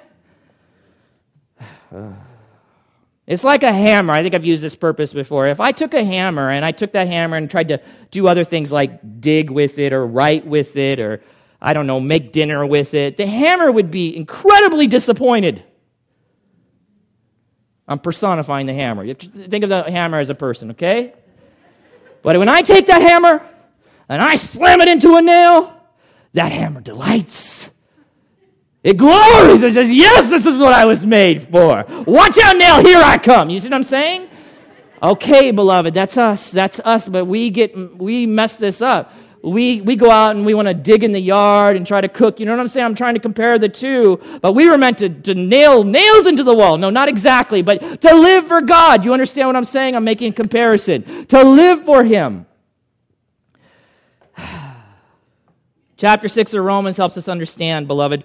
Uh, 1.96 2.12
It's 3.28 3.44
like 3.44 3.64
a 3.64 3.74
hammer. 3.74 4.14
I 4.14 4.22
think 4.22 4.36
I've 4.36 4.46
used 4.46 4.62
this 4.62 4.76
purpose 4.76 5.12
before. 5.12 5.48
If 5.48 5.60
I 5.60 5.72
took 5.72 5.94
a 5.94 6.04
hammer 6.04 6.50
and 6.50 6.64
I 6.64 6.72
took 6.72 6.92
that 6.92 7.08
hammer 7.08 7.38
and 7.38 7.50
tried 7.50 7.70
to 7.70 7.82
do 8.12 8.28
other 8.28 8.44
things 8.44 8.72
like 8.72 9.20
dig 9.20 9.50
with 9.50 9.80
it 9.80 9.94
or 9.94 10.06
write 10.06 10.46
with 10.46 10.76
it 10.76 11.00
or, 11.00 11.24
I 11.60 11.74
don't 11.74 11.88
know, 11.88 12.00
make 12.00 12.32
dinner 12.32 12.66
with 12.66 12.94
it, 12.94 13.18
the 13.18 13.26
hammer 13.26 13.72
would 13.72 13.90
be 13.90 14.16
incredibly 14.16 14.86
disappointed. 14.86 15.64
I'm 17.88 18.00
personifying 18.00 18.68
the 18.68 18.74
hammer. 18.74 19.12
Think 19.14 19.64
of 19.64 19.70
the 19.70 19.84
hammer 19.84 20.20
as 20.20 20.30
a 20.30 20.36
person, 20.36 20.72
okay? 20.72 21.14
But 22.22 22.38
when 22.38 22.50
I 22.50 22.62
take 22.62 22.88
that 22.88 23.02
hammer 23.02 23.48
and 24.08 24.22
I 24.22 24.36
slam 24.36 24.82
it 24.82 24.88
into 24.88 25.16
a 25.16 25.22
nail, 25.22 25.72
that 26.34 26.52
hammer 26.52 26.82
delights. 26.82 27.70
It 28.86 28.98
glories. 28.98 29.64
It 29.64 29.74
says, 29.74 29.92
Yes, 29.92 30.30
this 30.30 30.46
is 30.46 30.60
what 30.60 30.72
I 30.72 30.86
was 30.86 31.06
made 31.06 31.50
for. 31.50 31.84
Watch 32.08 32.38
out, 32.38 32.56
nail, 32.56 32.82
here 32.82 33.02
I 33.04 33.18
come. 33.18 33.50
You 33.50 33.60
see 33.60 33.68
what 33.68 33.76
I'm 33.76 33.84
saying? 33.84 34.30
Okay, 35.04 35.52
beloved, 35.52 35.94
that's 35.94 36.18
us. 36.18 36.52
That's 36.52 36.80
us, 36.80 37.10
but 37.10 37.26
we 37.26 37.50
get 37.50 37.76
we 37.98 38.26
mess 38.26 38.56
this 38.56 38.82
up 38.82 39.12
we, 39.46 39.82
we 39.82 39.96
go 39.96 40.10
out 40.10 40.36
and 40.36 40.46
we 40.46 40.54
want 40.54 40.68
to 40.68 40.74
dig 40.74 41.04
in 41.04 41.12
the 41.12 41.20
yard 41.20 41.76
and 41.76 41.86
try 41.86 42.02
to 42.02 42.10
cook. 42.10 42.40
You 42.40 42.48
know 42.48 42.54
what 42.54 42.60
I'm 42.60 42.68
saying? 42.68 42.86
I'm 42.86 42.96
trying 42.96 43.14
to 43.14 43.20
compare 43.20 43.60
the 43.60 43.70
two. 43.70 44.20
But 44.42 44.54
we 44.54 44.68
were 44.70 44.78
meant 44.78 44.98
to, 45.00 45.10
to 45.10 45.36
nail 45.36 45.84
nails 45.84 46.26
into 46.26 46.44
the 46.44 46.54
wall. 46.54 46.78
No, 46.78 46.90
not 46.90 47.08
exactly, 47.08 47.62
but 47.62 48.02
to 48.02 48.16
live 48.16 48.48
for 48.48 48.62
God. 48.62 49.06
You 49.06 49.14
understand 49.14 49.48
what 49.48 49.56
I'm 49.56 49.66
saying? 49.66 49.96
I'm 49.96 50.04
making 50.04 50.32
a 50.32 50.36
comparison. 50.36 51.28
To 51.28 51.44
live 51.44 51.86
for 51.86 52.04
Him. 52.04 52.48
Chapter 55.98 56.28
6 56.28 56.54
of 56.56 56.64
Romans 56.64 56.98
helps 56.98 57.16
us 57.18 57.28
understand, 57.28 57.88
beloved. 57.88 58.24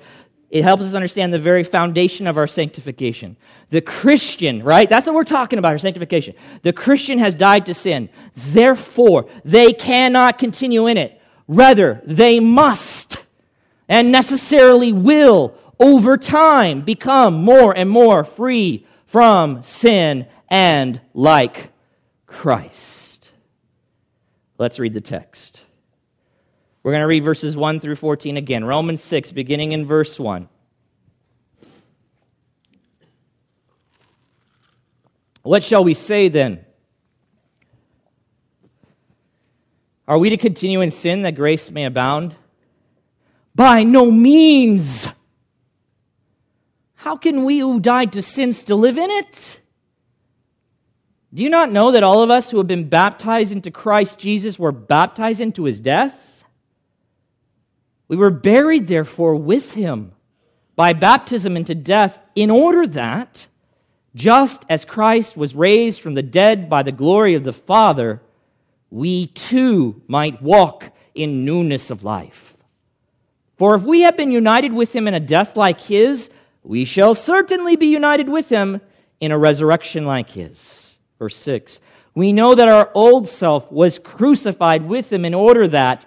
It 0.50 0.64
helps 0.64 0.84
us 0.84 0.94
understand 0.94 1.32
the 1.32 1.38
very 1.38 1.62
foundation 1.62 2.26
of 2.26 2.36
our 2.36 2.48
sanctification. 2.48 3.36
The 3.70 3.80
Christian, 3.80 4.64
right? 4.64 4.88
That's 4.88 5.06
what 5.06 5.14
we're 5.14 5.22
talking 5.22 5.60
about, 5.60 5.70
our 5.70 5.78
sanctification. 5.78 6.34
The 6.62 6.72
Christian 6.72 7.20
has 7.20 7.36
died 7.36 7.66
to 7.66 7.74
sin. 7.74 8.08
Therefore, 8.36 9.28
they 9.44 9.72
cannot 9.72 10.38
continue 10.38 10.88
in 10.88 10.98
it. 10.98 11.20
Rather, 11.46 12.02
they 12.04 12.40
must 12.40 13.24
and 13.88 14.10
necessarily 14.10 14.92
will 14.92 15.54
over 15.78 16.16
time 16.16 16.80
become 16.82 17.34
more 17.34 17.76
and 17.76 17.88
more 17.88 18.24
free 18.24 18.86
from 19.06 19.62
sin 19.62 20.26
and 20.48 21.00
like 21.14 21.70
Christ. 22.26 23.28
Let's 24.58 24.80
read 24.80 24.94
the 24.94 25.00
text. 25.00 25.60
We're 26.82 26.92
going 26.92 27.02
to 27.02 27.06
read 27.06 27.24
verses 27.24 27.56
1 27.56 27.80
through 27.80 27.96
14 27.96 28.36
again. 28.36 28.64
Romans 28.64 29.02
6, 29.02 29.32
beginning 29.32 29.72
in 29.72 29.86
verse 29.86 30.18
1. 30.18 30.48
What 35.42 35.62
shall 35.62 35.84
we 35.84 35.94
say 35.94 36.28
then? 36.28 36.64
Are 40.08 40.18
we 40.18 40.30
to 40.30 40.36
continue 40.36 40.80
in 40.80 40.90
sin 40.90 41.22
that 41.22 41.34
grace 41.34 41.70
may 41.70 41.84
abound? 41.84 42.34
By 43.54 43.82
no 43.82 44.10
means. 44.10 45.08
How 46.94 47.16
can 47.16 47.44
we 47.44 47.58
who 47.58 47.80
died 47.80 48.12
to 48.14 48.22
sin 48.22 48.52
still 48.52 48.78
live 48.78 48.98
in 48.98 49.10
it? 49.10 49.60
Do 51.32 51.42
you 51.42 51.50
not 51.50 51.70
know 51.70 51.92
that 51.92 52.02
all 52.02 52.22
of 52.22 52.30
us 52.30 52.50
who 52.50 52.58
have 52.58 52.66
been 52.66 52.88
baptized 52.88 53.52
into 53.52 53.70
Christ 53.70 54.18
Jesus 54.18 54.58
were 54.58 54.72
baptized 54.72 55.40
into 55.40 55.64
his 55.64 55.78
death? 55.78 56.29
We 58.10 58.16
were 58.16 58.30
buried, 58.30 58.88
therefore, 58.88 59.36
with 59.36 59.74
him 59.74 60.10
by 60.74 60.94
baptism 60.94 61.56
into 61.56 61.76
death, 61.76 62.18
in 62.34 62.50
order 62.50 62.84
that, 62.88 63.46
just 64.16 64.64
as 64.68 64.84
Christ 64.84 65.36
was 65.36 65.54
raised 65.54 66.00
from 66.00 66.14
the 66.14 66.22
dead 66.22 66.68
by 66.68 66.82
the 66.82 66.90
glory 66.90 67.34
of 67.34 67.44
the 67.44 67.52
Father, 67.52 68.20
we 68.90 69.28
too 69.28 70.02
might 70.08 70.42
walk 70.42 70.90
in 71.14 71.44
newness 71.44 71.88
of 71.88 72.02
life. 72.02 72.56
For 73.56 73.76
if 73.76 73.82
we 73.82 74.00
have 74.00 74.16
been 74.16 74.32
united 74.32 74.72
with 74.72 74.92
him 74.92 75.06
in 75.06 75.14
a 75.14 75.20
death 75.20 75.56
like 75.56 75.80
his, 75.80 76.30
we 76.64 76.84
shall 76.84 77.14
certainly 77.14 77.76
be 77.76 77.86
united 77.86 78.28
with 78.28 78.48
him 78.48 78.80
in 79.20 79.30
a 79.30 79.38
resurrection 79.38 80.04
like 80.04 80.30
his. 80.30 80.98
Verse 81.20 81.36
6 81.36 81.78
We 82.16 82.32
know 82.32 82.56
that 82.56 82.66
our 82.66 82.90
old 82.92 83.28
self 83.28 83.70
was 83.70 84.00
crucified 84.00 84.88
with 84.88 85.12
him 85.12 85.24
in 85.24 85.32
order 85.32 85.68
that 85.68 86.06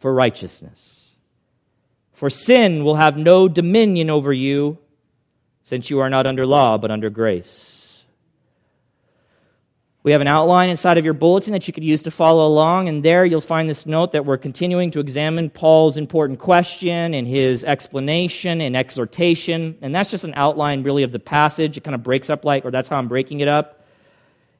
for 0.00 0.12
righteousness. 0.12 1.14
For 2.12 2.28
sin 2.28 2.84
will 2.84 2.96
have 2.96 3.16
no 3.16 3.48
dominion 3.48 4.10
over 4.10 4.32
you, 4.32 4.78
since 5.62 5.88
you 5.88 6.00
are 6.00 6.10
not 6.10 6.26
under 6.26 6.44
law, 6.44 6.76
but 6.76 6.90
under 6.90 7.08
grace. 7.08 8.04
We 10.02 10.12
have 10.12 10.22
an 10.22 10.26
outline 10.26 10.70
inside 10.70 10.96
of 10.96 11.04
your 11.04 11.12
bulletin 11.12 11.52
that 11.52 11.66
you 11.66 11.74
could 11.74 11.84
use 11.84 12.00
to 12.02 12.10
follow 12.10 12.46
along, 12.46 12.88
and 12.88 13.02
there 13.02 13.26
you'll 13.26 13.42
find 13.42 13.68
this 13.68 13.84
note 13.84 14.12
that 14.12 14.24
we're 14.24 14.38
continuing 14.38 14.90
to 14.92 15.00
examine 15.00 15.50
Paul's 15.50 15.98
important 15.98 16.38
question 16.38 17.12
and 17.12 17.28
his 17.28 17.64
explanation 17.64 18.62
and 18.62 18.74
exhortation. 18.74 19.76
And 19.82 19.94
that's 19.94 20.10
just 20.10 20.24
an 20.24 20.32
outline, 20.36 20.82
really, 20.82 21.02
of 21.02 21.12
the 21.12 21.18
passage. 21.18 21.76
It 21.76 21.84
kind 21.84 21.94
of 21.94 22.02
breaks 22.02 22.30
up 22.30 22.46
like, 22.46 22.64
or 22.64 22.70
that's 22.70 22.88
how 22.88 22.96
I'm 22.96 23.08
breaking 23.08 23.40
it 23.40 23.48
up. 23.48 23.79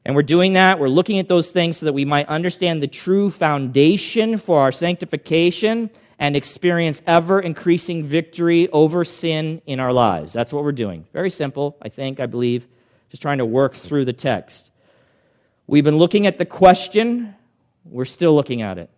And 0.03 0.15
we're 0.15 0.23
doing 0.23 0.53
that. 0.53 0.79
We're 0.79 0.87
looking 0.87 1.19
at 1.19 1.27
those 1.27 1.51
things 1.51 1.77
so 1.77 1.85
that 1.85 1.93
we 1.93 2.05
might 2.05 2.27
understand 2.27 2.81
the 2.81 2.87
true 2.87 3.29
foundation 3.29 4.37
for 4.37 4.59
our 4.61 4.71
sanctification 4.71 5.89
and 6.17 6.35
experience 6.35 7.01
ever 7.07 7.39
increasing 7.39 8.05
victory 8.05 8.69
over 8.69 9.03
sin 9.03 9.61
in 9.65 9.79
our 9.79 9.93
lives. 9.93 10.33
That's 10.33 10.53
what 10.53 10.63
we're 10.63 10.71
doing. 10.71 11.05
Very 11.13 11.29
simple, 11.29 11.77
I 11.81 11.89
think, 11.89 12.19
I 12.19 12.25
believe, 12.25 12.67
just 13.09 13.21
trying 13.21 13.39
to 13.39 13.45
work 13.45 13.75
through 13.75 14.05
the 14.05 14.13
text. 14.13 14.69
We've 15.67 15.83
been 15.83 15.97
looking 15.97 16.27
at 16.27 16.37
the 16.37 16.45
question, 16.45 17.35
we're 17.85 18.05
still 18.05 18.35
looking 18.35 18.61
at 18.61 18.77
it. 18.77 18.89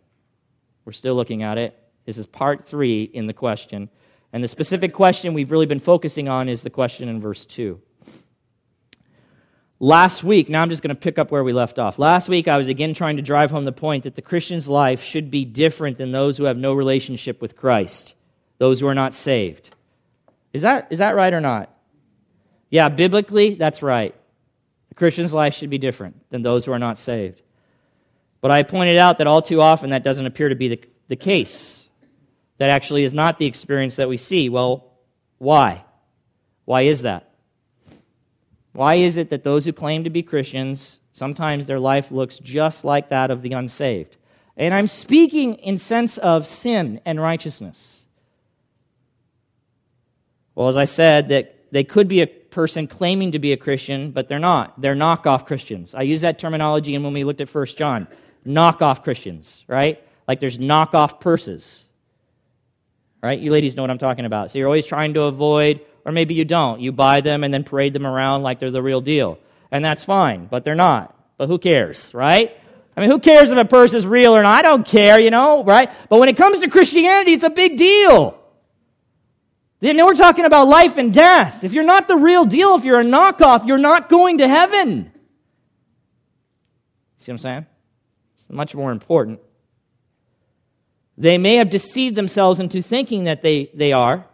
We're 0.85 0.93
still 0.93 1.15
looking 1.15 1.43
at 1.43 1.57
it. 1.57 1.77
This 2.05 2.17
is 2.17 2.25
part 2.25 2.65
three 2.65 3.03
in 3.03 3.27
the 3.27 3.33
question. 3.33 3.89
And 4.33 4.43
the 4.43 4.47
specific 4.47 4.93
question 4.93 5.33
we've 5.33 5.51
really 5.51 5.65
been 5.65 5.79
focusing 5.79 6.27
on 6.27 6.49
is 6.49 6.63
the 6.63 6.69
question 6.69 7.07
in 7.07 7.21
verse 7.21 7.45
2. 7.45 7.79
Last 9.83 10.23
week, 10.23 10.47
now 10.47 10.61
I'm 10.61 10.69
just 10.69 10.81
going 10.81 10.95
to 10.95 11.01
pick 11.01 11.19
up 11.19 11.29
where 11.29 11.43
we 11.43 11.51
left 11.51 11.77
off. 11.77 11.99
Last 11.99 12.29
week, 12.29 12.47
I 12.47 12.57
was 12.57 12.67
again 12.67 12.93
trying 12.93 13.17
to 13.17 13.21
drive 13.21 13.51
home 13.51 13.65
the 13.65 13.73
point 13.73 14.05
that 14.05 14.15
the 14.15 14.21
Christian's 14.21 14.69
life 14.69 15.03
should 15.03 15.29
be 15.29 15.43
different 15.43 15.97
than 15.97 16.13
those 16.13 16.37
who 16.37 16.45
have 16.45 16.55
no 16.55 16.71
relationship 16.71 17.41
with 17.41 17.57
Christ, 17.57 18.13
those 18.59 18.79
who 18.79 18.87
are 18.87 18.95
not 18.95 19.13
saved. 19.13 19.71
Is 20.53 20.61
that, 20.61 20.87
is 20.89 20.99
that 20.99 21.17
right 21.17 21.33
or 21.33 21.41
not? 21.41 21.69
Yeah, 22.69 22.87
biblically, 22.87 23.55
that's 23.55 23.83
right. 23.83 24.15
The 24.87 24.95
Christian's 24.95 25.33
life 25.33 25.53
should 25.53 25.69
be 25.69 25.79
different 25.79 26.29
than 26.29 26.43
those 26.43 26.63
who 26.63 26.71
are 26.71 26.79
not 26.79 26.97
saved. 26.97 27.41
But 28.39 28.51
I 28.51 28.63
pointed 28.63 28.97
out 28.97 29.17
that 29.17 29.27
all 29.27 29.41
too 29.41 29.59
often 29.59 29.89
that 29.89 30.05
doesn't 30.05 30.25
appear 30.25 30.47
to 30.47 30.55
be 30.55 30.69
the, 30.69 30.81
the 31.09 31.17
case. 31.17 31.85
That 32.57 32.69
actually 32.69 33.03
is 33.03 33.11
not 33.11 33.37
the 33.37 33.47
experience 33.47 33.97
that 33.97 34.07
we 34.07 34.15
see. 34.15 34.47
Well, 34.47 34.93
why? 35.39 35.83
Why 36.63 36.83
is 36.83 37.01
that? 37.01 37.32
Why 38.73 38.95
is 38.95 39.17
it 39.17 39.29
that 39.29 39.43
those 39.43 39.65
who 39.65 39.73
claim 39.73 40.03
to 40.03 40.09
be 40.09 40.23
Christians, 40.23 40.99
sometimes 41.13 41.65
their 41.65 41.79
life 41.79 42.11
looks 42.11 42.39
just 42.39 42.83
like 42.83 43.09
that 43.09 43.31
of 43.31 43.41
the 43.41 43.53
unsaved? 43.53 44.17
And 44.57 44.73
I'm 44.73 44.87
speaking 44.87 45.55
in 45.55 45.77
sense 45.77 46.17
of 46.17 46.45
sin 46.45 46.99
and 47.05 47.19
righteousness. 47.21 48.03
Well, 50.55 50.67
as 50.67 50.77
I 50.77 50.85
said, 50.85 51.29
that 51.29 51.71
they 51.71 51.83
could 51.83 52.07
be 52.07 52.21
a 52.21 52.27
person 52.27 52.85
claiming 52.85 53.31
to 53.31 53.39
be 53.39 53.51
a 53.51 53.57
Christian, 53.57 54.11
but 54.11 54.27
they're 54.27 54.37
not. 54.37 54.79
They're 54.79 54.95
knockoff 54.95 55.45
Christians. 55.45 55.95
I 55.95 56.03
use 56.03 56.21
that 56.21 56.37
terminology 56.37 56.93
and 56.93 57.03
when 57.03 57.13
we 57.13 57.23
looked 57.23 57.41
at 57.41 57.53
1 57.53 57.65
John. 57.77 58.07
Knockoff 58.45 59.03
Christians, 59.03 59.63
right? 59.67 60.03
Like 60.27 60.39
there's 60.39 60.57
knockoff 60.57 61.19
purses. 61.19 61.85
Right? 63.23 63.39
You 63.39 63.51
ladies 63.51 63.75
know 63.75 63.83
what 63.83 63.89
I'm 63.89 63.97
talking 63.97 64.25
about. 64.25 64.51
So 64.51 64.59
you're 64.59 64.67
always 64.67 64.85
trying 64.85 65.13
to 65.13 65.23
avoid, 65.23 65.79
or 66.05 66.11
maybe 66.11 66.33
you 66.33 66.45
don't. 66.45 66.81
You 66.81 66.91
buy 66.91 67.21
them 67.21 67.43
and 67.43 67.53
then 67.53 67.63
parade 67.63 67.93
them 67.93 68.05
around 68.05 68.43
like 68.43 68.59
they're 68.59 68.71
the 68.71 68.81
real 68.81 69.01
deal. 69.01 69.39
And 69.71 69.83
that's 69.83 70.03
fine, 70.03 70.47
but 70.47 70.65
they're 70.65 70.75
not. 70.75 71.15
But 71.37 71.47
who 71.47 71.57
cares, 71.57 72.13
right? 72.13 72.55
I 72.95 73.01
mean, 73.01 73.09
who 73.09 73.19
cares 73.19 73.49
if 73.49 73.57
a 73.57 73.65
purse 73.65 73.93
is 73.93 74.05
real 74.05 74.35
or 74.35 74.43
not? 74.43 74.59
I 74.59 74.61
don't 74.61 74.85
care, 74.85 75.19
you 75.19 75.31
know, 75.31 75.63
right? 75.63 75.89
But 76.09 76.19
when 76.19 76.29
it 76.29 76.37
comes 76.37 76.59
to 76.59 76.69
Christianity, 76.69 77.33
it's 77.33 77.43
a 77.43 77.49
big 77.49 77.77
deal. 77.77 78.39
Then 79.79 79.97
we're 79.97 80.13
talking 80.13 80.45
about 80.45 80.67
life 80.67 80.97
and 80.97 81.13
death. 81.13 81.63
If 81.63 81.73
you're 81.73 81.83
not 81.83 82.07
the 82.07 82.15
real 82.15 82.45
deal, 82.45 82.75
if 82.75 82.85
you're 82.85 83.01
a 83.01 83.03
knockoff, 83.03 83.67
you're 83.67 83.77
not 83.77 84.09
going 84.09 84.37
to 84.37 84.47
heaven. 84.47 85.11
See 87.19 87.31
what 87.31 87.35
I'm 87.35 87.39
saying? 87.39 87.65
It's 88.35 88.45
much 88.49 88.75
more 88.75 88.91
important. 88.91 89.39
They 91.17 91.37
may 91.37 91.55
have 91.55 91.69
deceived 91.69 92.15
themselves 92.15 92.59
into 92.59 92.81
thinking 92.81 93.25
that 93.25 93.41
they, 93.41 93.71
they 93.73 93.91
are, 93.91 94.25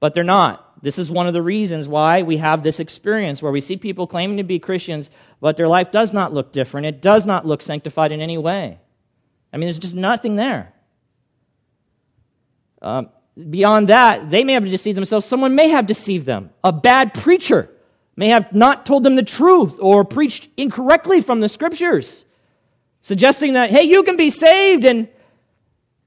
but 0.00 0.14
they're 0.14 0.24
not. 0.24 0.65
This 0.82 0.98
is 0.98 1.10
one 1.10 1.26
of 1.26 1.34
the 1.34 1.42
reasons 1.42 1.88
why 1.88 2.22
we 2.22 2.36
have 2.36 2.62
this 2.62 2.80
experience 2.80 3.40
where 3.40 3.52
we 3.52 3.60
see 3.60 3.76
people 3.76 4.06
claiming 4.06 4.36
to 4.36 4.44
be 4.44 4.58
Christians, 4.58 5.10
but 5.40 5.56
their 5.56 5.68
life 5.68 5.90
does 5.90 6.12
not 6.12 6.32
look 6.32 6.52
different. 6.52 6.86
It 6.86 7.00
does 7.00 7.26
not 7.26 7.46
look 7.46 7.62
sanctified 7.62 8.12
in 8.12 8.20
any 8.20 8.38
way. 8.38 8.78
I 9.52 9.56
mean, 9.56 9.66
there's 9.66 9.78
just 9.78 9.94
nothing 9.94 10.36
there. 10.36 10.74
Um, 12.82 13.08
Beyond 13.36 13.88
that, 13.88 14.30
they 14.30 14.44
may 14.44 14.54
have 14.54 14.64
deceived 14.64 14.96
themselves. 14.96 15.26
Someone 15.26 15.54
may 15.54 15.68
have 15.68 15.86
deceived 15.86 16.24
them. 16.24 16.50
A 16.64 16.72
bad 16.72 17.12
preacher 17.12 17.68
may 18.16 18.28
have 18.28 18.50
not 18.54 18.86
told 18.86 19.02
them 19.02 19.16
the 19.16 19.22
truth 19.22 19.74
or 19.78 20.06
preached 20.06 20.48
incorrectly 20.56 21.20
from 21.20 21.40
the 21.40 21.48
scriptures, 21.50 22.24
suggesting 23.02 23.52
that, 23.52 23.70
hey, 23.70 23.82
you 23.82 24.02
can 24.04 24.16
be 24.16 24.30
saved 24.30 24.86
and, 24.86 25.08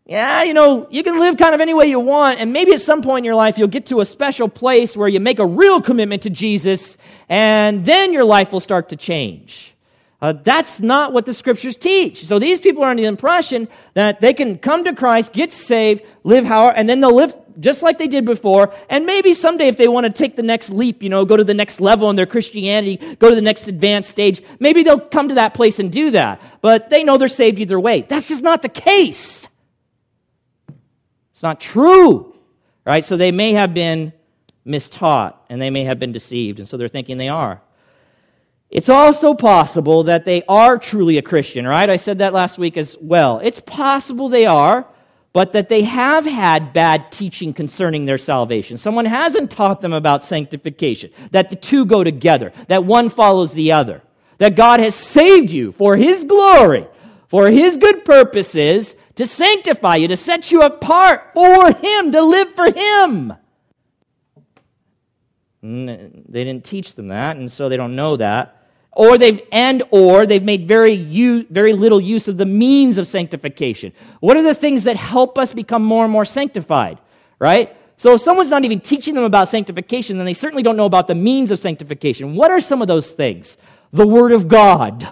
yeah, 0.10 0.42
you 0.42 0.56
know, 0.56 0.88
you 0.90 1.04
can 1.04 1.20
live 1.20 1.38
kind 1.38 1.54
of 1.54 1.62
any 1.62 1.76
way 1.76 1.86
you 1.86 2.00
want. 2.00 2.40
And 2.40 2.52
maybe 2.52 2.74
at 2.74 2.82
some 2.82 3.04
point 3.04 3.20
in 3.20 3.26
your 3.26 3.36
life, 3.36 3.60
you'll 3.60 3.68
get 3.68 3.86
to 3.88 4.02
a 4.02 4.06
special 4.06 4.50
place 4.50 4.98
where 4.98 5.08
you 5.08 5.20
make 5.20 5.38
a 5.38 5.46
real 5.46 5.84
commitment 5.84 6.24
to 6.24 6.32
Jesus, 6.32 6.98
and 7.30 7.86
then 7.86 8.12
your 8.12 8.24
life 8.24 8.52
will 8.52 8.60
start 8.60 8.90
to 8.90 8.96
change. 8.96 9.76
Uh, 10.20 10.34
that's 10.34 10.80
not 10.80 11.14
what 11.14 11.28
the 11.28 11.34
scriptures 11.34 11.78
teach. 11.78 12.26
So 12.26 12.40
these 12.40 12.60
people 12.60 12.84
are 12.84 12.90
under 12.90 13.04
the 13.04 13.08
impression 13.08 13.68
that 13.94 14.20
they 14.20 14.34
can 14.34 14.58
come 14.58 14.84
to 14.86 14.96
Christ, 14.96 15.32
get 15.32 15.54
saved, 15.54 16.02
live 16.24 16.44
how, 16.44 16.70
and 16.70 16.90
then 16.90 17.02
they'll 17.02 17.14
live 17.14 17.36
just 17.60 17.84
like 17.84 18.00
they 18.00 18.08
did 18.08 18.26
before. 18.26 18.74
And 18.90 19.06
maybe 19.06 19.36
someday, 19.36 19.68
if 19.68 19.78
they 19.78 19.88
want 19.88 20.08
to 20.08 20.12
take 20.12 20.36
the 20.36 20.42
next 20.42 20.72
leap, 20.72 21.04
you 21.04 21.10
know, 21.10 21.24
go 21.24 21.38
to 21.38 21.44
the 21.44 21.54
next 21.54 21.80
level 21.80 22.10
in 22.10 22.16
their 22.16 22.26
Christianity, 22.26 22.98
go 23.18 23.30
to 23.30 23.36
the 23.36 23.44
next 23.44 23.68
advanced 23.68 24.10
stage, 24.10 24.42
maybe 24.60 24.82
they'll 24.82 25.00
come 25.00 25.30
to 25.30 25.36
that 25.36 25.54
place 25.54 25.78
and 25.78 25.92
do 25.92 26.10
that. 26.12 26.42
But 26.62 26.90
they 26.90 27.04
know 27.04 27.20
they're 27.20 27.28
saved 27.28 27.60
either 27.60 27.80
way. 27.80 28.08
That's 28.10 28.28
just 28.28 28.42
not 28.42 28.64
the 28.64 28.70
case. 28.70 29.48
It's 31.40 31.44
not 31.44 31.62
true, 31.62 32.36
right? 32.84 33.06
So 33.06 33.16
they 33.16 33.32
may 33.32 33.54
have 33.54 33.74
been 33.74 34.12
mistaught 34.68 35.36
and 35.48 35.62
they 35.62 35.70
may 35.70 35.86
have 35.86 35.98
been 35.98 36.12
deceived, 36.12 36.60
and 36.60 36.68
so 36.68 36.76
they're 36.76 36.90
thinking 36.90 37.18
they 37.18 37.30
are. 37.30 37.62
It's 38.70 38.90
also 38.90 39.34
possible 39.34 40.04
that 40.04 40.26
they 40.26 40.44
are 40.50 40.78
truly 40.78 41.18
a 41.18 41.22
Christian, 41.22 41.66
right? 41.66 41.90
I 41.90 41.96
said 41.96 42.20
that 42.20 42.34
last 42.34 42.58
week 42.58 42.76
as 42.76 42.98
well. 43.00 43.40
It's 43.42 43.62
possible 43.62 44.28
they 44.28 44.48
are, 44.48 44.86
but 45.32 45.54
that 45.54 45.70
they 45.70 45.84
have 45.84 46.26
had 46.26 46.74
bad 46.74 47.10
teaching 47.10 47.54
concerning 47.54 48.04
their 48.04 48.18
salvation. 48.18 48.78
Someone 48.78 49.06
hasn't 49.06 49.50
taught 49.50 49.80
them 49.80 49.94
about 49.94 50.26
sanctification, 50.26 51.10
that 51.32 51.50
the 51.50 51.56
two 51.56 51.86
go 51.86 52.04
together, 52.04 52.52
that 52.68 52.84
one 52.84 53.08
follows 53.08 53.54
the 53.54 53.72
other, 53.72 54.02
that 54.40 54.58
God 54.58 54.82
has 54.82 54.94
saved 54.94 55.52
you 55.52 55.72
for 55.72 55.96
His 55.96 56.26
glory, 56.26 56.86
for 57.30 57.50
His 57.50 57.78
good 57.78 58.04
purposes, 58.04 58.94
to 59.20 59.28
sanctify 59.28 59.98
you, 59.98 60.08
to 60.08 60.16
set 60.16 60.50
you 60.50 60.62
apart 60.62 61.32
for 61.34 61.74
Him, 61.74 62.14
to 62.14 62.22
live 62.22 62.56
for 62.56 62.72
Him. 62.72 63.34
Mm, 65.62 66.24
they 66.30 66.46
didn't 66.46 66.64
teach 66.64 66.96
them 66.96 67.10
that, 67.10 67.36
and 67.36 67.52
so 67.52 67.68
they 67.68 67.76
don't 67.76 67.98
know 67.98 68.16
that. 68.16 68.56
Or 68.94 69.18
they've 69.18 69.42
and 69.52 69.84
or 69.92 70.26
they've 70.26 70.42
made 70.42 70.70
very 70.70 70.94
u- 70.94 71.46
very 71.50 71.74
little 71.74 72.00
use 72.00 72.30
of 72.30 72.38
the 72.38 72.46
means 72.46 72.98
of 72.98 73.10
sanctification. 73.10 73.92
What 74.22 74.38
are 74.38 74.42
the 74.42 74.56
things 74.56 74.86
that 74.86 74.96
help 74.96 75.38
us 75.38 75.54
become 75.54 75.84
more 75.84 76.06
and 76.06 76.14
more 76.14 76.26
sanctified 76.26 77.00
right? 77.40 77.76
So 77.98 78.14
if 78.14 78.22
someone's 78.22 78.50
not 78.50 78.64
even 78.64 78.80
teaching 78.80 79.16
them 79.16 79.26
about 79.26 79.50
sanctification 79.50 80.18
then 80.18 80.26
they 80.26 80.34
certainly 80.34 80.64
don't 80.64 80.78
know 80.78 80.86
about 80.86 81.08
the 81.08 81.16
means 81.16 81.52
of 81.52 81.60
sanctification. 81.60 82.36
What 82.36 82.52
are 82.52 82.62
some 82.62 82.82
of 82.82 82.88
those 82.88 83.12
things? 83.12 83.58
The 83.92 84.08
word 84.08 84.32
of 84.32 84.48
god 84.48 85.12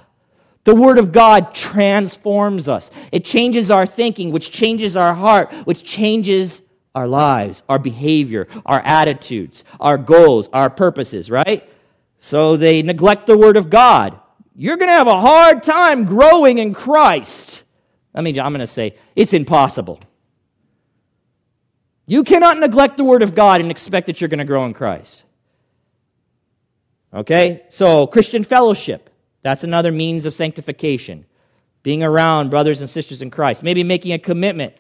the 0.67 0.75
word 0.75 0.99
of 0.99 1.11
god 1.11 1.55
transforms 1.55 2.67
us 2.67 2.91
it 3.11 3.23
changes 3.23 3.71
our 3.71 3.85
thinking 3.85 4.31
which 4.31 4.51
changes 4.51 4.95
our 4.95 5.13
heart 5.13 5.51
which 5.63 5.83
changes 5.83 6.61
our 6.93 7.07
lives 7.07 7.63
our 7.69 7.79
behavior 7.79 8.47
our 8.65 8.81
attitudes 8.81 9.63
our 9.79 9.97
goals 9.97 10.49
our 10.53 10.69
purposes 10.69 11.31
right 11.31 11.67
so 12.19 12.57
they 12.57 12.81
neglect 12.81 13.27
the 13.27 13.37
Word 13.37 13.57
of 13.57 13.69
God. 13.69 14.19
You're 14.55 14.77
going 14.77 14.89
to 14.89 14.93
have 14.93 15.07
a 15.07 15.19
hard 15.19 15.63
time 15.63 16.05
growing 16.05 16.57
in 16.57 16.73
Christ. 16.73 17.63
I 18.13 18.21
mean, 18.21 18.39
I'm 18.39 18.51
going 18.51 18.59
to 18.59 18.67
say 18.67 18.95
it's 19.15 19.33
impossible. 19.33 19.99
You 22.07 22.23
cannot 22.23 22.57
neglect 22.57 22.97
the 22.97 23.03
Word 23.03 23.21
of 23.21 23.35
God 23.35 23.61
and 23.61 23.69
expect 23.69 24.07
that 24.07 24.19
you're 24.19 24.29
going 24.29 24.39
to 24.39 24.45
grow 24.45 24.65
in 24.65 24.73
Christ. 24.73 25.23
Okay? 27.13 27.63
So, 27.69 28.07
Christian 28.07 28.43
fellowship. 28.43 29.06
That's 29.47 29.63
another 29.63 29.91
means 29.91 30.25
of 30.25 30.33
sanctification. 30.33 31.25
Being 31.83 32.03
around 32.03 32.49
brothers 32.49 32.81
and 32.81 32.89
sisters 32.89 33.21
in 33.21 33.31
Christ. 33.31 33.63
Maybe 33.63 33.83
making 33.83 34.13
a 34.13 34.19
commitment 34.19 34.73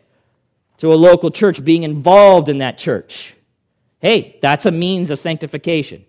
to 0.79 0.93
a 0.93 0.95
local 0.95 1.31
church, 1.31 1.63
being 1.63 1.83
involved 1.83 2.49
in 2.49 2.59
that 2.59 2.77
church. 2.77 3.33
Hey, 3.99 4.37
that's 4.41 4.65
a 4.65 4.71
means 4.71 5.09
of 5.09 5.19
sanctification 5.19 6.05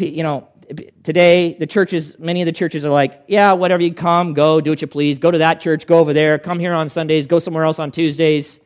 you 0.00 0.22
know, 0.22 0.48
today 1.02 1.54
the 1.54 1.66
churches, 1.66 2.18
many 2.18 2.42
of 2.42 2.46
the 2.46 2.52
churches 2.52 2.84
are 2.84 2.90
like, 2.90 3.24
yeah, 3.26 3.52
whatever 3.52 3.82
you 3.82 3.94
come, 3.94 4.34
go, 4.34 4.60
do 4.60 4.70
what 4.70 4.80
you 4.80 4.86
please, 4.86 5.18
go 5.18 5.30
to 5.30 5.38
that 5.38 5.60
church, 5.60 5.86
go 5.86 5.98
over 5.98 6.12
there, 6.12 6.38
come 6.38 6.58
here 6.58 6.74
on 6.74 6.88
Sundays, 6.88 7.26
go 7.26 7.38
somewhere 7.38 7.64
else 7.64 7.78
on 7.78 7.90
Tuesdays, 7.90 8.60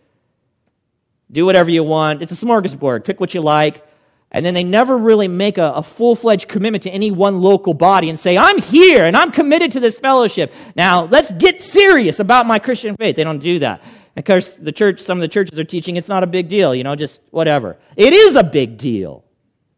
do 1.30 1.46
whatever 1.46 1.70
you 1.70 1.84
want. 1.84 2.22
It's 2.22 2.32
a 2.32 2.46
smorgasbord. 2.46 3.04
Pick 3.04 3.20
what 3.20 3.34
you 3.34 3.40
like. 3.40 3.86
And 4.32 4.44
then 4.44 4.54
they 4.54 4.64
never 4.64 4.96
really 4.96 5.28
make 5.28 5.58
a, 5.58 5.72
a 5.72 5.82
full 5.82 6.16
fledged 6.16 6.48
commitment 6.48 6.82
to 6.84 6.90
any 6.90 7.10
one 7.10 7.42
local 7.42 7.74
body 7.74 8.08
and 8.08 8.18
say, 8.18 8.38
I'm 8.38 8.60
here 8.60 9.04
and 9.04 9.14
I'm 9.14 9.30
committed 9.30 9.70
to 9.72 9.80
this 9.80 9.98
fellowship. 9.98 10.52
Now, 10.74 11.04
let's 11.04 11.30
get 11.32 11.60
serious 11.60 12.18
about 12.18 12.46
my 12.46 12.58
Christian 12.58 12.96
faith. 12.96 13.14
They 13.14 13.24
don't 13.24 13.38
do 13.38 13.58
that. 13.58 13.82
Of 14.16 14.24
course, 14.24 14.56
the 14.56 14.72
church, 14.72 15.00
some 15.00 15.18
of 15.18 15.20
the 15.22 15.28
churches 15.28 15.58
are 15.58 15.64
teaching 15.64 15.96
it's 15.96 16.08
not 16.08 16.22
a 16.22 16.26
big 16.26 16.48
deal, 16.48 16.74
you 16.74 16.82
know, 16.82 16.96
just 16.96 17.20
whatever. 17.30 17.76
It 17.94 18.14
is 18.14 18.34
a 18.36 18.42
big 18.42 18.78
deal. 18.78 19.22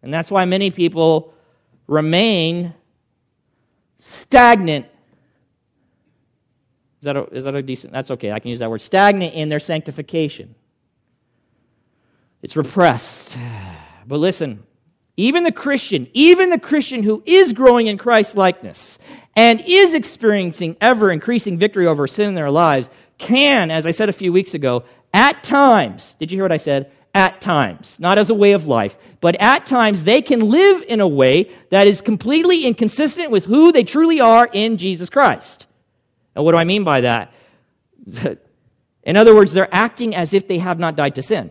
And 0.02 0.14
that's 0.14 0.30
why 0.30 0.44
many 0.44 0.70
people 0.70 1.34
remain 1.88 2.74
stagnant. 3.98 4.86
Is 7.00 7.04
that, 7.06 7.16
a, 7.16 7.24
is 7.34 7.44
that 7.44 7.54
a 7.56 7.62
decent? 7.62 7.92
That's 7.92 8.12
okay. 8.12 8.30
I 8.30 8.38
can 8.38 8.50
use 8.50 8.60
that 8.60 8.70
word. 8.70 8.82
Stagnant 8.82 9.34
in 9.34 9.48
their 9.48 9.60
sanctification. 9.60 10.54
It's 12.40 12.56
repressed. 12.56 13.36
But 14.06 14.18
listen, 14.18 14.64
even 15.16 15.44
the 15.44 15.52
Christian, 15.52 16.08
even 16.12 16.50
the 16.50 16.58
Christian 16.58 17.02
who 17.02 17.22
is 17.24 17.52
growing 17.52 17.86
in 17.86 17.98
Christ 17.98 18.36
likeness 18.36 18.98
and 19.36 19.62
is 19.66 19.94
experiencing 19.94 20.76
ever 20.80 21.10
increasing 21.10 21.58
victory 21.58 21.86
over 21.86 22.06
sin 22.06 22.28
in 22.28 22.34
their 22.34 22.50
lives 22.50 22.88
can, 23.18 23.70
as 23.70 23.86
I 23.86 23.92
said 23.92 24.08
a 24.08 24.12
few 24.12 24.32
weeks 24.32 24.54
ago, 24.54 24.84
at 25.12 25.44
times, 25.44 26.14
did 26.18 26.32
you 26.32 26.36
hear 26.36 26.44
what 26.44 26.52
I 26.52 26.56
said? 26.56 26.90
At 27.14 27.40
times, 27.40 28.00
not 28.00 28.18
as 28.18 28.28
a 28.28 28.34
way 28.34 28.52
of 28.52 28.66
life, 28.66 28.96
but 29.20 29.36
at 29.36 29.66
times 29.66 30.02
they 30.02 30.20
can 30.20 30.40
live 30.40 30.82
in 30.88 31.00
a 31.00 31.06
way 31.06 31.48
that 31.70 31.86
is 31.86 32.02
completely 32.02 32.66
inconsistent 32.66 33.30
with 33.30 33.44
who 33.44 33.70
they 33.70 33.84
truly 33.84 34.20
are 34.20 34.50
in 34.52 34.76
Jesus 34.76 35.08
Christ. 35.10 35.68
And 36.34 36.44
what 36.44 36.52
do 36.52 36.58
I 36.58 36.64
mean 36.64 36.82
by 36.82 37.02
that? 37.02 37.32
In 39.04 39.16
other 39.16 39.34
words, 39.34 39.52
they're 39.52 39.72
acting 39.72 40.14
as 40.14 40.34
if 40.34 40.48
they 40.48 40.58
have 40.58 40.78
not 40.78 40.96
died 40.96 41.14
to 41.14 41.22
sin. 41.22 41.50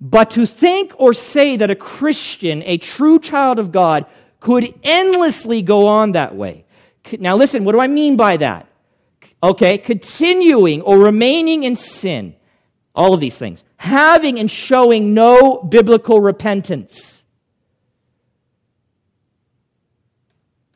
But 0.00 0.30
to 0.30 0.46
think 0.46 0.92
or 0.96 1.12
say 1.12 1.56
that 1.56 1.70
a 1.70 1.76
Christian, 1.76 2.62
a 2.64 2.78
true 2.78 3.18
child 3.18 3.58
of 3.58 3.70
God, 3.70 4.06
could 4.40 4.74
endlessly 4.82 5.60
go 5.60 5.86
on 5.86 6.12
that 6.12 6.34
way. 6.34 6.64
Now, 7.18 7.36
listen, 7.36 7.64
what 7.64 7.72
do 7.72 7.80
I 7.80 7.86
mean 7.86 8.16
by 8.16 8.38
that? 8.38 8.66
Okay, 9.42 9.78
continuing 9.78 10.80
or 10.82 10.98
remaining 10.98 11.64
in 11.64 11.76
sin, 11.76 12.34
all 12.94 13.12
of 13.12 13.20
these 13.20 13.38
things, 13.38 13.64
having 13.76 14.38
and 14.38 14.50
showing 14.50 15.12
no 15.12 15.58
biblical 15.58 16.20
repentance. 16.20 17.24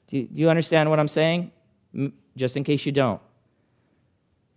Do 0.08 0.28
you, 0.32 0.48
understand 0.48 0.90
what 0.90 1.00
I'm 1.00 1.08
saying? 1.08 1.50
Just 2.36 2.56
in 2.56 2.64
case 2.64 2.86
you 2.86 2.92
don't. 2.92 3.20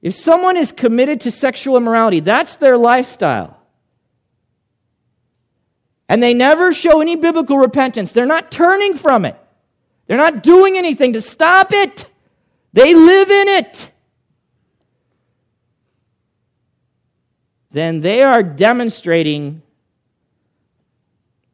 If 0.01 0.13
someone 0.13 0.55
is 0.55 0.71
committed 0.71 1.21
to 1.21 1.31
sexual 1.31 1.77
immorality, 1.77 2.19
that's 2.19 2.57
their 2.57 2.77
lifestyle 2.77 3.56
and 6.09 6.23
they 6.23 6.33
never 6.33 6.71
show 6.71 7.01
any 7.01 7.15
biblical 7.15 7.57
repentance. 7.57 8.11
They're 8.11 8.25
not 8.25 8.51
turning 8.51 8.95
from 8.95 9.25
it, 9.25 9.35
they're 10.07 10.17
not 10.17 10.43
doing 10.43 10.77
anything 10.77 11.13
to 11.13 11.21
stop 11.21 11.73
it. 11.73 12.09
They 12.73 12.93
live 12.93 13.31
in 13.31 13.47
it. 13.47 13.91
Then 17.71 18.01
they 18.01 18.21
are 18.21 18.43
demonstrating, 18.43 19.61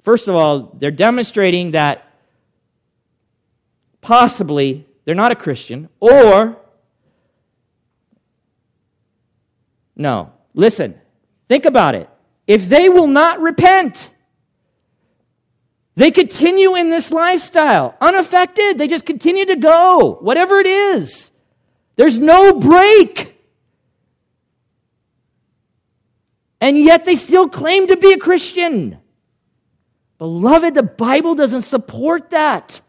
first 0.03 0.27
of 0.27 0.35
all, 0.35 0.75
they're 0.77 0.91
demonstrating 0.91 1.71
that 1.71 2.07
possibly 4.01 4.85
they're 5.05 5.15
not 5.15 5.31
a 5.31 5.35
Christian, 5.35 5.89
or, 5.99 6.57
no, 9.95 10.31
listen, 10.53 10.99
think 11.47 11.65
about 11.65 11.95
it. 11.95 12.09
If 12.47 12.67
they 12.67 12.89
will 12.89 13.07
not 13.07 13.39
repent, 13.39 14.11
they 15.95 16.09
continue 16.09 16.75
in 16.75 16.89
this 16.89 17.11
lifestyle, 17.11 17.95
unaffected. 18.01 18.77
They 18.77 18.87
just 18.87 19.05
continue 19.05 19.45
to 19.45 19.55
go, 19.55 20.17
whatever 20.21 20.59
it 20.59 20.65
is. 20.65 21.31
There's 21.95 22.17
no 22.17 22.53
break. 22.53 23.39
And 26.59 26.77
yet 26.77 27.05
they 27.05 27.15
still 27.15 27.47
claim 27.47 27.87
to 27.87 27.97
be 27.97 28.13
a 28.13 28.17
Christian. 28.17 28.97
Beloved, 30.17 30.73
the 30.73 30.83
Bible 30.83 31.35
doesn't 31.35 31.63
support 31.63 32.31
that. 32.31 32.81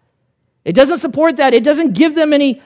It 0.64 0.74
doesn't 0.74 0.98
support 0.98 1.36
that. 1.36 1.52
It 1.52 1.64
doesn't 1.64 1.92
give 1.92 2.14
them 2.14 2.32
any 2.32 2.62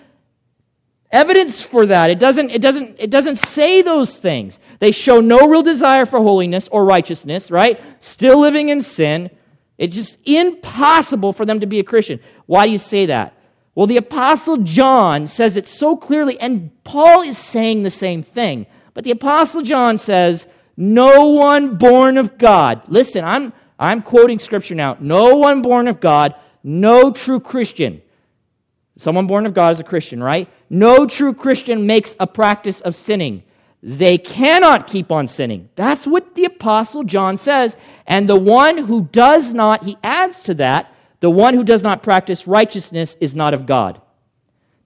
evidence 1.11 1.61
for 1.61 1.87
that. 1.87 2.11
It 2.11 2.19
doesn't, 2.19 2.51
it 2.51 2.63
doesn't, 2.63 2.97
it 2.99 3.11
doesn't 3.11 3.37
say 3.37 3.83
those 3.83 4.19
things. 4.19 4.61
They 4.79 4.93
show 4.93 5.21
no 5.21 5.49
real 5.49 5.63
desire 5.63 6.07
for 6.07 6.21
holiness 6.21 6.69
or 6.69 6.85
righteousness, 6.85 7.51
right? 7.51 7.81
Still 8.01 8.39
living 8.39 8.69
in 8.69 8.83
sin. 8.83 9.31
It's 9.79 9.95
just 9.95 10.19
impossible 10.25 11.33
for 11.33 11.47
them 11.47 11.61
to 11.61 11.67
be 11.67 11.79
a 11.79 11.85
Christian. 11.85 12.21
Why 12.47 12.67
do 12.67 12.73
you 12.73 12.79
say 12.79 13.07
that? 13.07 13.35
Well, 13.75 13.87
the 13.87 13.97
Apostle 13.97 14.57
John 14.59 15.29
says 15.29 15.57
it 15.57 15.69
so 15.69 15.97
clearly, 15.97 16.39
and 16.41 16.73
Paul 16.83 17.23
is 17.23 17.39
saying 17.39 17.85
the 17.85 17.91
same 17.91 18.25
thing. 18.25 18.67
But 18.93 19.05
the 19.05 19.13
Apostle 19.13 19.63
John 19.63 19.97
says, 19.97 20.49
No 20.77 21.29
one 21.29 21.77
born 21.77 22.19
of 22.19 22.39
God. 22.39 22.83
Listen, 22.89 23.25
I'm, 23.25 23.53
I'm 23.79 24.03
quoting 24.03 24.41
scripture 24.41 24.75
now. 24.75 24.97
No 24.99 25.37
one 25.37 25.63
born 25.63 25.87
of 25.87 26.01
God, 26.01 26.35
no 26.65 27.13
true 27.13 27.39
Christian. 27.39 28.03
Someone 28.99 29.29
born 29.29 29.47
of 29.47 29.55
God 29.55 29.71
is 29.71 29.81
a 29.81 29.85
Christian, 29.85 30.21
right? 30.21 30.49
No 30.69 31.07
true 31.07 31.33
Christian 31.33 31.87
makes 31.87 32.17
a 32.19 32.27
practice 32.27 32.81
of 32.81 32.97
sinning 32.97 33.45
they 33.83 34.19
cannot 34.19 34.87
keep 34.87 35.13
on 35.13 35.29
sinning. 35.29 35.69
That's 35.77 36.07
what 36.07 36.35
the 36.35 36.45
Apostle 36.45 37.05
John 37.05 37.37
says. 37.37 37.77
And 38.07 38.29
the 38.29 38.37
one 38.37 38.79
who 38.79 39.03
does 39.13 39.53
not, 39.53 39.85
he 39.85 39.97
adds 40.03 40.43
to 40.45 40.55
that, 40.55 40.93
the 41.21 41.31
one 41.31 41.55
who 41.55 41.65
does 41.65 41.83
not 41.83 42.03
practice 42.03 42.47
righteousness 42.47 43.17
is 43.21 43.35
not 43.35 43.55
of 43.55 43.67
God. 43.67 44.01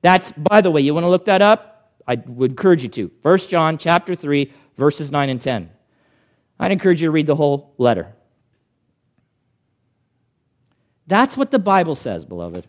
That's, 0.03 0.33
by 0.33 0.61
the 0.61 0.71
way, 0.71 0.81
you 0.81 0.93
want 0.95 1.05
to 1.05 1.11
look 1.11 1.27
that 1.27 1.43
up? 1.43 1.93
I 2.07 2.17
would 2.27 2.53
encourage 2.53 2.83
you 2.83 2.89
to. 2.91 3.11
1 3.23 3.39
John 3.39 3.79
chapter 3.79 4.15
3, 4.15 4.53
verses 4.77 5.11
9 5.11 5.29
and 5.29 5.41
10. 5.41 5.71
I'd 6.59 6.73
encourage 6.73 7.01
you 7.01 7.09
to 7.09 7.13
read 7.13 7.27
the 7.27 7.37
whole 7.37 7.75
letter. 7.79 8.13
That's 11.07 11.37
what 11.37 11.51
the 11.51 11.59
Bible 11.59 11.95
says, 11.95 12.25
beloved. 12.25 12.67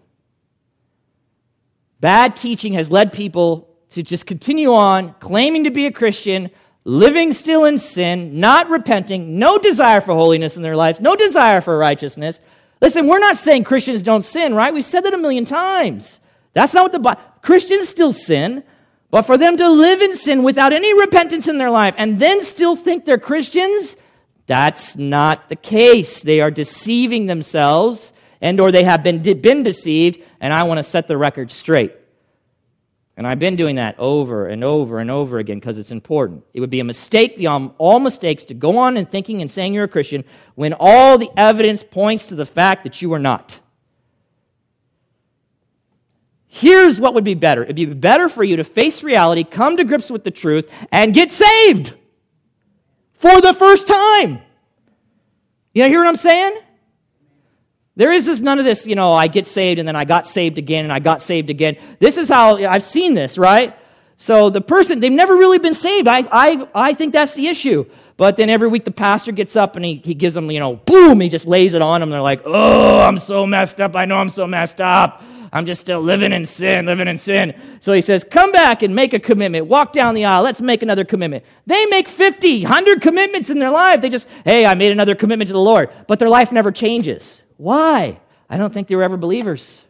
Bad 1.99 2.35
teaching 2.35 2.73
has 2.73 2.91
led 2.91 3.13
people 3.13 3.72
to 3.93 4.03
just 4.03 4.25
continue 4.25 4.73
on 4.73 5.13
claiming 5.19 5.63
to 5.65 5.71
be 5.71 5.85
a 5.85 5.91
Christian, 5.91 6.49
living 6.83 7.31
still 7.31 7.65
in 7.65 7.77
sin, 7.77 8.39
not 8.39 8.69
repenting, 8.69 9.37
no 9.39 9.57
desire 9.57 10.01
for 10.01 10.13
holiness 10.13 10.55
in 10.55 10.63
their 10.63 10.75
life, 10.75 10.99
no 10.99 11.15
desire 11.15 11.61
for 11.61 11.77
righteousness. 11.77 12.41
Listen, 12.81 13.07
we're 13.07 13.19
not 13.19 13.37
saying 13.37 13.63
Christians 13.63 14.01
don't 14.01 14.23
sin, 14.23 14.53
right? 14.55 14.73
We've 14.73 14.83
said 14.83 15.01
that 15.01 15.13
a 15.13 15.17
million 15.17 15.45
times. 15.45 16.19
That's 16.53 16.73
not 16.73 16.83
what 16.83 16.91
the 16.91 16.99
Bible. 16.99 17.21
Christians 17.41 17.87
still 17.87 18.11
sin, 18.11 18.63
but 19.11 19.23
for 19.23 19.37
them 19.37 19.57
to 19.57 19.69
live 19.69 20.01
in 20.01 20.13
sin 20.13 20.43
without 20.43 20.73
any 20.73 20.99
repentance 20.99 21.47
in 21.47 21.59
their 21.59 21.71
life 21.71 21.93
and 21.97 22.19
then 22.19 22.41
still 22.41 22.75
think 22.75 23.05
they're 23.05 23.19
Christians, 23.19 23.95
that's 24.47 24.97
not 24.97 25.49
the 25.49 25.55
case. 25.55 26.23
They 26.23 26.41
are 26.41 26.51
deceiving 26.51 27.27
themselves 27.27 28.11
and 28.41 28.59
or 28.59 28.71
they 28.71 28.83
have 28.83 29.03
been, 29.03 29.21
been 29.39 29.63
deceived, 29.63 30.21
and 30.41 30.51
I 30.51 30.63
want 30.63 30.79
to 30.79 30.83
set 30.83 31.07
the 31.07 31.15
record 31.15 31.51
straight. 31.51 31.93
And 33.15 33.27
I've 33.27 33.39
been 33.39 33.55
doing 33.55 33.75
that 33.75 33.95
over 33.99 34.47
and 34.47 34.63
over 34.63 34.97
and 34.97 35.11
over 35.11 35.37
again 35.37 35.59
because 35.59 35.77
it's 35.77 35.91
important. 35.91 36.43
It 36.53 36.61
would 36.61 36.71
be 36.71 36.79
a 36.79 36.83
mistake 36.83 37.37
beyond 37.37 37.71
all 37.77 37.99
mistakes 37.99 38.45
to 38.45 38.55
go 38.55 38.77
on 38.77 38.97
and 38.97 39.09
thinking 39.09 39.41
and 39.41 39.51
saying 39.51 39.73
you're 39.73 39.83
a 39.83 39.89
Christian 39.89 40.23
when 40.55 40.73
all 40.79 41.17
the 41.19 41.29
evidence 41.37 41.83
points 41.83 42.27
to 42.27 42.35
the 42.35 42.45
fact 42.45 42.83
that 42.83 43.01
you 43.01 43.13
are 43.13 43.19
not. 43.19 43.59
Here's 46.47 46.99
what 46.99 47.13
would 47.15 47.23
be 47.23 47.33
better 47.33 47.63
it'd 47.63 47.75
be 47.75 47.85
better 47.85 48.29
for 48.29 48.43
you 48.43 48.57
to 48.57 48.63
face 48.63 49.03
reality, 49.03 49.43
come 49.43 49.77
to 49.77 49.83
grips 49.83 50.09
with 50.09 50.23
the 50.23 50.31
truth, 50.31 50.69
and 50.91 51.13
get 51.13 51.31
saved 51.31 51.93
for 53.13 53.41
the 53.41 53.53
first 53.53 53.87
time. 53.87 54.39
You 55.73 55.83
know, 55.83 55.89
hear 55.89 55.99
what 55.99 56.07
I'm 56.07 56.15
saying? 56.15 56.59
There 57.95 58.11
is 58.11 58.25
this 58.25 58.39
none 58.39 58.57
of 58.57 58.65
this, 58.65 58.87
you 58.87 58.95
know, 58.95 59.13
I 59.13 59.27
get 59.27 59.45
saved 59.45 59.79
and 59.79 59.87
then 59.87 59.95
I 59.95 60.05
got 60.05 60.27
saved 60.27 60.57
again 60.57 60.83
and 60.83 60.91
I 60.91 60.99
got 60.99 61.21
saved 61.21 61.49
again. 61.49 61.77
This 61.99 62.17
is 62.17 62.27
how 62.27 62.57
I've 62.57 62.83
seen 62.83 63.13
this, 63.13 63.37
right? 63.37 63.77
So 64.17 64.49
the 64.49 64.61
person, 64.61 64.99
they've 64.99 65.11
never 65.11 65.35
really 65.35 65.59
been 65.59 65.73
saved. 65.73 66.07
I, 66.07 66.27
I, 66.31 66.67
I 66.73 66.93
think 66.93 67.13
that's 67.13 67.35
the 67.35 67.47
issue. 67.47 67.85
But 68.17 68.37
then 68.37 68.49
every 68.49 68.67
week 68.67 68.85
the 68.85 68.91
pastor 68.91 69.31
gets 69.31 69.55
up 69.55 69.75
and 69.75 69.83
he, 69.85 70.01
he 70.03 70.13
gives 70.13 70.33
them, 70.33 70.49
you 70.49 70.59
know, 70.59 70.77
boom, 70.77 71.19
he 71.19 71.29
just 71.29 71.45
lays 71.45 71.73
it 71.73 71.81
on 71.81 71.99
them. 71.99 72.09
They're 72.09 72.21
like, 72.21 72.41
oh, 72.45 73.01
I'm 73.01 73.17
so 73.17 73.45
messed 73.45 73.79
up. 73.79 73.95
I 73.95 74.05
know 74.05 74.17
I'm 74.17 74.29
so 74.29 74.47
messed 74.47 74.81
up. 74.81 75.23
I'm 75.51 75.67
just 75.67 75.81
still 75.81 76.01
living 76.01 76.33
in 76.33 76.47
sin, 76.47 76.87
living 76.87 77.07
in 77.07 77.17
sin. 77.17 77.53
So 77.79 77.93
he 77.93 78.01
says, 78.01 78.23
come 78.23 78.51
back 78.51 78.81
and 78.81 78.95
make 78.95 79.13
a 79.13 79.19
commitment. 79.19 79.67
Walk 79.67 79.93
down 79.93 80.15
the 80.15 80.25
aisle. 80.25 80.41
Let's 80.41 80.61
make 80.61 80.81
another 80.81 81.05
commitment. 81.05 81.45
They 81.67 81.85
make 81.85 82.07
50, 82.07 82.63
100 82.63 83.01
commitments 83.03 83.51
in 83.51 83.59
their 83.59 83.69
life. 83.69 84.01
They 84.01 84.09
just, 84.09 84.27
hey, 84.45 84.65
I 84.65 84.73
made 84.73 84.91
another 84.91 85.13
commitment 85.13 85.49
to 85.49 85.53
the 85.53 85.59
Lord. 85.59 85.91
But 86.07 86.17
their 86.17 86.29
life 86.29 86.51
never 86.51 86.71
changes. 86.71 87.42
Why? 87.57 88.19
I 88.49 88.57
don't 88.57 88.73
think 88.73 88.87
they 88.87 88.95
were 88.95 89.03
ever 89.03 89.17
believers. 89.17 89.83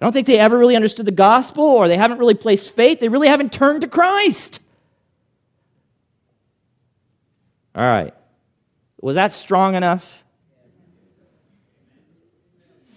I 0.00 0.04
don't 0.04 0.12
think 0.12 0.26
they 0.26 0.38
ever 0.38 0.58
really 0.58 0.76
understood 0.76 1.06
the 1.06 1.12
gospel 1.12 1.64
or 1.64 1.88
they 1.88 1.96
haven't 1.96 2.18
really 2.18 2.34
placed 2.34 2.70
faith. 2.70 3.00
They 3.00 3.08
really 3.08 3.28
haven't 3.28 3.52
turned 3.52 3.80
to 3.80 3.88
Christ. 3.88 4.60
All 7.74 7.84
right. 7.84 8.14
Was 9.00 9.14
that 9.14 9.32
strong 9.32 9.74
enough? 9.74 10.04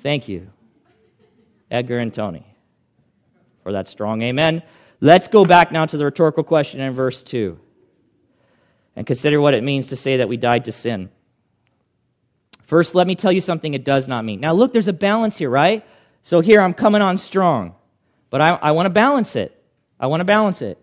Thank 0.02 0.30
you, 0.30 0.50
Edgar 1.70 2.00
and 2.00 2.14
Tony, 2.14 2.46
for 3.64 3.74
that 3.74 3.90
strong 3.90 4.22
amen. 4.22 4.64
Let's 5.02 5.28
go 5.28 5.44
back 5.44 5.72
now 5.72 5.86
to 5.86 5.98
the 5.98 6.06
rhetorical 6.06 6.44
question 6.44 6.80
in 6.80 6.94
verse 6.94 7.22
2 7.22 7.60
and 8.96 9.06
consider 9.06 9.42
what 9.42 9.54
it 9.54 9.64
means 9.64 9.88
to 9.88 9.98
say 9.98 10.18
that 10.18 10.30
we 10.30 10.38
died 10.38 10.66
to 10.66 10.72
sin. 10.72 11.10
First, 12.70 12.94
let 12.94 13.08
me 13.08 13.16
tell 13.16 13.32
you 13.32 13.42
something 13.42 13.74
it 13.74 13.84
does 13.84 14.08
not 14.08 14.24
mean. 14.24 14.40
Now, 14.40 14.54
look, 14.54 14.74
there's 14.74 14.88
a 14.88 14.94
balance 14.94 15.38
here, 15.38 15.50
right? 15.50 15.84
So 16.22 16.40
here 16.40 16.62
I'm 16.62 16.76
coming 16.76 17.02
on 17.02 17.18
strong, 17.18 17.74
but 18.30 18.42
I, 18.42 18.50
I 18.50 18.72
want 18.74 18.86
to 18.86 18.92
balance 18.92 19.36
it. 19.36 19.60
I 20.00 20.06
want 20.06 20.22
to 20.22 20.26
balance 20.26 20.62
it. 20.62 20.78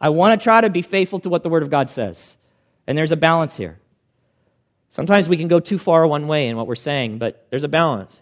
I 0.00 0.08
want 0.08 0.38
to 0.38 0.42
try 0.42 0.60
to 0.60 0.68
be 0.68 0.82
faithful 0.82 1.20
to 1.20 1.28
what 1.28 1.44
the 1.44 1.48
Word 1.48 1.62
of 1.62 1.70
God 1.70 1.90
says. 1.90 2.36
And 2.88 2.98
there's 2.98 3.12
a 3.12 3.16
balance 3.16 3.56
here. 3.56 3.78
Sometimes 4.90 5.28
we 5.28 5.36
can 5.36 5.46
go 5.46 5.60
too 5.60 5.78
far 5.78 6.04
one 6.08 6.26
way 6.26 6.48
in 6.48 6.56
what 6.56 6.66
we're 6.66 6.74
saying, 6.74 7.18
but 7.18 7.46
there's 7.50 7.62
a 7.62 7.68
balance. 7.68 8.20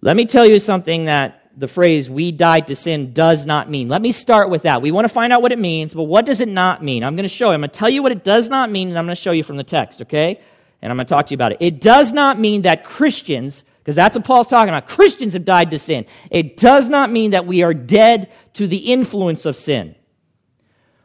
Let 0.00 0.14
me 0.14 0.26
tell 0.26 0.46
you 0.46 0.60
something 0.60 1.06
that 1.06 1.50
the 1.56 1.66
phrase 1.66 2.08
we 2.08 2.30
died 2.30 2.68
to 2.68 2.76
sin 2.76 3.12
does 3.12 3.46
not 3.46 3.68
mean. 3.68 3.88
Let 3.88 4.00
me 4.00 4.12
start 4.12 4.48
with 4.48 4.62
that. 4.62 4.80
We 4.80 4.92
want 4.92 5.06
to 5.06 5.12
find 5.12 5.32
out 5.32 5.42
what 5.42 5.50
it 5.50 5.58
means, 5.58 5.92
but 5.92 6.04
what 6.04 6.24
does 6.24 6.40
it 6.40 6.48
not 6.48 6.84
mean? 6.84 7.02
I'm 7.02 7.16
going 7.16 7.24
to 7.24 7.28
show 7.28 7.48
you. 7.48 7.54
I'm 7.54 7.62
going 7.62 7.70
to 7.70 7.76
tell 7.76 7.90
you 7.90 8.00
what 8.00 8.12
it 8.12 8.22
does 8.22 8.48
not 8.48 8.70
mean, 8.70 8.90
and 8.90 8.96
I'm 8.96 9.06
going 9.06 9.16
to 9.16 9.20
show 9.20 9.32
you 9.32 9.42
from 9.42 9.56
the 9.56 9.64
text, 9.64 10.02
okay? 10.02 10.40
And 10.80 10.92
I'm 10.92 10.96
going 10.96 11.06
to 11.06 11.12
talk 11.12 11.26
to 11.26 11.30
you 11.32 11.36
about 11.36 11.52
it. 11.52 11.58
It 11.60 11.80
does 11.80 12.12
not 12.12 12.38
mean 12.38 12.62
that 12.62 12.84
Christians, 12.84 13.64
because 13.78 13.96
that's 13.96 14.16
what 14.16 14.24
Paul's 14.24 14.46
talking 14.46 14.68
about, 14.68 14.88
Christians 14.88 15.32
have 15.32 15.44
died 15.44 15.70
to 15.72 15.78
sin. 15.78 16.06
It 16.30 16.56
does 16.56 16.88
not 16.88 17.10
mean 17.10 17.32
that 17.32 17.46
we 17.46 17.62
are 17.62 17.74
dead 17.74 18.30
to 18.54 18.66
the 18.66 18.76
influence 18.76 19.44
of 19.44 19.56
sin, 19.56 19.96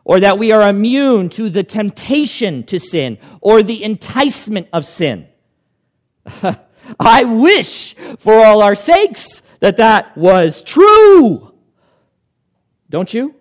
or 0.04 0.20
that 0.20 0.38
we 0.38 0.52
are 0.52 0.70
immune 0.70 1.30
to 1.30 1.50
the 1.50 1.64
temptation 1.64 2.64
to 2.66 2.80
sin, 2.80 3.18
or 3.42 3.64
the 3.64 3.84
enticement 3.84 4.68
of 4.74 4.86
sin. 4.86 5.28
I 7.00 7.24
wish 7.24 7.96
for 8.20 8.34
all 8.34 8.62
our 8.62 8.76
sakes 8.76 9.42
that 9.60 9.78
that 9.78 10.16
was 10.18 10.62
true. 10.62 11.54
Don't 12.90 13.14
you? 13.14 13.36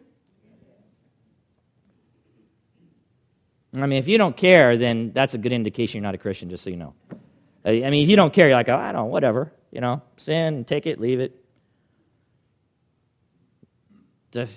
I 3.75 3.87
mean, 3.87 3.99
if 3.99 4.07
you 4.07 4.18
don't 4.18 4.37
care, 4.37 4.77
then 4.77 5.12
that's 5.14 5.35
a 5.35 5.39
good 5.39 5.53
indication 5.53 5.99
you're 5.99 6.03
not 6.03 6.14
a 6.14 6.18
Christian, 6.18 6.51
just 6.51 6.64
so 6.64 6.70
you 6.70 6.77
know. 6.77 6.95
I 7.64 7.70
mean, 7.70 8.03
if 8.03 8.09
you 8.09 8.16
don't 8.16 8.33
care, 8.33 8.49
you're 8.49 8.57
like, 8.57 8.68
oh, 8.68 8.77
I 8.77 8.93
don't, 8.93 9.11
whatever. 9.11 9.53
You 9.70 9.81
know, 9.81 10.03
sin, 10.18 10.64
take 10.64 10.87
it, 10.87 11.01
leave 11.01 11.20
it. 11.20 11.39
That's 14.33 14.51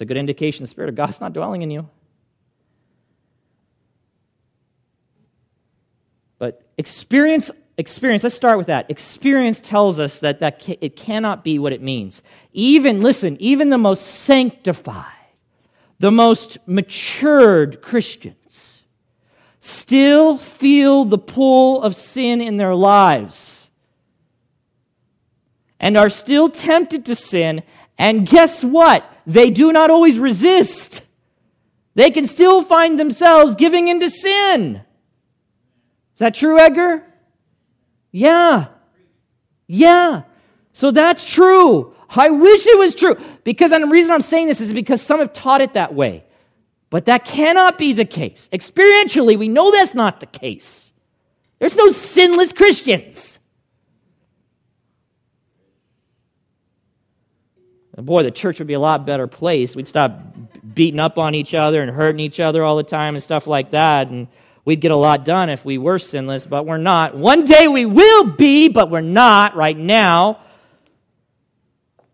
a 0.00 0.04
good 0.04 0.16
indication 0.16 0.64
the 0.64 0.68
Spirit 0.68 0.88
of 0.88 0.94
God's 0.94 1.20
not 1.20 1.32
dwelling 1.32 1.62
in 1.62 1.70
you. 1.70 1.88
But 6.38 6.62
experience 6.78 7.50
experience 7.78 8.24
let's 8.24 8.34
start 8.34 8.58
with 8.58 8.66
that 8.66 8.90
experience 8.90 9.60
tells 9.60 10.00
us 10.00 10.18
that, 10.18 10.40
that 10.40 10.68
it 10.80 10.96
cannot 10.96 11.44
be 11.44 11.60
what 11.60 11.72
it 11.72 11.80
means 11.80 12.22
even 12.52 13.02
listen 13.02 13.36
even 13.40 13.70
the 13.70 13.78
most 13.78 14.04
sanctified 14.04 15.06
the 15.98 16.10
most 16.10 16.58
matured 16.66 17.82
christians 17.82 18.84
still 19.60 20.38
feel 20.38 21.04
the 21.04 21.18
pull 21.18 21.82
of 21.82 21.94
sin 21.94 22.40
in 22.40 22.56
their 22.56 22.74
lives 22.74 23.68
and 25.80 25.96
are 25.96 26.08
still 26.08 26.48
tempted 26.48 27.04
to 27.04 27.14
sin 27.14 27.62
and 27.98 28.26
guess 28.26 28.64
what 28.64 29.04
they 29.26 29.50
do 29.50 29.72
not 29.72 29.90
always 29.90 30.18
resist 30.18 31.02
they 31.94 32.10
can 32.10 32.26
still 32.26 32.62
find 32.62 32.98
themselves 32.98 33.56
giving 33.56 33.88
into 33.88 34.08
sin 34.08 34.76
is 36.14 36.18
that 36.18 36.34
true 36.34 36.58
edgar 36.58 37.04
yeah. 38.10 38.68
Yeah. 39.66 40.22
So 40.72 40.90
that's 40.90 41.24
true. 41.24 41.94
I 42.08 42.30
wish 42.30 42.66
it 42.66 42.78
was 42.78 42.94
true. 42.94 43.16
Because 43.44 43.72
and 43.72 43.84
the 43.84 43.88
reason 43.88 44.12
I'm 44.12 44.22
saying 44.22 44.48
this 44.48 44.60
is 44.60 44.72
because 44.72 45.02
some 45.02 45.20
have 45.20 45.32
taught 45.32 45.60
it 45.60 45.74
that 45.74 45.94
way. 45.94 46.24
But 46.90 47.06
that 47.06 47.24
cannot 47.24 47.76
be 47.76 47.92
the 47.92 48.04
case. 48.04 48.48
Experientially, 48.52 49.38
we 49.38 49.48
know 49.48 49.70
that's 49.70 49.94
not 49.94 50.20
the 50.20 50.26
case. 50.26 50.92
There's 51.58 51.76
no 51.76 51.88
sinless 51.88 52.52
Christians. 52.52 53.38
And 57.94 58.06
boy, 58.06 58.22
the 58.22 58.30
church 58.30 58.58
would 58.58 58.68
be 58.68 58.74
a 58.74 58.80
lot 58.80 59.04
better 59.04 59.26
place. 59.26 59.76
We'd 59.76 59.88
stop 59.88 60.18
beating 60.74 61.00
up 61.00 61.18
on 61.18 61.34
each 61.34 61.52
other 61.52 61.82
and 61.82 61.90
hurting 61.90 62.20
each 62.20 62.40
other 62.40 62.64
all 62.64 62.76
the 62.76 62.84
time 62.84 63.16
and 63.16 63.22
stuff 63.22 63.46
like 63.46 63.72
that. 63.72 64.08
And 64.08 64.28
We'd 64.68 64.82
get 64.82 64.90
a 64.90 64.96
lot 64.96 65.24
done 65.24 65.48
if 65.48 65.64
we 65.64 65.78
were 65.78 65.98
sinless, 65.98 66.44
but 66.44 66.66
we're 66.66 66.76
not. 66.76 67.16
One 67.16 67.44
day 67.44 67.68
we 67.68 67.86
will 67.86 68.24
be, 68.24 68.68
but 68.68 68.90
we're 68.90 69.00
not 69.00 69.56
right 69.56 69.74
now. 69.74 70.40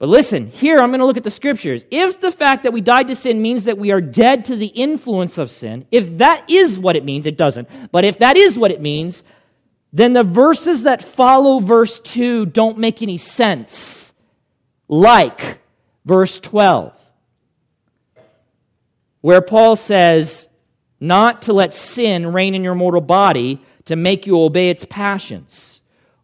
But 0.04 0.10
listen, 0.10 0.48
here 0.48 0.80
I'm 0.80 0.90
going 0.90 1.00
to 1.00 1.06
look 1.06 1.16
at 1.16 1.24
the 1.24 1.30
scriptures. 1.30 1.86
If 1.90 2.20
the 2.20 2.30
fact 2.30 2.64
that 2.64 2.74
we 2.74 2.82
died 2.82 3.08
to 3.08 3.16
sin 3.16 3.40
means 3.40 3.64
that 3.64 3.78
we 3.78 3.90
are 3.90 4.02
dead 4.02 4.44
to 4.44 4.54
the 4.54 4.66
influence 4.66 5.38
of 5.38 5.50
sin, 5.50 5.86
if 5.90 6.18
that 6.18 6.44
is 6.46 6.78
what 6.78 6.94
it 6.94 7.06
means, 7.06 7.26
it 7.26 7.38
doesn't. 7.38 7.70
But 7.90 8.04
if 8.04 8.18
that 8.18 8.36
is 8.36 8.58
what 8.58 8.70
it 8.70 8.82
means, 8.82 9.24
then 9.94 10.12
the 10.12 10.22
verses 10.22 10.82
that 10.82 11.02
follow 11.02 11.58
verse 11.58 12.00
2 12.00 12.44
don't 12.44 12.76
make 12.76 13.00
any 13.00 13.16
sense. 13.16 14.12
Like 14.88 15.60
verse 16.04 16.38
12, 16.38 16.92
where 19.22 19.40
Paul 19.40 19.74
says, 19.74 20.50
not 21.00 21.40
to 21.40 21.54
let 21.54 21.72
sin 21.72 22.30
reign 22.30 22.54
in 22.54 22.62
your 22.62 22.74
mortal 22.74 23.00
body 23.00 23.58
to 23.86 23.96
make 23.96 24.26
you 24.26 24.38
obey 24.38 24.68
its 24.68 24.84
passions. 24.84 25.80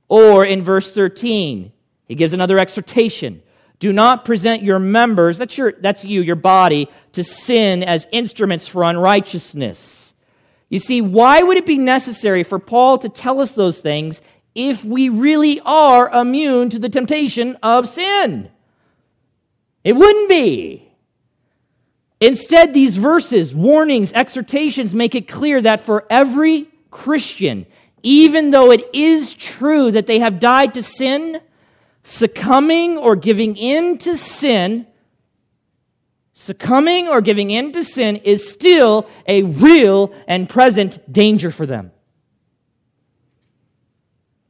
Or 0.07 0.45
in 0.45 0.63
verse 0.63 0.93
13, 0.93 1.73
he 2.05 2.15
gives 2.15 2.35
another 2.35 2.59
exhortation. 2.59 3.43
Do 3.81 3.93
not 3.93 4.27
present 4.27 4.63
your 4.63 4.79
members, 4.79 5.39
that's, 5.39 5.57
your, 5.57 5.73
that's 5.73 6.05
you, 6.05 6.21
your 6.21 6.37
body, 6.37 6.89
to 7.13 7.25
sin 7.25 7.83
as 7.83 8.07
instruments 8.13 8.69
for 8.69 8.85
unrighteousness. 8.85 10.13
You 10.69 10.79
see, 10.79 11.01
why 11.01 11.43
would 11.43 11.57
it 11.57 11.67
be 11.67 11.79
necessary 11.79 12.43
for 12.43 12.59
Paul 12.59 12.99
to 12.99 13.09
tell 13.09 13.41
us 13.41 13.55
those 13.55 13.81
things 13.81 14.21
if 14.55 14.85
we 14.85 15.09
really 15.09 15.61
are 15.61 16.11
immune 16.11 16.69
to 16.71 16.79
the 16.79 16.91
temptation 16.91 17.57
of 17.63 17.89
sin? 17.89 18.51
It 19.83 19.95
wouldn't 19.97 20.29
be. 20.29 20.87
Instead, 22.21 22.75
these 22.75 22.99
verses, 22.99 23.55
warnings, 23.55 24.13
exhortations 24.13 24.95
make 24.95 25.15
it 25.15 25.27
clear 25.27 25.61
that 25.63 25.81
for 25.81 26.07
every 26.11 26.69
Christian, 26.91 27.65
even 28.03 28.51
though 28.51 28.71
it 28.73 28.85
is 28.93 29.33
true 29.33 29.91
that 29.91 30.07
they 30.07 30.19
have 30.19 30.39
died 30.39 30.75
to 30.75 30.83
sin, 30.83 31.41
succumbing 32.03 32.99
or 32.99 33.17
giving 33.17 33.57
in 33.57 33.99
to 33.99 34.17
sin, 34.17 34.87
succumbing 36.33 37.09
or 37.09 37.21
giving 37.21 37.51
in 37.51 37.73
to 37.73 37.85
sin 37.85 38.17
is 38.17 38.51
still 38.51 39.09
a 39.27 39.43
real 39.43 40.13
and 40.27 40.49
present 40.49 41.13
danger 41.13 41.51
for 41.51 41.67
them. 41.67 41.93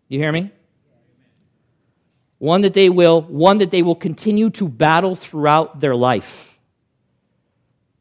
You 0.09 0.19
hear 0.19 0.33
me? 0.33 0.51
One 2.39 2.63
that 2.63 2.75
they 2.75 2.89
will, 2.89 3.23
one 3.23 3.59
that 3.59 3.71
they 3.71 3.83
will 3.83 3.95
continue 3.95 4.51
to 4.51 4.69
battle 4.69 5.15
throughout 5.15 5.81
their 5.81 5.95
life 5.95 6.51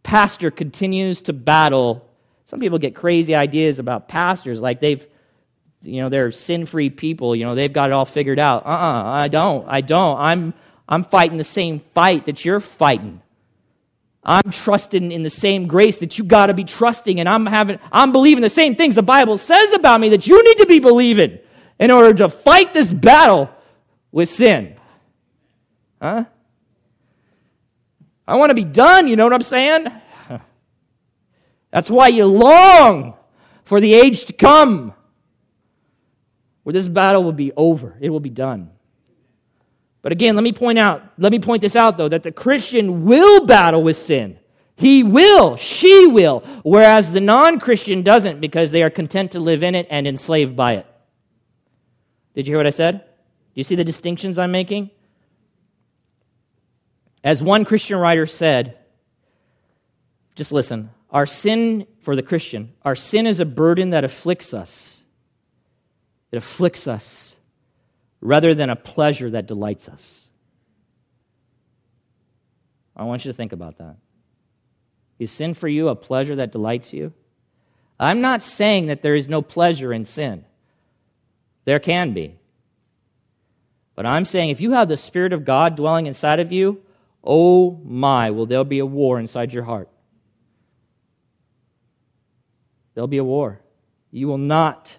pastor 0.09 0.49
continues 0.49 1.21
to 1.21 1.33
battle. 1.33 2.03
Some 2.45 2.59
people 2.59 2.79
get 2.79 2.95
crazy 2.95 3.35
ideas 3.35 3.77
about 3.77 4.07
pastors, 4.07 4.59
like 4.59 4.79
they've, 4.79 5.05
you 5.81 6.01
know, 6.01 6.09
they're 6.09 6.31
sin 6.31 6.65
free 6.65 6.89
people, 6.89 7.35
you 7.35 7.45
know, 7.45 7.55
they've 7.55 7.71
got 7.71 7.89
it 7.89 7.93
all 7.93 8.05
figured 8.05 8.39
out. 8.39 8.65
Uh 8.65 8.69
uh-uh, 8.69 9.03
uh 9.03 9.09
I 9.09 9.27
don't. 9.27 9.65
I 9.67 9.81
don't. 9.81 10.19
I'm, 10.19 10.53
I'm 10.87 11.03
fighting 11.03 11.37
the 11.37 11.43
same 11.43 11.81
fight 11.93 12.25
that 12.25 12.43
you're 12.43 12.59
fighting. 12.59 13.21
I'm 14.23 14.51
trusting 14.51 15.11
in 15.11 15.23
the 15.23 15.29
same 15.29 15.67
grace 15.67 15.99
that 15.99 16.17
you 16.17 16.25
got 16.25 16.47
to 16.47 16.53
be 16.53 16.65
trusting, 16.65 17.19
and 17.19 17.29
I'm 17.29 17.45
having, 17.45 17.79
I'm 17.91 18.11
believing 18.11 18.41
the 18.41 18.49
same 18.49 18.75
things 18.75 18.95
the 18.95 19.01
Bible 19.01 19.37
says 19.37 19.73
about 19.73 20.01
me 20.01 20.09
that 20.09 20.27
you 20.27 20.43
need 20.43 20.57
to 20.57 20.65
be 20.65 20.79
believing 20.79 21.39
in 21.79 21.91
order 21.91 22.13
to 22.15 22.29
fight 22.29 22.73
this 22.73 22.91
battle 22.91 23.49
with 24.11 24.29
sin. 24.29 24.75
Huh? 26.01 26.25
I 28.27 28.35
want 28.35 28.49
to 28.49 28.55
be 28.55 28.65
done, 28.65 29.07
you 29.07 29.15
know 29.15 29.23
what 29.23 29.33
I'm 29.33 29.41
saying? 29.41 29.87
That's 31.71 31.89
why 31.89 32.09
you 32.09 32.25
long 32.25 33.15
for 33.63 33.79
the 33.79 33.93
age 33.93 34.25
to 34.25 34.33
come 34.33 34.93
this 36.73 36.87
battle 36.87 37.23
will 37.23 37.31
be 37.31 37.51
over. 37.55 37.97
It 37.99 38.09
will 38.09 38.19
be 38.19 38.29
done. 38.29 38.71
But 40.01 40.11
again, 40.11 40.35
let 40.35 40.43
me 40.43 40.53
point 40.53 40.79
out, 40.79 41.03
let 41.17 41.31
me 41.31 41.39
point 41.39 41.61
this 41.61 41.75
out 41.75 41.97
though, 41.97 42.09
that 42.09 42.23
the 42.23 42.31
Christian 42.31 43.05
will 43.05 43.45
battle 43.45 43.83
with 43.83 43.97
sin. 43.97 44.39
He 44.75 45.03
will, 45.03 45.57
she 45.57 46.07
will, 46.07 46.39
whereas 46.63 47.11
the 47.11 47.19
non 47.19 47.59
Christian 47.59 48.01
doesn't 48.01 48.39
because 48.39 48.71
they 48.71 48.81
are 48.81 48.89
content 48.89 49.33
to 49.33 49.39
live 49.39 49.61
in 49.61 49.75
it 49.75 49.87
and 49.89 50.07
enslaved 50.07 50.55
by 50.55 50.77
it. 50.77 50.85
Did 52.33 52.47
you 52.47 52.51
hear 52.51 52.59
what 52.59 52.67
I 52.67 52.71
said? 52.71 52.99
Do 52.99 53.05
you 53.55 53.63
see 53.65 53.75
the 53.75 53.83
distinctions 53.83 54.39
I'm 54.39 54.51
making? 54.51 54.89
As 57.23 57.43
one 57.43 57.65
Christian 57.65 57.97
writer 57.97 58.25
said, 58.25 58.77
just 60.35 60.53
listen, 60.53 60.91
our 61.09 61.25
sin, 61.25 61.85
for 62.03 62.15
the 62.15 62.23
Christian, 62.23 62.71
our 62.83 62.95
sin 62.95 63.27
is 63.27 63.41
a 63.41 63.45
burden 63.45 63.89
that 63.89 64.05
afflicts 64.05 64.53
us. 64.53 64.98
It 66.31 66.37
afflicts 66.37 66.87
us 66.87 67.35
rather 68.21 68.53
than 68.53 68.69
a 68.69 68.75
pleasure 68.75 69.29
that 69.31 69.47
delights 69.47 69.89
us. 69.89 70.27
I 72.95 73.03
want 73.03 73.23
you 73.23 73.31
to 73.31 73.35
think 73.35 73.53
about 73.53 73.77
that. 73.77 73.95
Is 75.17 75.31
sin 75.31 75.53
for 75.53 75.67
you 75.67 75.89
a 75.89 75.95
pleasure 75.95 76.35
that 76.35 76.51
delights 76.51 76.93
you? 76.93 77.13
I'm 77.99 78.21
not 78.21 78.41
saying 78.41 78.87
that 78.87 79.01
there 79.01 79.15
is 79.15 79.27
no 79.27 79.41
pleasure 79.41 79.91
in 79.91 80.05
sin. 80.05 80.45
There 81.65 81.79
can 81.79 82.13
be. 82.13 82.37
But 83.95 84.05
I'm 84.05 84.23
saying 84.23 84.49
if 84.49 84.61
you 84.61 84.71
have 84.71 84.87
the 84.87 84.97
Spirit 84.97 85.33
of 85.33 85.43
God 85.43 85.75
dwelling 85.75 86.07
inside 86.07 86.39
of 86.39 86.53
you, 86.53 86.81
oh 87.23 87.79
my, 87.83 88.31
will 88.31 88.45
there 88.45 88.63
be 88.63 88.79
a 88.79 88.85
war 88.85 89.19
inside 89.19 89.53
your 89.53 89.63
heart. 89.63 89.89
There'll 92.93 93.07
be 93.07 93.17
a 93.17 93.23
war. 93.23 93.59
You 94.11 94.27
will 94.27 94.37
not 94.37 94.97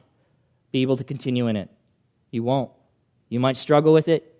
be 0.72 0.82
able 0.82 0.96
to 0.96 1.04
continue 1.04 1.46
in 1.48 1.56
it. 1.56 1.68
You 2.30 2.42
won't. 2.42 2.70
You 3.28 3.40
might 3.40 3.56
struggle 3.56 3.92
with 3.92 4.08
it. 4.08 4.34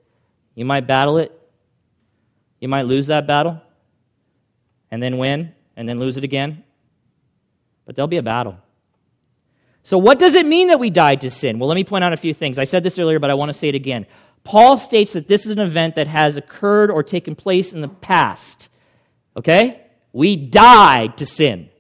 You 0.55 0.64
might 0.64 0.87
battle 0.87 1.18
it. 1.18 1.33
You 2.61 2.68
might 2.68 2.87
lose 2.87 3.07
that 3.07 3.26
battle 3.26 3.61
and 4.91 5.03
then 5.03 5.18
win 5.18 5.55
and 5.76 5.89
then 5.89 5.99
lose 5.99 6.16
it 6.16 6.24
again. 6.24 6.64
But 7.87 7.97
there'll 7.97 8.09
be 8.09 8.18
a 8.18 8.22
battle. 8.22 8.59
So, 9.83 9.97
what 9.97 10.18
does 10.18 10.35
it 10.35 10.47
mean 10.47 10.68
that 10.68 10.78
we 10.78 10.91
died 10.91 11.22
to 11.22 11.31
sin? 11.31 11.59
Well, 11.59 11.68
let 11.68 11.74
me 11.74 11.85
point 11.85 12.05
out 12.05 12.12
a 12.12 12.16
few 12.16 12.35
things. 12.35 12.59
I 12.59 12.64
said 12.64 12.85
this 12.85 12.99
earlier, 12.99 13.18
but 13.18 13.31
I 13.31 13.35
want 13.35 13.49
to 13.49 13.55
say 13.55 13.68
it 13.68 13.74
again. 13.74 14.07
Paul 14.45 14.76
states 14.76 15.12
that 15.14 15.28
this 15.28 15.47
is 15.47 15.53
an 15.53 15.59
event 15.59 15.97
that 15.97 16.07
has 16.07 16.37
occurred 16.37 16.91
or 16.91 17.03
taken 17.03 17.35
place 17.35 17.72
in 17.72 17.81
the 17.81 17.89
past. 17.89 18.68
Okay? 19.37 19.81
We 20.12 20.37
died 20.37 21.18
to 21.18 21.26
sin. 21.26 21.70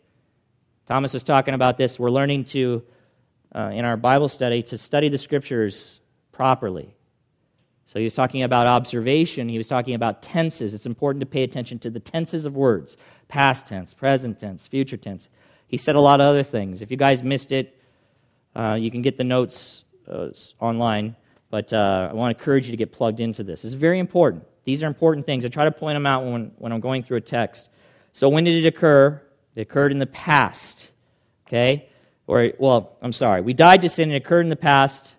Thomas 0.86 1.12
was 1.12 1.22
talking 1.22 1.54
about 1.54 1.78
this. 1.78 1.98
We're 1.98 2.10
learning 2.10 2.44
to, 2.46 2.82
uh, 3.54 3.70
in 3.72 3.84
our 3.84 3.96
Bible 3.96 4.28
study, 4.28 4.62
to 4.64 4.78
study 4.78 5.08
the 5.08 5.18
scriptures 5.18 6.00
properly. 6.32 6.94
So 7.86 7.98
he 7.98 8.04
was 8.04 8.14
talking 8.14 8.44
about 8.44 8.66
observation, 8.68 9.48
he 9.48 9.58
was 9.58 9.66
talking 9.66 9.94
about 9.94 10.22
tenses. 10.22 10.74
It's 10.74 10.86
important 10.86 11.20
to 11.20 11.26
pay 11.26 11.42
attention 11.42 11.80
to 11.80 11.90
the 11.90 11.98
tenses 11.98 12.46
of 12.46 12.54
words 12.54 12.96
past 13.26 13.66
tense, 13.66 13.94
present 13.94 14.38
tense, 14.38 14.66
future 14.66 14.96
tense. 14.96 15.28
He 15.66 15.76
said 15.76 15.96
a 15.96 16.00
lot 16.00 16.20
of 16.20 16.26
other 16.26 16.42
things. 16.42 16.82
If 16.82 16.90
you 16.90 16.96
guys 16.96 17.22
missed 17.22 17.52
it, 17.52 17.80
uh, 18.54 18.76
you 18.80 18.90
can 18.90 19.02
get 19.02 19.16
the 19.16 19.24
notes 19.24 19.84
uh, 20.08 20.28
online, 20.60 21.16
but 21.50 21.72
uh, 21.72 22.08
I 22.10 22.14
want 22.14 22.36
to 22.36 22.40
encourage 22.40 22.66
you 22.66 22.72
to 22.72 22.76
get 22.76 22.92
plugged 22.92 23.20
into 23.20 23.44
this. 23.44 23.64
It's 23.64 23.74
very 23.74 23.98
important. 23.98 24.44
These 24.64 24.82
are 24.82 24.86
important 24.86 25.26
things. 25.26 25.44
I 25.44 25.48
try 25.48 25.64
to 25.64 25.72
point 25.72 25.96
them 25.96 26.06
out 26.06 26.24
when, 26.24 26.52
when 26.58 26.72
I'm 26.72 26.80
going 26.80 27.02
through 27.02 27.18
a 27.18 27.22
text. 27.22 27.68
So, 28.12 28.28
when 28.28 28.44
did 28.44 28.64
it 28.64 28.66
occur? 28.66 29.20
It 29.54 29.62
occurred 29.62 29.92
in 29.92 29.98
the 29.98 30.06
past. 30.06 30.88
Okay? 31.46 31.88
Or, 32.30 32.52
well, 32.58 32.96
I'm 33.02 33.12
sorry. 33.12 33.40
We 33.40 33.54
died 33.54 33.82
to 33.82 33.88
sin. 33.88 34.12
It 34.12 34.14
occurred 34.14 34.42
in 34.42 34.50
the 34.50 34.56
past. 34.56 35.12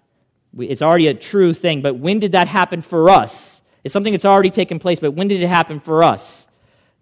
We, 0.53 0.70
it's 0.70 0.82
already 0.82 1.07
a 1.07 1.14
true 1.14 1.53
thing. 1.53 1.82
But 1.82 1.97
when 1.97 2.20
did 2.20 2.32
that 2.32 2.47
happen 2.47 2.82
for 2.82 3.09
us? 3.09 3.62
It's 3.84 3.91
something 3.91 4.14
that's 4.14 4.24
already 4.24 4.49
taken 4.49 4.80
place, 4.80 5.01
but 5.01 5.12
when 5.12 5.28
did 5.28 5.43
it 5.43 5.47
happen 5.47 5.82
for 5.82 6.03
us? 6.03 6.47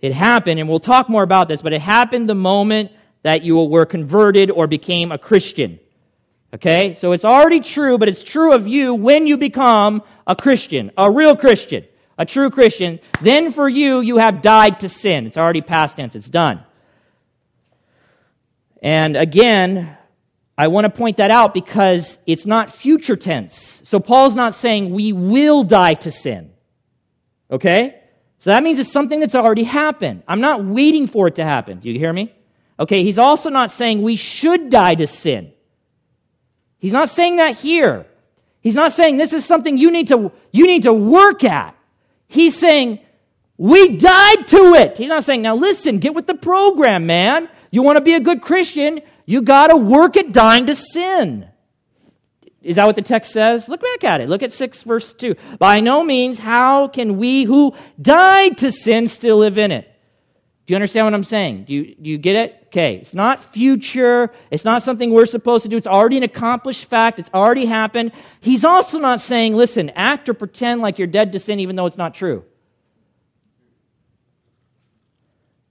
It 0.01 0.11
happened, 0.11 0.59
and 0.59 0.67
we'll 0.67 0.79
talk 0.79 1.09
more 1.09 1.21
about 1.21 1.47
this, 1.47 1.61
but 1.61 1.73
it 1.73 1.81
happened 1.81 2.27
the 2.27 2.33
moment 2.33 2.91
that 3.21 3.43
you 3.43 3.61
were 3.61 3.85
converted 3.85 4.49
or 4.49 4.65
became 4.65 5.11
a 5.11 5.19
Christian. 5.19 5.79
Okay? 6.55 6.95
So 6.95 7.11
it's 7.11 7.25
already 7.25 7.59
true, 7.59 7.99
but 7.99 8.09
it's 8.09 8.23
true 8.23 8.53
of 8.53 8.67
you 8.67 8.95
when 8.95 9.27
you 9.27 9.37
become 9.37 10.01
a 10.25 10.35
Christian, 10.35 10.89
a 10.97 11.11
real 11.11 11.35
Christian, 11.35 11.85
a 12.17 12.25
true 12.25 12.49
Christian. 12.49 12.99
Then 13.21 13.51
for 13.51 13.69
you, 13.69 13.99
you 13.99 14.17
have 14.17 14.41
died 14.41 14.79
to 14.79 14.89
sin. 14.89 15.27
It's 15.27 15.37
already 15.37 15.61
past 15.61 15.97
tense, 15.97 16.15
it's 16.15 16.29
done. 16.29 16.63
And 18.81 19.15
again, 19.15 19.97
I 20.59 20.67
want 20.67 20.83
to 20.83 20.89
point 20.89 21.15
that 21.17 21.31
out 21.31 21.53
because 21.53 22.19
it's 22.25 22.45
not 22.45 22.75
future 22.75 23.15
tense. 23.15 23.81
So 23.85 24.01
Paul's 24.01 24.35
not 24.35 24.53
saying 24.53 24.93
we 24.93 25.13
will 25.13 25.63
die 25.63 25.93
to 25.93 26.11
sin. 26.11 26.51
Okay? 27.49 27.97
So 28.39 28.49
that 28.49 28.61
means 28.61 28.77
it's 28.77 28.91
something 28.91 29.21
that's 29.21 29.35
already 29.35 29.63
happened. 29.63 30.21
I'm 30.27 30.41
not 30.41 30.65
waiting 30.65 31.07
for 31.07 31.29
it 31.29 31.35
to 31.35 31.45
happen. 31.45 31.79
Do 31.79 31.89
you 31.89 31.97
hear 31.97 32.11
me? 32.11 32.33
Okay, 32.77 33.05
he's 33.05 33.17
also 33.17 33.49
not 33.49 33.71
saying 33.71 34.01
we 34.01 34.17
should 34.17 34.69
die 34.69 34.95
to 34.95 35.07
sin. 35.07 35.53
He's 36.77 36.91
not 36.91 37.07
saying 37.07 37.37
that 37.37 37.57
here. 37.57 38.05
He's 38.59 38.75
not 38.75 38.91
saying 38.91 39.15
this 39.15 39.31
is 39.31 39.45
something 39.45 39.77
you 39.77 39.89
need 39.89 40.09
to 40.09 40.29
you 40.51 40.67
need 40.67 40.83
to 40.83 40.93
work 40.93 41.45
at. 41.45 41.73
He's 42.27 42.57
saying 42.57 42.99
we 43.55 43.95
died 43.95 44.45
to 44.47 44.73
it. 44.73 44.97
He's 44.97 45.07
not 45.07 45.23
saying 45.23 45.41
now 45.41 45.55
listen, 45.55 45.99
get 45.99 46.13
with 46.13 46.27
the 46.27 46.35
program, 46.35 47.05
man. 47.05 47.47
You 47.71 47.81
want 47.81 47.95
to 47.95 48.01
be 48.01 48.15
a 48.15 48.19
good 48.19 48.41
Christian, 48.41 48.99
you 49.29 49.43
got 49.43 49.67
to 49.67 49.77
work 49.77 50.17
at 50.17 50.31
dying 50.31 50.65
to 50.65 50.73
sin. 50.73 51.47
Is 52.63 52.77
that 52.77 52.87
what 52.87 52.95
the 52.95 53.03
text 53.03 53.31
says? 53.31 53.69
Look 53.69 53.79
back 53.79 54.03
at 54.03 54.21
it. 54.21 54.27
Look 54.27 54.41
at 54.41 54.51
6 54.51 54.81
verse 54.81 55.13
2. 55.13 55.35
By 55.59 55.81
no 55.81 56.03
means 56.03 56.39
how 56.39 56.87
can 56.87 57.19
we 57.19 57.43
who 57.43 57.75
died 58.01 58.57
to 58.57 58.71
sin 58.71 59.07
still 59.07 59.37
live 59.37 59.59
in 59.59 59.71
it? 59.71 59.85
Do 60.65 60.71
you 60.73 60.75
understand 60.75 61.05
what 61.05 61.13
I'm 61.13 61.23
saying? 61.23 61.65
Do 61.65 61.73
you, 61.75 61.93
do 61.93 62.09
you 62.09 62.17
get 62.17 62.37
it? 62.37 62.63
Okay, 62.69 62.95
it's 62.95 63.13
not 63.13 63.53
future. 63.53 64.31
It's 64.49 64.65
not 64.65 64.81
something 64.81 65.11
we're 65.11 65.27
supposed 65.27 65.61
to 65.61 65.69
do. 65.69 65.77
It's 65.77 65.85
already 65.85 66.17
an 66.17 66.23
accomplished 66.23 66.85
fact. 66.85 67.19
It's 67.19 67.29
already 67.31 67.65
happened. 67.65 68.13
He's 68.41 68.65
also 68.65 68.97
not 68.97 69.19
saying, 69.19 69.55
listen, 69.55 69.91
act 69.91 70.27
or 70.27 70.33
pretend 70.33 70.81
like 70.81 70.97
you're 70.97 71.07
dead 71.07 71.33
to 71.33 71.39
sin 71.39 71.59
even 71.59 71.75
though 71.75 71.85
it's 71.85 71.97
not 71.97 72.15
true. 72.15 72.45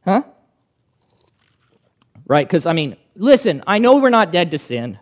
Huh? 0.05 0.23
right? 2.29 2.47
Because, 2.47 2.67
I 2.67 2.75
mean, 2.75 2.97
listen, 3.19 3.63
I 3.67 3.79
know 3.79 3.97
we're 3.97 4.11
not 4.11 4.33
dead 4.33 4.53
to 4.53 4.59
sin, 4.59 4.99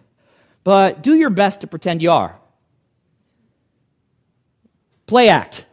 but 0.65 1.03
do 1.03 1.15
your 1.15 1.31
best 1.31 1.61
to 1.61 1.67
pretend 1.67 2.03
you 2.03 2.11
are. 2.11 2.37
Play 5.07 5.29
act. 5.29 5.65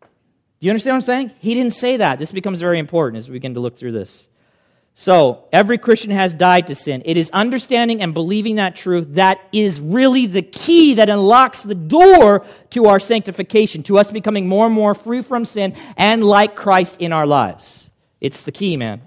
Do 0.00 0.66
you 0.66 0.72
understand 0.72 0.94
what 0.94 1.02
I'm 1.02 1.02
saying? 1.02 1.32
He 1.38 1.54
didn't 1.54 1.74
say 1.74 1.98
that. 1.98 2.18
This 2.18 2.32
becomes 2.32 2.58
very 2.58 2.80
important 2.80 3.18
as 3.18 3.28
we 3.28 3.34
begin 3.34 3.54
to 3.54 3.60
look 3.60 3.78
through 3.78 3.92
this. 3.92 4.26
So, 4.96 5.44
every 5.52 5.78
Christian 5.78 6.10
has 6.10 6.34
died 6.34 6.66
to 6.66 6.74
sin. 6.74 7.02
It 7.04 7.16
is 7.16 7.30
understanding 7.30 8.02
and 8.02 8.12
believing 8.12 8.56
that 8.56 8.74
truth 8.74 9.06
that 9.10 9.38
is 9.52 9.80
really 9.80 10.26
the 10.26 10.42
key 10.42 10.94
that 10.94 11.08
unlocks 11.08 11.62
the 11.62 11.76
door 11.76 12.44
to 12.70 12.86
our 12.86 12.98
sanctification, 12.98 13.84
to 13.84 13.96
us 13.98 14.10
becoming 14.10 14.48
more 14.48 14.66
and 14.66 14.74
more 14.74 14.94
free 14.94 15.22
from 15.22 15.44
sin 15.44 15.76
and 15.96 16.24
like 16.24 16.56
Christ 16.56 16.96
in 16.98 17.12
our 17.12 17.28
lives. 17.28 17.88
It's 18.20 18.42
the 18.42 18.50
key, 18.50 18.76
man. 18.76 19.02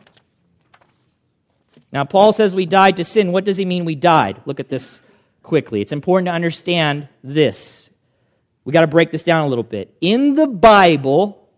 Now, 1.91 2.05
Paul 2.05 2.31
says 2.31 2.55
we 2.55 2.65
died 2.65 2.97
to 2.97 3.03
sin. 3.03 3.31
What 3.31 3.43
does 3.43 3.57
he 3.57 3.65
mean 3.65 3.85
we 3.85 3.95
died? 3.95 4.41
Look 4.45 4.59
at 4.59 4.69
this 4.69 4.99
quickly. 5.43 5.81
It's 5.81 5.91
important 5.91 6.27
to 6.27 6.33
understand 6.33 7.09
this. 7.23 7.89
We 8.63 8.73
got 8.73 8.81
to 8.81 8.87
break 8.87 9.11
this 9.11 9.23
down 9.23 9.45
a 9.45 9.47
little 9.47 9.63
bit. 9.63 9.95
In 9.99 10.35
the 10.35 10.47
Bible, 10.47 11.49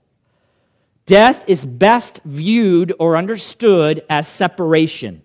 death 1.06 1.44
is 1.48 1.66
best 1.66 2.22
viewed 2.26 2.94
or 2.98 3.18
understood 3.18 4.04
as 4.10 4.28
separation, 4.28 5.22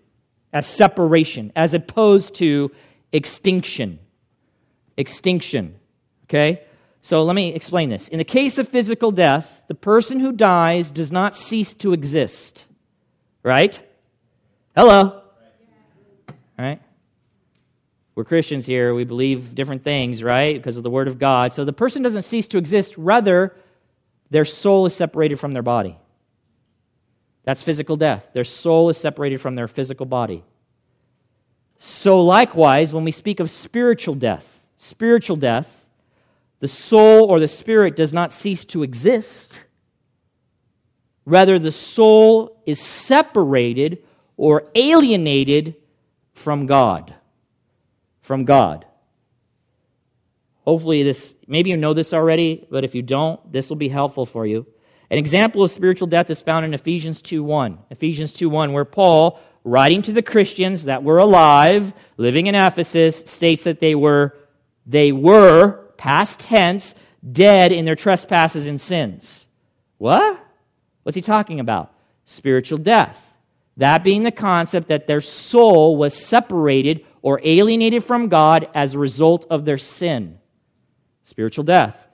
as 0.53 0.67
separation, 0.67 1.53
as 1.57 1.73
opposed 1.73 2.35
to 2.35 2.71
extinction. 3.13 4.01
Extinction. 4.97 5.77
Okay? 6.25 6.65
So 7.01 7.23
let 7.23 7.37
me 7.37 7.55
explain 7.55 7.89
this. 7.89 8.09
In 8.09 8.19
the 8.19 8.25
case 8.25 8.59
of 8.59 8.69
physical 8.69 9.13
death, 9.13 9.63
the 9.69 9.75
person 9.75 10.21
who 10.21 10.33
dies 10.33 10.91
does 10.91 11.13
not 11.13 11.37
cease 11.37 11.73
to 11.75 11.93
exist. 11.93 12.65
Right? 13.43 13.81
Hello. 14.79 15.22
Right? 16.57 16.81
We're 18.14 18.22
Christians 18.22 18.64
here. 18.64 18.95
We 18.95 19.03
believe 19.03 19.53
different 19.53 19.83
things, 19.83 20.22
right? 20.22 20.55
Because 20.55 20.76
of 20.76 20.85
the 20.85 20.91
Word 20.91 21.09
of 21.09 21.18
God. 21.18 21.53
So 21.53 21.64
the 21.64 21.72
person 21.72 22.01
doesn't 22.01 22.22
cease 22.22 22.47
to 22.47 22.59
exist. 22.59 22.97
Rather, 22.97 23.57
their 24.31 24.45
soul 24.45 24.87
is 24.87 24.95
separated 24.95 25.41
from 25.41 25.53
their 25.53 25.64
body. 25.64 25.99
That's 27.43 27.61
physical 27.61 27.97
death. 27.97 28.29
Their 28.35 28.45
soul 28.45 28.89
is 28.89 28.97
separated 28.97 29.41
from 29.41 29.57
their 29.57 29.66
physical 29.66 30.07
body. 30.07 30.45
So, 31.81 32.20
likewise, 32.22 32.93
when 32.93 33.03
we 33.03 33.11
speak 33.11 33.41
of 33.41 33.51
spiritual 33.51 34.14
death, 34.14 34.61
spiritual 34.76 35.35
death, 35.35 35.87
the 36.61 36.68
soul 36.68 37.24
or 37.24 37.41
the 37.41 37.49
spirit 37.49 37.97
does 37.97 38.12
not 38.12 38.33
cease 38.33 38.64
to 38.66 38.85
exist. 38.85 39.64
Rather, 41.24 41.59
the 41.59 41.72
soul 41.72 42.62
is 42.64 42.81
separated 42.81 44.05
or 44.39 44.64
alienated 44.74 45.74
from 46.32 46.64
God. 46.64 47.12
From 48.22 48.47
God. 48.47 48.86
Hopefully, 50.64 51.03
this, 51.03 51.34
maybe 51.47 51.70
you 51.70 51.76
know 51.76 51.93
this 51.93 52.14
already, 52.14 52.66
but 52.70 52.84
if 52.84 52.95
you 52.95 53.03
don't, 53.03 53.53
this 53.53 53.68
will 53.68 53.76
be 53.76 53.89
helpful 53.89 54.24
for 54.24 54.47
you. 54.47 54.66
An 55.11 55.18
example 55.18 55.62
of 55.62 55.70
spiritual 55.70 56.07
death 56.07 56.30
is 56.30 56.41
found 56.41 56.64
in 56.64 56.74
Ephesians 56.74 57.20
2:1. 57.22 57.78
Ephesians 57.91 58.32
2:1, 58.32 58.72
where 58.72 58.84
Paul, 58.84 59.41
writing 59.64 60.03
to 60.03 60.12
the 60.12 60.22
Christians 60.22 60.84
that 60.84 61.03
were 61.03 61.18
alive, 61.18 61.93
living 62.16 62.47
in 62.47 62.55
Ephesus, 62.55 63.24
states 63.26 63.64
that 63.64 63.80
they 63.80 63.95
were, 63.95 64.36
they 64.86 65.11
were, 65.11 65.86
past 65.97 66.41
tense, 66.41 66.95
dead 67.32 67.72
in 67.72 67.86
their 67.86 67.97
trespasses 67.97 68.66
and 68.66 68.80
sins. 68.80 69.47
What? 69.97 70.39
What's 71.03 71.16
he 71.16 71.22
talking 71.22 71.59
about? 71.59 71.95
Spiritual 72.26 72.78
death. 72.78 73.28
That 73.79 74.03
being 74.03 74.24
the 74.24 74.33
concept 74.33 74.89
that 74.89 75.07
their 75.07 75.20
soul 75.20 75.97
was 75.97 76.12
separated 76.12 77.07
or 77.22 77.41
alienated 77.45 78.05
from 78.05 78.29
God 78.29 78.68
as 78.74 78.93
a 78.93 78.99
result 78.99 79.47
of 79.51 79.64
their 79.64 79.79
sin, 79.79 80.39
spiritual 81.24 81.64
death. 81.64 82.07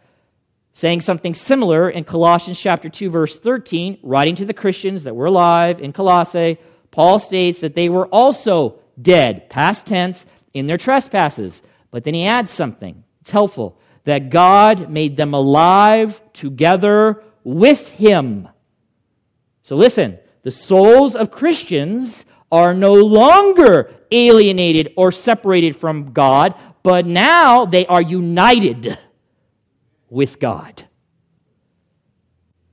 Saying 0.74 1.00
something 1.00 1.32
similar 1.34 1.88
in 1.88 2.04
Colossians 2.04 2.60
chapter 2.60 2.88
2 2.90 3.08
verse 3.08 3.38
13, 3.38 3.98
writing 4.02 4.36
to 4.36 4.44
the 4.44 4.52
Christians 4.52 5.04
that 5.04 5.16
were 5.16 5.26
alive 5.26 5.80
in 5.80 5.92
Colossae, 5.92 6.58
Paul 6.90 7.18
states 7.18 7.60
that 7.60 7.74
they 7.74 7.88
were 7.88 8.06
also 8.08 8.78
dead, 9.00 9.48
past 9.48 9.86
tense, 9.86 10.26
in 10.52 10.66
their 10.66 10.78
trespasses. 10.78 11.62
But 11.90 12.04
then 12.04 12.14
he 12.14 12.26
adds 12.26 12.52
something. 12.52 13.04
It's 13.22 13.30
helpful 13.30 13.78
that 14.04 14.28
God 14.28 14.90
made 14.90 15.16
them 15.16 15.32
alive 15.32 16.20
together 16.34 17.22
with 17.42 17.88
him. 17.88 18.48
So 19.62 19.76
listen, 19.76 20.18
the 20.44 20.50
souls 20.50 21.16
of 21.16 21.30
Christians 21.30 22.24
are 22.52 22.72
no 22.72 22.94
longer 22.94 23.92
alienated 24.12 24.92
or 24.96 25.10
separated 25.10 25.74
from 25.74 26.12
God, 26.12 26.54
but 26.82 27.06
now 27.06 27.64
they 27.64 27.86
are 27.86 28.02
united 28.02 28.96
with 30.08 30.38
God. 30.38 30.84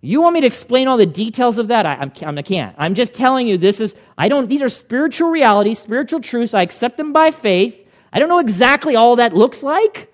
You 0.01 0.21
want 0.21 0.33
me 0.33 0.41
to 0.41 0.47
explain 0.47 0.87
all 0.87 0.97
the 0.97 1.05
details 1.05 1.57
of 1.57 1.67
that? 1.67 1.85
I, 1.85 1.95
I'm, 1.95 2.37
I 2.37 2.41
can't. 2.41 2.75
I'm 2.77 2.95
just 2.95 3.13
telling 3.13 3.47
you 3.47 3.57
this 3.57 3.79
is, 3.79 3.95
I 4.17 4.29
don't, 4.29 4.49
these 4.49 4.61
are 4.61 4.69
spiritual 4.69 5.29
realities, 5.29 5.79
spiritual 5.79 6.19
truths. 6.21 6.53
I 6.53 6.63
accept 6.63 6.97
them 6.97 7.13
by 7.13 7.31
faith. 7.31 7.87
I 8.11 8.19
don't 8.19 8.27
know 8.27 8.39
exactly 8.39 8.95
all 8.95 9.15
that 9.17 9.33
looks 9.33 9.63
like, 9.63 10.11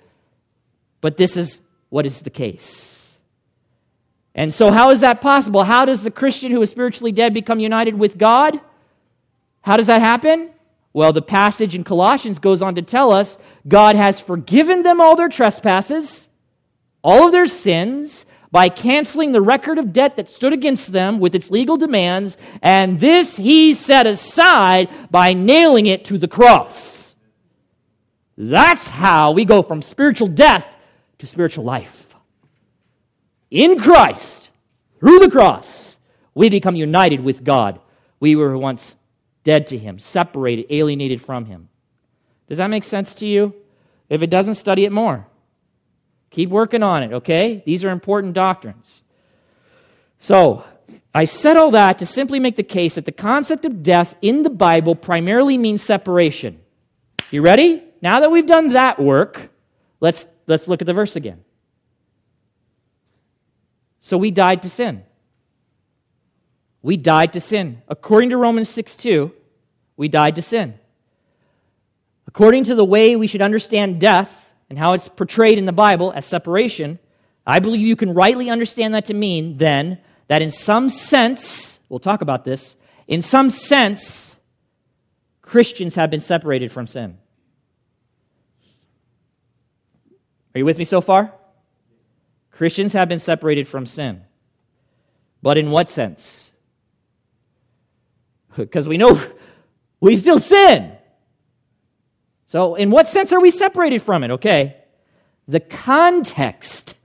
but 1.01 1.17
this 1.17 1.37
is 1.37 1.61
what 1.89 2.05
is 2.05 2.21
the 2.21 2.29
case. 2.29 3.06
And 4.37 4.53
so, 4.53 4.71
how 4.71 4.91
is 4.91 4.99
that 5.01 5.19
possible? 5.19 5.63
How 5.63 5.83
does 5.83 6.03
the 6.03 6.11
Christian 6.11 6.51
who 6.51 6.61
is 6.61 6.69
spiritually 6.69 7.11
dead 7.11 7.33
become 7.33 7.59
united 7.59 7.97
with 7.97 8.19
God? 8.19 8.61
How 9.61 9.75
does 9.75 9.87
that 9.87 9.99
happen? 9.99 10.51
Well, 10.93 11.11
the 11.11 11.23
passage 11.23 11.73
in 11.75 11.83
Colossians 11.83 12.37
goes 12.37 12.61
on 12.61 12.75
to 12.75 12.83
tell 12.83 13.11
us 13.11 13.39
God 13.67 13.95
has 13.95 14.19
forgiven 14.19 14.83
them 14.83 15.01
all 15.01 15.15
their 15.15 15.27
trespasses, 15.27 16.29
all 17.03 17.25
of 17.25 17.31
their 17.31 17.47
sins, 17.47 18.27
by 18.51 18.69
canceling 18.69 19.31
the 19.31 19.41
record 19.41 19.77
of 19.77 19.91
debt 19.91 20.15
that 20.15 20.29
stood 20.29 20.53
against 20.53 20.91
them 20.93 21.19
with 21.19 21.35
its 21.35 21.51
legal 21.51 21.75
demands, 21.75 22.37
and 22.61 22.99
this 22.99 23.37
he 23.37 23.73
set 23.73 24.07
aside 24.07 24.89
by 25.11 25.33
nailing 25.33 25.87
it 25.87 26.05
to 26.05 26.17
the 26.17 26.27
cross. 26.27 27.15
That's 28.37 28.87
how 28.87 29.31
we 29.31 29.45
go 29.45 29.63
from 29.63 29.81
spiritual 29.81 30.27
death 30.27 30.75
to 31.19 31.27
spiritual 31.27 31.65
life. 31.65 32.06
In 33.49 33.79
Christ, 33.79 34.49
through 34.99 35.19
the 35.19 35.31
cross, 35.31 35.97
we 36.33 36.49
become 36.49 36.75
united 36.75 37.21
with 37.21 37.43
God. 37.43 37.79
We 38.19 38.35
were 38.35 38.57
once 38.57 38.95
dead 39.43 39.67
to 39.67 39.77
Him, 39.77 39.99
separated, 39.99 40.65
alienated 40.69 41.21
from 41.21 41.45
Him. 41.45 41.69
Does 42.47 42.57
that 42.57 42.67
make 42.67 42.83
sense 42.83 43.13
to 43.15 43.27
you? 43.27 43.53
If 44.09 44.21
it 44.21 44.29
doesn't, 44.29 44.55
study 44.55 44.85
it 44.85 44.91
more. 44.91 45.27
Keep 46.31 46.49
working 46.49 46.83
on 46.83 47.03
it, 47.03 47.13
okay? 47.13 47.63
These 47.65 47.83
are 47.83 47.89
important 47.89 48.33
doctrines. 48.33 49.01
So, 50.19 50.65
I 51.13 51.23
said 51.23 51.57
all 51.57 51.71
that 51.71 51.99
to 51.99 52.05
simply 52.05 52.39
make 52.39 52.55
the 52.55 52.63
case 52.63 52.95
that 52.95 53.05
the 53.05 53.11
concept 53.11 53.65
of 53.65 53.83
death 53.83 54.15
in 54.21 54.43
the 54.43 54.49
Bible 54.49 54.95
primarily 54.95 55.57
means 55.57 55.81
separation. 55.81 56.59
You 57.31 57.41
ready? 57.41 57.83
Now 58.01 58.19
that 58.19 58.31
we've 58.31 58.45
done 58.45 58.69
that 58.69 58.99
work, 58.99 59.49
let's, 59.99 60.27
let's 60.45 60.67
look 60.67 60.81
at 60.81 60.87
the 60.87 60.93
verse 60.93 61.15
again. 61.15 61.43
So 64.07 64.17
we 64.17 64.31
died 64.31 64.61
to 64.61 64.69
sin. 64.69 65.03
We 66.81 66.95
died 66.95 67.33
to 67.33 67.41
sin. 67.41 67.81
According 67.89 68.29
to 68.29 68.37
Romans 68.37 68.69
6 68.69 68.95
2, 68.95 69.33
we 69.97 70.07
died 70.07 70.35
to 70.35 70.41
sin. 70.41 70.75
According 72.25 72.63
to 72.63 72.75
the 72.75 72.85
way 72.85 73.17
we 73.17 73.27
should 73.27 73.41
understand 73.41 73.99
death, 73.99 74.49
and 74.69 74.79
how 74.79 74.93
it's 74.93 75.09
portrayed 75.09 75.57
in 75.57 75.65
the 75.65 75.73
Bible 75.73 76.13
as 76.15 76.25
separation, 76.25 76.99
I 77.45 77.59
believe 77.59 77.81
you 77.81 77.97
can 77.97 78.13
rightly 78.13 78.49
understand 78.49 78.93
that 78.93 79.07
to 79.07 79.13
mean 79.13 79.57
then 79.57 79.97
that 80.29 80.41
in 80.41 80.51
some 80.51 80.87
sense, 80.87 81.81
we'll 81.89 81.99
talk 81.99 82.21
about 82.21 82.45
this, 82.45 82.77
in 83.09 83.21
some 83.21 83.49
sense, 83.49 84.37
Christians 85.41 85.95
have 85.95 86.09
been 86.09 86.21
separated 86.21 86.71
from 86.71 86.87
sin. 86.87 87.17
Are 90.55 90.59
you 90.59 90.65
with 90.65 90.77
me 90.77 90.85
so 90.85 91.01
far? 91.01 91.33
Christians 92.57 92.93
have 92.93 93.07
been 93.07 93.19
separated 93.19 93.67
from 93.67 93.85
sin. 93.85 94.23
But 95.43 95.57
in 95.57 95.71
what 95.71 95.89
sense? 95.89 96.51
Because 98.55 98.87
we 98.87 98.97
know 98.97 99.21
we 99.99 100.15
still 100.15 100.39
sin. 100.39 100.93
So, 102.47 102.73
in 102.73 102.89
what 102.89 103.07
sense 103.07 103.31
are 103.31 103.39
we 103.39 103.51
separated 103.51 104.01
from 104.01 104.23
it? 104.23 104.31
Okay. 104.31 104.77
The 105.47 105.59
context, 105.59 106.95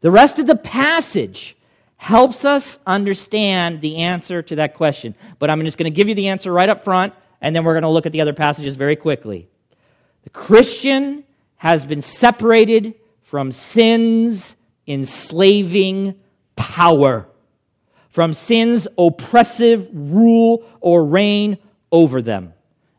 the 0.00 0.12
rest 0.12 0.38
of 0.38 0.46
the 0.46 0.54
passage 0.54 1.56
helps 1.96 2.44
us 2.44 2.78
understand 2.86 3.80
the 3.80 3.96
answer 3.96 4.40
to 4.42 4.54
that 4.56 4.74
question. 4.74 5.16
But 5.40 5.50
I'm 5.50 5.60
just 5.64 5.78
going 5.78 5.92
to 5.92 5.96
give 5.96 6.08
you 6.08 6.14
the 6.14 6.28
answer 6.28 6.52
right 6.52 6.68
up 6.68 6.84
front, 6.84 7.12
and 7.40 7.56
then 7.56 7.64
we're 7.64 7.74
going 7.74 7.82
to 7.82 7.88
look 7.88 8.06
at 8.06 8.12
the 8.12 8.20
other 8.20 8.32
passages 8.32 8.76
very 8.76 8.94
quickly. 8.94 9.48
The 10.22 10.30
Christian 10.30 11.24
has 11.56 11.84
been 11.84 12.00
separated 12.00 12.94
from 13.24 13.50
sin's 13.50 14.54
enslaving 14.88 16.14
power, 16.56 17.28
from 18.10 18.32
sin's 18.32 18.88
oppressive 18.96 19.88
rule 19.92 20.64
or 20.80 21.04
reign 21.04 21.58
over 21.92 22.22
them. 22.22 22.54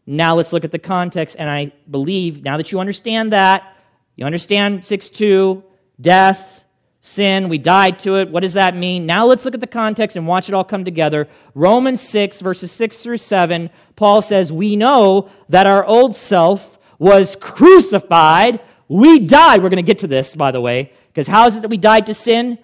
Now 0.05 0.35
let's 0.35 0.53
look 0.53 0.63
at 0.63 0.71
the 0.71 0.79
context, 0.79 1.35
and 1.37 1.49
I 1.49 1.71
believe 1.89 2.43
now 2.43 2.57
that 2.57 2.71
you 2.71 2.79
understand 2.79 3.33
that, 3.33 3.75
you 4.15 4.25
understand 4.25 4.85
6 4.85 5.09
2, 5.09 5.63
death, 5.99 6.63
sin, 7.01 7.49
we 7.49 7.57
died 7.57 7.99
to 7.99 8.17
it. 8.17 8.29
What 8.29 8.41
does 8.41 8.53
that 8.53 8.75
mean? 8.75 9.05
Now 9.05 9.25
let's 9.25 9.45
look 9.45 9.53
at 9.53 9.59
the 9.59 9.67
context 9.67 10.17
and 10.17 10.27
watch 10.27 10.49
it 10.49 10.55
all 10.55 10.63
come 10.63 10.85
together. 10.85 11.27
Romans 11.53 12.01
6, 12.01 12.41
verses 12.41 12.71
6 12.71 12.97
through 12.97 13.17
7, 13.17 13.69
Paul 13.95 14.21
says, 14.21 14.51
We 14.51 14.75
know 14.75 15.29
that 15.49 15.67
our 15.67 15.85
old 15.85 16.15
self 16.15 16.77
was 16.97 17.35
crucified. 17.39 18.61
We 18.87 19.19
died. 19.19 19.63
We're 19.63 19.69
going 19.69 19.77
to 19.77 19.83
get 19.83 19.99
to 19.99 20.07
this, 20.07 20.35
by 20.35 20.51
the 20.51 20.61
way, 20.61 20.93
because 21.09 21.27
how 21.27 21.45
is 21.47 21.55
it 21.55 21.61
that 21.61 21.69
we 21.69 21.77
died 21.77 22.05
to 22.05 22.13
sin? 22.13 22.57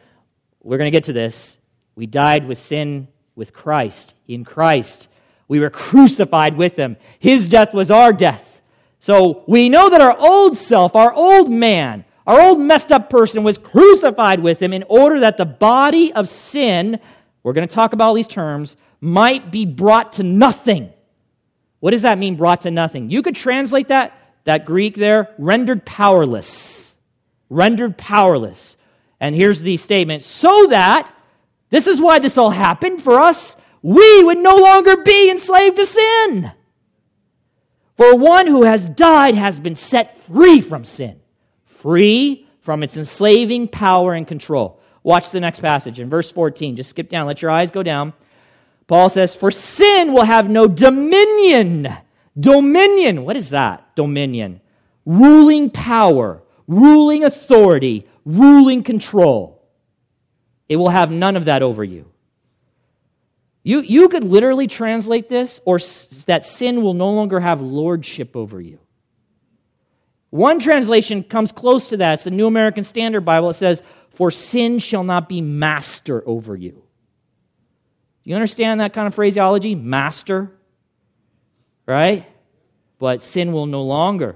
We're 0.63 0.77
going 0.77 0.87
to 0.87 0.91
get 0.91 1.05
to 1.05 1.13
this. 1.13 1.57
We 1.95 2.05
died 2.05 2.47
with 2.47 2.59
sin 2.59 3.07
with 3.35 3.53
Christ, 3.53 4.13
in 4.27 4.43
Christ. 4.45 5.07
We 5.47 5.59
were 5.59 5.69
crucified 5.69 6.57
with 6.57 6.75
him. 6.75 6.97
His 7.19 7.47
death 7.47 7.73
was 7.73 7.91
our 7.91 8.13
death. 8.13 8.61
So 8.99 9.43
we 9.47 9.69
know 9.69 9.89
that 9.89 10.01
our 10.01 10.17
old 10.17 10.57
self, 10.57 10.95
our 10.95 11.13
old 11.13 11.51
man, 11.51 12.05
our 12.25 12.41
old 12.41 12.59
messed 12.59 12.91
up 12.91 13.09
person 13.09 13.43
was 13.43 13.57
crucified 13.57 14.39
with 14.39 14.59
him 14.59 14.73
in 14.73 14.83
order 14.89 15.19
that 15.19 15.37
the 15.37 15.45
body 15.45 16.11
of 16.13 16.29
sin, 16.29 16.99
we're 17.43 17.53
going 17.53 17.67
to 17.67 17.73
talk 17.73 17.93
about 17.93 18.05
all 18.05 18.13
these 18.15 18.25
terms, 18.25 18.75
might 18.99 19.51
be 19.51 19.65
brought 19.65 20.13
to 20.13 20.23
nothing. 20.23 20.91
What 21.79 21.91
does 21.91 22.01
that 22.01 22.17
mean, 22.17 22.35
brought 22.35 22.61
to 22.61 22.71
nothing? 22.71 23.11
You 23.11 23.21
could 23.21 23.35
translate 23.35 23.89
that, 23.89 24.17
that 24.45 24.65
Greek 24.65 24.95
there, 24.95 25.35
rendered 25.37 25.85
powerless. 25.85 26.94
Rendered 27.49 27.97
powerless. 27.97 28.77
And 29.19 29.35
here's 29.35 29.61
the 29.61 29.77
statement 29.77 30.23
so 30.23 30.67
that, 30.67 31.11
this 31.69 31.87
is 31.87 32.01
why 32.01 32.19
this 32.19 32.37
all 32.37 32.51
happened 32.51 33.01
for 33.01 33.19
us, 33.19 33.55
we 33.81 34.23
would 34.23 34.37
no 34.37 34.55
longer 34.55 34.97
be 34.97 35.29
enslaved 35.29 35.77
to 35.77 35.85
sin. 35.85 36.51
For 37.97 38.15
one 38.15 38.47
who 38.47 38.63
has 38.63 38.89
died 38.89 39.35
has 39.35 39.59
been 39.59 39.75
set 39.75 40.21
free 40.23 40.59
from 40.59 40.85
sin, 40.85 41.21
free 41.65 42.47
from 42.61 42.83
its 42.83 42.97
enslaving 42.97 43.67
power 43.67 44.13
and 44.13 44.27
control. 44.27 44.79
Watch 45.03 45.29
the 45.29 45.39
next 45.39 45.59
passage 45.59 45.99
in 45.99 46.09
verse 46.09 46.31
14. 46.31 46.75
Just 46.75 46.89
skip 46.89 47.09
down, 47.09 47.27
let 47.27 47.41
your 47.41 47.51
eyes 47.51 47.71
go 47.71 47.83
down. 47.83 48.13
Paul 48.87 49.07
says, 49.09 49.35
For 49.35 49.51
sin 49.51 50.13
will 50.13 50.25
have 50.25 50.49
no 50.49 50.67
dominion. 50.67 51.87
Dominion. 52.37 53.23
What 53.23 53.37
is 53.37 53.51
that? 53.51 53.95
Dominion. 53.95 54.61
Ruling 55.05 55.69
power, 55.69 56.41
ruling 56.67 57.23
authority, 57.23 58.07
ruling 58.25 58.83
control. 58.83 59.63
It 60.67 60.77
will 60.77 60.89
have 60.89 61.11
none 61.11 61.35
of 61.35 61.45
that 61.45 61.61
over 61.61 61.83
you. 61.83 62.05
You, 63.63 63.81
you 63.81 64.09
could 64.09 64.23
literally 64.23 64.67
translate 64.67 65.27
this, 65.27 65.59
or 65.65 65.77
s- 65.77 66.25
that 66.27 66.45
sin 66.45 66.83
will 66.83 66.93
no 66.93 67.11
longer 67.11 67.39
have 67.39 67.61
lordship 67.61 68.35
over 68.35 68.61
you. 68.61 68.79
One 70.29 70.59
translation 70.59 71.23
comes 71.23 71.51
close 71.51 71.87
to 71.87 71.97
that. 71.97 72.15
It's 72.15 72.23
the 72.25 72.31
New 72.31 72.45
American 72.45 72.83
Standard 72.83 73.21
Bible. 73.21 73.49
It 73.49 73.53
says, 73.53 73.81
For 74.11 74.29
sin 74.29 74.79
shall 74.79 75.03
not 75.03 75.27
be 75.27 75.41
master 75.41 76.21
over 76.27 76.55
you. 76.55 76.83
You 78.23 78.35
understand 78.35 78.81
that 78.81 78.93
kind 78.93 79.07
of 79.07 79.15
phraseology? 79.15 79.75
Master. 79.75 80.51
Right? 81.87 82.27
But 82.99 83.23
sin 83.23 83.51
will 83.51 83.65
no 83.65 83.83
longer 83.83 84.35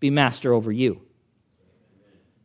be 0.00 0.10
master 0.10 0.52
over 0.52 0.70
you. 0.70 1.00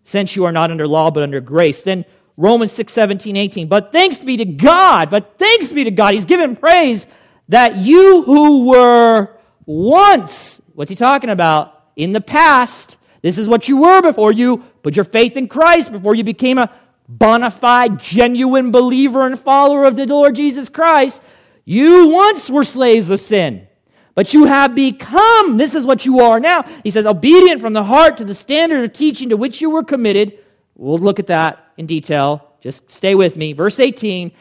Since 0.03 0.35
you 0.35 0.45
are 0.45 0.51
not 0.51 0.71
under 0.71 0.87
law 0.87 1.11
but 1.11 1.23
under 1.23 1.39
grace, 1.39 1.81
then 1.81 2.05
Romans 2.35 2.71
6, 2.71 2.91
17, 2.91 3.37
18. 3.37 3.67
But 3.67 3.91
thanks 3.91 4.19
be 4.19 4.37
to 4.37 4.45
God, 4.45 5.09
but 5.09 5.37
thanks 5.37 5.71
be 5.71 5.83
to 5.83 5.91
God, 5.91 6.13
He's 6.13 6.25
given 6.25 6.55
praise 6.55 7.07
that 7.49 7.77
you 7.77 8.23
who 8.23 8.65
were 8.65 9.29
once, 9.65 10.61
what's 10.73 10.89
he 10.89 10.95
talking 10.95 11.29
about? 11.29 11.91
In 11.95 12.11
the 12.11 12.21
past, 12.21 12.97
this 13.21 13.37
is 13.37 13.47
what 13.47 13.67
you 13.67 13.77
were 13.77 14.01
before 14.01 14.31
you 14.31 14.57
put 14.81 14.95
your 14.95 15.05
faith 15.05 15.37
in 15.37 15.47
Christ, 15.47 15.91
before 15.91 16.15
you 16.15 16.23
became 16.23 16.57
a 16.57 16.71
bona 17.07 17.51
fide, 17.51 17.99
genuine 17.99 18.71
believer 18.71 19.25
and 19.25 19.39
follower 19.39 19.85
of 19.85 19.95
the 19.95 20.05
Lord 20.05 20.35
Jesus 20.35 20.69
Christ. 20.69 21.21
You 21.65 22.09
once 22.09 22.49
were 22.49 22.63
slaves 22.63 23.09
of 23.09 23.19
sin, 23.19 23.67
but 24.15 24.33
you 24.33 24.45
have 24.45 24.75
become, 24.75 25.57
this 25.57 25.73
is 25.73 25.85
what 25.85 26.05
you 26.05 26.19
are 26.19 26.39
now. 26.39 26.63
He 26.83 26.91
says, 26.91 27.05
obedient 27.05 27.61
from 27.61 27.73
the 27.73 27.83
heart 27.83 28.17
to 28.17 28.25
the 28.25 28.33
standard 28.33 28.83
of 28.83 28.93
teaching 28.93 29.29
to 29.29 29.37
which 29.37 29.59
you 29.59 29.69
were 29.69 29.83
committed. 29.83 30.37
We'll 30.75 30.99
look 30.99 31.19
at 31.19 31.27
that 31.27 31.71
in 31.77 31.87
detail. 31.87 32.53
Just 32.61 32.91
stay 32.91 33.15
with 33.15 33.35
me. 33.35 33.53
Verse 33.53 33.79
18. 33.79 34.31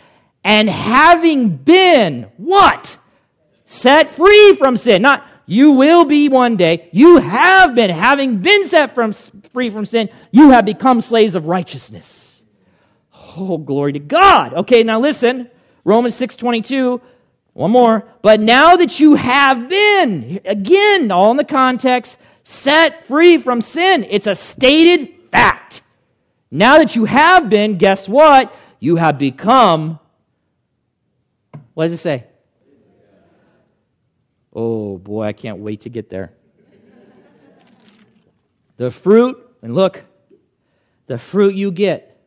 And 0.44 0.68
having 0.68 1.56
been 1.56 2.30
what? 2.36 2.98
Set 3.64 4.10
free 4.14 4.54
from 4.56 4.76
sin. 4.76 5.02
Not 5.02 5.26
you 5.46 5.72
will 5.72 6.04
be 6.04 6.28
one 6.28 6.56
day. 6.56 6.88
You 6.92 7.18
have 7.18 7.74
been, 7.74 7.90
having 7.90 8.38
been 8.38 8.68
set 8.68 8.94
from, 8.94 9.12
free 9.12 9.70
from 9.70 9.84
sin, 9.84 10.08
you 10.30 10.50
have 10.50 10.64
become 10.64 11.00
slaves 11.00 11.34
of 11.34 11.46
righteousness. 11.46 12.42
Oh, 13.36 13.58
glory 13.58 13.94
to 13.94 13.98
God. 13.98 14.54
Okay, 14.54 14.82
now 14.82 15.00
listen. 15.00 15.50
Romans 15.84 16.14
6 16.14 16.36
22. 16.36 17.00
One 17.52 17.70
more. 17.70 18.04
But 18.22 18.40
now 18.40 18.76
that 18.76 18.98
you 18.98 19.14
have 19.14 19.68
been, 19.68 20.40
again, 20.44 21.10
all 21.10 21.30
in 21.30 21.36
the 21.36 21.44
context, 21.44 22.18
set 22.44 23.06
free 23.06 23.36
from 23.38 23.60
sin, 23.60 24.06
it's 24.08 24.26
a 24.26 24.34
stated 24.34 25.08
fact. 25.30 25.82
Now 26.50 26.78
that 26.78 26.96
you 26.96 27.04
have 27.04 27.50
been, 27.50 27.78
guess 27.78 28.08
what? 28.08 28.54
You 28.78 28.96
have 28.96 29.18
become. 29.18 29.98
What 31.74 31.84
does 31.84 31.92
it 31.92 31.98
say? 31.98 32.26
Oh 34.54 34.98
boy, 34.98 35.24
I 35.24 35.32
can't 35.32 35.58
wait 35.58 35.82
to 35.82 35.88
get 35.88 36.10
there. 36.10 36.32
The 38.76 38.90
fruit, 38.90 39.38
and 39.62 39.74
look, 39.74 40.02
the 41.06 41.16
fruit 41.18 41.54
you 41.54 41.70
get 41.70 42.20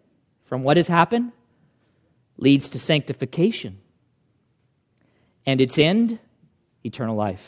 from 0.45 0.63
what 0.63 0.78
has 0.78 0.88
happened 0.88 1.32
leads 2.38 2.69
to 2.69 2.80
sanctification. 2.80 3.80
And 5.45 5.61
its 5.61 5.77
end, 5.77 6.19
eternal 6.83 7.15
life. 7.15 7.41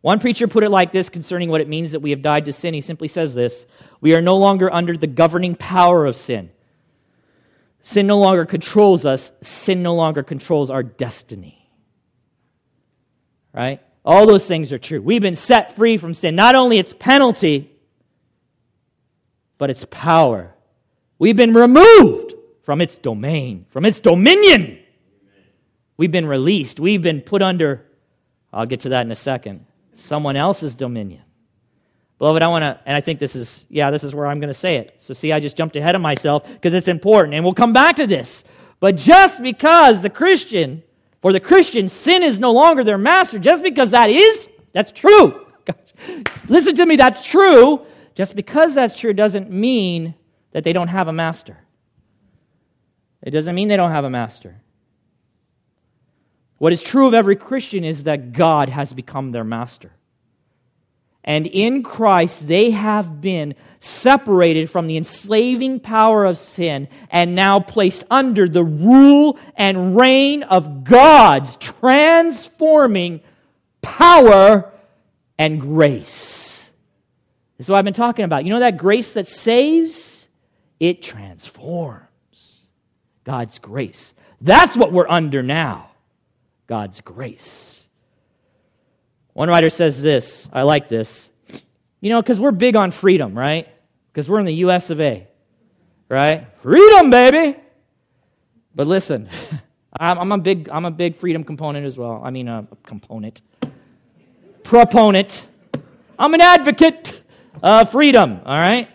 One 0.00 0.20
preacher 0.20 0.46
put 0.46 0.64
it 0.64 0.70
like 0.70 0.92
this 0.92 1.08
concerning 1.08 1.50
what 1.50 1.60
it 1.60 1.68
means 1.68 1.92
that 1.92 2.00
we 2.00 2.10
have 2.10 2.22
died 2.22 2.44
to 2.44 2.52
sin. 2.52 2.74
He 2.74 2.80
simply 2.80 3.08
says 3.08 3.34
this 3.34 3.66
We 4.00 4.14
are 4.14 4.22
no 4.22 4.36
longer 4.36 4.72
under 4.72 4.96
the 4.96 5.06
governing 5.06 5.54
power 5.54 6.06
of 6.06 6.16
sin. 6.16 6.50
Sin 7.82 8.06
no 8.06 8.18
longer 8.18 8.46
controls 8.46 9.04
us, 9.04 9.32
sin 9.42 9.82
no 9.82 9.94
longer 9.94 10.22
controls 10.22 10.70
our 10.70 10.82
destiny 10.82 11.66
right? 13.56 13.80
All 14.04 14.26
those 14.26 14.46
things 14.46 14.72
are 14.72 14.78
true. 14.78 15.00
We've 15.00 15.22
been 15.22 15.34
set 15.34 15.74
free 15.74 15.96
from 15.96 16.14
sin, 16.14 16.36
not 16.36 16.54
only 16.54 16.78
its 16.78 16.92
penalty, 16.92 17.72
but 19.58 19.70
its 19.70 19.86
power. 19.90 20.54
We've 21.18 21.36
been 21.36 21.54
removed 21.54 22.34
from 22.62 22.80
its 22.80 22.98
domain, 22.98 23.66
from 23.70 23.84
its 23.84 23.98
dominion. 23.98 24.78
We've 25.96 26.10
been 26.10 26.26
released. 26.26 26.78
We've 26.78 27.02
been 27.02 27.20
put 27.20 27.42
under, 27.42 27.86
I'll 28.52 28.66
get 28.66 28.80
to 28.80 28.90
that 28.90 29.06
in 29.06 29.12
a 29.12 29.16
second, 29.16 29.66
someone 29.94 30.36
else's 30.36 30.74
dominion. 30.74 31.22
Beloved, 32.18 32.42
I 32.42 32.48
want 32.48 32.62
to, 32.62 32.80
and 32.86 32.96
I 32.96 33.00
think 33.00 33.18
this 33.18 33.36
is, 33.36 33.66
yeah, 33.68 33.90
this 33.90 34.02
is 34.02 34.14
where 34.14 34.26
I'm 34.26 34.40
going 34.40 34.48
to 34.48 34.54
say 34.54 34.76
it. 34.76 34.94
So, 34.98 35.12
see, 35.12 35.32
I 35.32 35.40
just 35.40 35.56
jumped 35.56 35.76
ahead 35.76 35.94
of 35.94 36.00
myself 36.00 36.46
because 36.46 36.72
it's 36.72 36.88
important, 36.88 37.34
and 37.34 37.44
we'll 37.44 37.54
come 37.54 37.72
back 37.74 37.96
to 37.96 38.06
this. 38.06 38.44
But 38.80 38.96
just 38.96 39.42
because 39.42 40.00
the 40.00 40.10
Christian 40.10 40.82
for 41.26 41.32
the 41.32 41.40
Christian, 41.40 41.88
sin 41.88 42.22
is 42.22 42.38
no 42.38 42.52
longer 42.52 42.84
their 42.84 42.98
master. 42.98 43.40
Just 43.40 43.62
because 43.62 43.90
that 43.90 44.10
is, 44.10 44.48
that's 44.72 44.92
true. 44.92 45.46
Listen 46.48 46.76
to 46.76 46.86
me, 46.86 46.94
that's 46.94 47.24
true. 47.24 47.84
Just 48.14 48.36
because 48.36 48.76
that's 48.76 48.94
true 48.94 49.12
doesn't 49.12 49.50
mean 49.50 50.14
that 50.52 50.62
they 50.62 50.72
don't 50.72 50.86
have 50.86 51.08
a 51.08 51.12
master. 51.12 51.58
It 53.22 53.30
doesn't 53.30 53.56
mean 53.56 53.66
they 53.66 53.76
don't 53.76 53.90
have 53.90 54.04
a 54.04 54.10
master. 54.10 54.60
What 56.58 56.72
is 56.72 56.82
true 56.82 57.06
of 57.06 57.14
every 57.14 57.36
Christian 57.36 57.84
is 57.84 58.04
that 58.04 58.32
God 58.32 58.68
has 58.68 58.94
become 58.94 59.32
their 59.32 59.44
master. 59.44 59.92
And 61.22 61.46
in 61.46 61.82
Christ, 61.82 62.46
they 62.46 62.70
have 62.70 63.20
been 63.20 63.56
separated 63.80 64.70
from 64.70 64.86
the 64.86 64.96
enslaving 64.96 65.80
power 65.80 66.24
of 66.24 66.38
sin 66.38 66.88
and 67.10 67.34
now 67.34 67.60
placed 67.60 68.04
under 68.10 68.48
the 68.48 68.62
rule 68.62 69.38
and 69.56 69.96
reign 69.96 70.44
of 70.44 70.84
God's 70.84 71.56
transforming 71.56 73.20
power 73.82 74.72
and 75.36 75.60
grace. 75.60 76.70
This 77.58 77.66
is 77.66 77.70
what 77.70 77.78
I've 77.78 77.84
been 77.84 77.94
talking 77.94 78.24
about. 78.24 78.44
You 78.44 78.50
know 78.50 78.60
that 78.60 78.76
grace 78.76 79.14
that 79.14 79.26
saves? 79.26 80.28
It 80.78 81.02
transforms. 81.02 82.06
God's 83.24 83.58
grace. 83.58 84.14
That's 84.40 84.76
what 84.76 84.92
we're 84.92 85.08
under 85.08 85.42
now. 85.42 85.90
God's 86.66 87.00
grace. 87.00 87.86
One 89.32 89.48
writer 89.48 89.70
says 89.70 90.02
this. 90.02 90.48
I 90.52 90.62
like 90.62 90.88
this. 90.88 91.30
You 92.00 92.10
know, 92.10 92.22
because 92.22 92.40
we're 92.40 92.52
big 92.52 92.76
on 92.76 92.90
freedom, 92.90 93.36
right? 93.36 93.68
Because 94.12 94.28
we're 94.28 94.38
in 94.40 94.46
the 94.46 94.54
US 94.54 94.90
of 94.90 95.00
A, 95.00 95.26
right? 96.08 96.46
Freedom, 96.62 97.10
baby! 97.10 97.58
But 98.74 98.86
listen, 98.86 99.28
I'm 100.00 100.32
a 100.32 100.38
big, 100.38 100.68
I'm 100.70 100.84
a 100.84 100.90
big 100.90 101.18
freedom 101.18 101.44
component 101.44 101.86
as 101.86 101.96
well. 101.96 102.20
I 102.24 102.30
mean, 102.30 102.48
a 102.48 102.66
component, 102.84 103.42
proponent. 104.62 105.46
I'm 106.18 106.32
an 106.32 106.40
advocate 106.40 107.22
of 107.62 107.90
freedom, 107.90 108.40
all 108.44 108.58
right? 108.58 108.88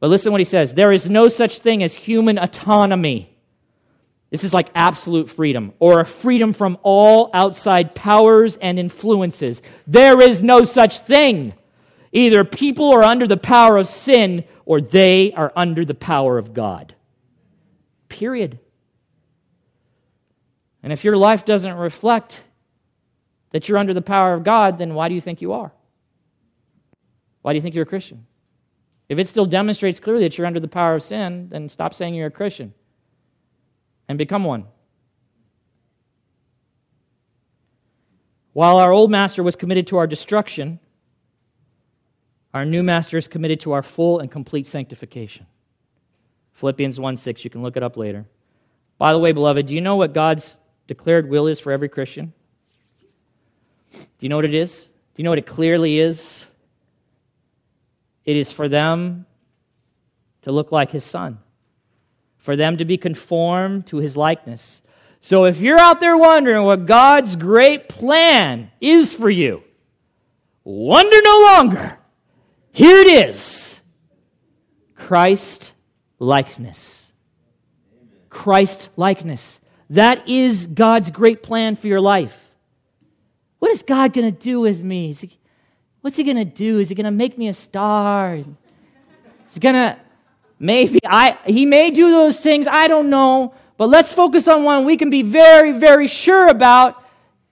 But 0.00 0.10
listen 0.10 0.32
what 0.32 0.40
he 0.40 0.44
says 0.44 0.74
there 0.74 0.92
is 0.92 1.08
no 1.08 1.28
such 1.28 1.58
thing 1.58 1.82
as 1.82 1.94
human 1.94 2.38
autonomy. 2.38 3.33
This 4.34 4.42
is 4.42 4.52
like 4.52 4.70
absolute 4.74 5.30
freedom 5.30 5.74
or 5.78 6.00
a 6.00 6.04
freedom 6.04 6.54
from 6.54 6.76
all 6.82 7.30
outside 7.32 7.94
powers 7.94 8.56
and 8.56 8.80
influences. 8.80 9.62
There 9.86 10.20
is 10.20 10.42
no 10.42 10.64
such 10.64 10.98
thing. 10.98 11.54
Either 12.10 12.42
people 12.42 12.92
are 12.92 13.04
under 13.04 13.28
the 13.28 13.36
power 13.36 13.76
of 13.76 13.86
sin 13.86 14.42
or 14.64 14.80
they 14.80 15.32
are 15.34 15.52
under 15.54 15.84
the 15.84 15.94
power 15.94 16.36
of 16.36 16.52
God. 16.52 16.96
Period. 18.08 18.58
And 20.82 20.92
if 20.92 21.04
your 21.04 21.16
life 21.16 21.44
doesn't 21.44 21.76
reflect 21.76 22.42
that 23.52 23.68
you're 23.68 23.78
under 23.78 23.94
the 23.94 24.02
power 24.02 24.34
of 24.34 24.42
God, 24.42 24.78
then 24.78 24.94
why 24.94 25.08
do 25.08 25.14
you 25.14 25.20
think 25.20 25.42
you 25.42 25.52
are? 25.52 25.70
Why 27.42 27.52
do 27.52 27.56
you 27.56 27.62
think 27.62 27.76
you're 27.76 27.84
a 27.84 27.86
Christian? 27.86 28.26
If 29.08 29.20
it 29.20 29.28
still 29.28 29.46
demonstrates 29.46 30.00
clearly 30.00 30.24
that 30.24 30.36
you're 30.36 30.48
under 30.48 30.58
the 30.58 30.66
power 30.66 30.96
of 30.96 31.04
sin, 31.04 31.50
then 31.50 31.68
stop 31.68 31.94
saying 31.94 32.16
you're 32.16 32.26
a 32.26 32.32
Christian 32.32 32.74
and 34.08 34.18
become 34.18 34.44
one. 34.44 34.66
While 38.52 38.78
our 38.78 38.92
old 38.92 39.10
master 39.10 39.42
was 39.42 39.56
committed 39.56 39.88
to 39.88 39.96
our 39.96 40.06
destruction, 40.06 40.78
our 42.52 42.64
new 42.64 42.84
master 42.84 43.18
is 43.18 43.26
committed 43.26 43.60
to 43.62 43.72
our 43.72 43.82
full 43.82 44.20
and 44.20 44.30
complete 44.30 44.66
sanctification. 44.66 45.46
Philippians 46.54 47.00
1 47.00 47.16
6, 47.16 47.44
you 47.44 47.50
can 47.50 47.62
look 47.62 47.76
it 47.76 47.82
up 47.82 47.96
later. 47.96 48.26
By 48.96 49.12
the 49.12 49.18
way, 49.18 49.32
beloved, 49.32 49.66
do 49.66 49.74
you 49.74 49.80
know 49.80 49.96
what 49.96 50.12
God's 50.12 50.56
declared 50.86 51.28
will 51.28 51.48
is 51.48 51.58
for 51.58 51.72
every 51.72 51.88
Christian? 51.88 52.32
Do 53.92 54.00
you 54.20 54.28
know 54.28 54.36
what 54.36 54.44
it 54.44 54.54
is? 54.54 54.84
Do 54.84 55.22
you 55.22 55.24
know 55.24 55.30
what 55.30 55.38
it 55.38 55.46
clearly 55.46 55.98
is? 55.98 56.46
It 58.24 58.36
is 58.36 58.52
for 58.52 58.68
them 58.68 59.26
to 60.42 60.52
look 60.52 60.70
like 60.70 60.90
his 60.90 61.04
son, 61.04 61.38
for 62.44 62.56
them 62.56 62.76
to 62.76 62.84
be 62.84 62.98
conformed 62.98 63.86
to 63.86 63.96
his 63.96 64.18
likeness. 64.18 64.82
So 65.22 65.46
if 65.46 65.60
you're 65.60 65.80
out 65.80 66.00
there 66.00 66.14
wondering 66.14 66.62
what 66.64 66.84
God's 66.84 67.36
great 67.36 67.88
plan 67.88 68.70
is 68.82 69.14
for 69.14 69.30
you, 69.30 69.64
wonder 70.62 71.16
no 71.22 71.40
longer. 71.54 71.98
Here 72.70 72.98
it 73.00 73.08
is 73.08 73.80
Christ 74.94 75.72
likeness. 76.18 77.10
Christ 78.28 78.90
likeness. 78.94 79.58
That 79.88 80.28
is 80.28 80.66
God's 80.66 81.10
great 81.10 81.42
plan 81.42 81.76
for 81.76 81.86
your 81.86 82.02
life. 82.02 82.38
What 83.58 83.70
is 83.70 83.82
God 83.82 84.12
going 84.12 84.30
to 84.30 84.38
do 84.38 84.60
with 84.60 84.82
me? 84.82 85.14
He, 85.14 85.38
what's 86.02 86.18
He 86.18 86.24
going 86.24 86.36
to 86.36 86.44
do? 86.44 86.78
Is 86.78 86.90
He 86.90 86.94
going 86.94 87.04
to 87.04 87.10
make 87.10 87.38
me 87.38 87.48
a 87.48 87.54
star? 87.54 88.34
Is 88.34 88.44
He 89.54 89.60
going 89.60 89.76
to, 89.76 89.96
maybe, 90.58 90.98
I, 91.04 91.38
He 91.46 91.66
may 91.66 91.90
do 91.90 92.10
those 92.10 92.40
things, 92.40 92.66
I 92.66 92.88
don't 92.88 93.10
know. 93.10 93.54
But 93.76 93.88
let's 93.88 94.12
focus 94.12 94.46
on 94.46 94.64
one 94.64 94.84
we 94.84 94.96
can 94.96 95.10
be 95.10 95.22
very, 95.22 95.72
very 95.72 96.06
sure 96.06 96.48
about. 96.48 97.02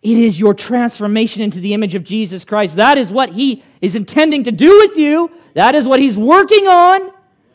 It 0.03 0.18
is 0.18 0.38
your 0.38 0.55
transformation 0.55 1.42
into 1.42 1.61
the 1.61 1.74
image 1.74 1.94
of 1.94 2.05
Jesus 2.05 2.44
Christ. 2.44 2.76
That 2.76 2.98
is 2.98 3.12
what 3.12 3.30
He 3.30 3.62
is 3.80 3.94
intending 3.94 4.44
to 4.44 4.53
do 4.53 4.78
with 4.78 4.96
you. 4.96 5.30
That 5.55 5.74
is 5.74 5.86
what 5.86 6.00
He's 6.00 6.16
working 6.16 6.66
on. 6.66 7.12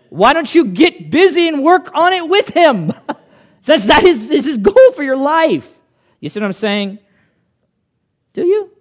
Why 0.10 0.34
don't 0.34 0.54
you 0.54 0.66
get 0.66 1.12
busy 1.12 1.48
and 1.48 1.64
work 1.64 1.92
on 1.94 2.14
it 2.14 2.28
with 2.28 2.50
Him? 2.50 2.94
Since 3.62 3.88
that 3.88 4.04
is, 4.04 4.32
is 4.32 4.46
His 4.46 4.58
goal 4.58 4.92
for 4.96 5.04
your 5.04 5.18
life. 5.18 5.70
You 6.20 6.30
see 6.30 6.40
what 6.40 6.46
I'm 6.46 6.54
saying? 6.54 7.00
Do 8.34 8.46
you? 8.46 8.72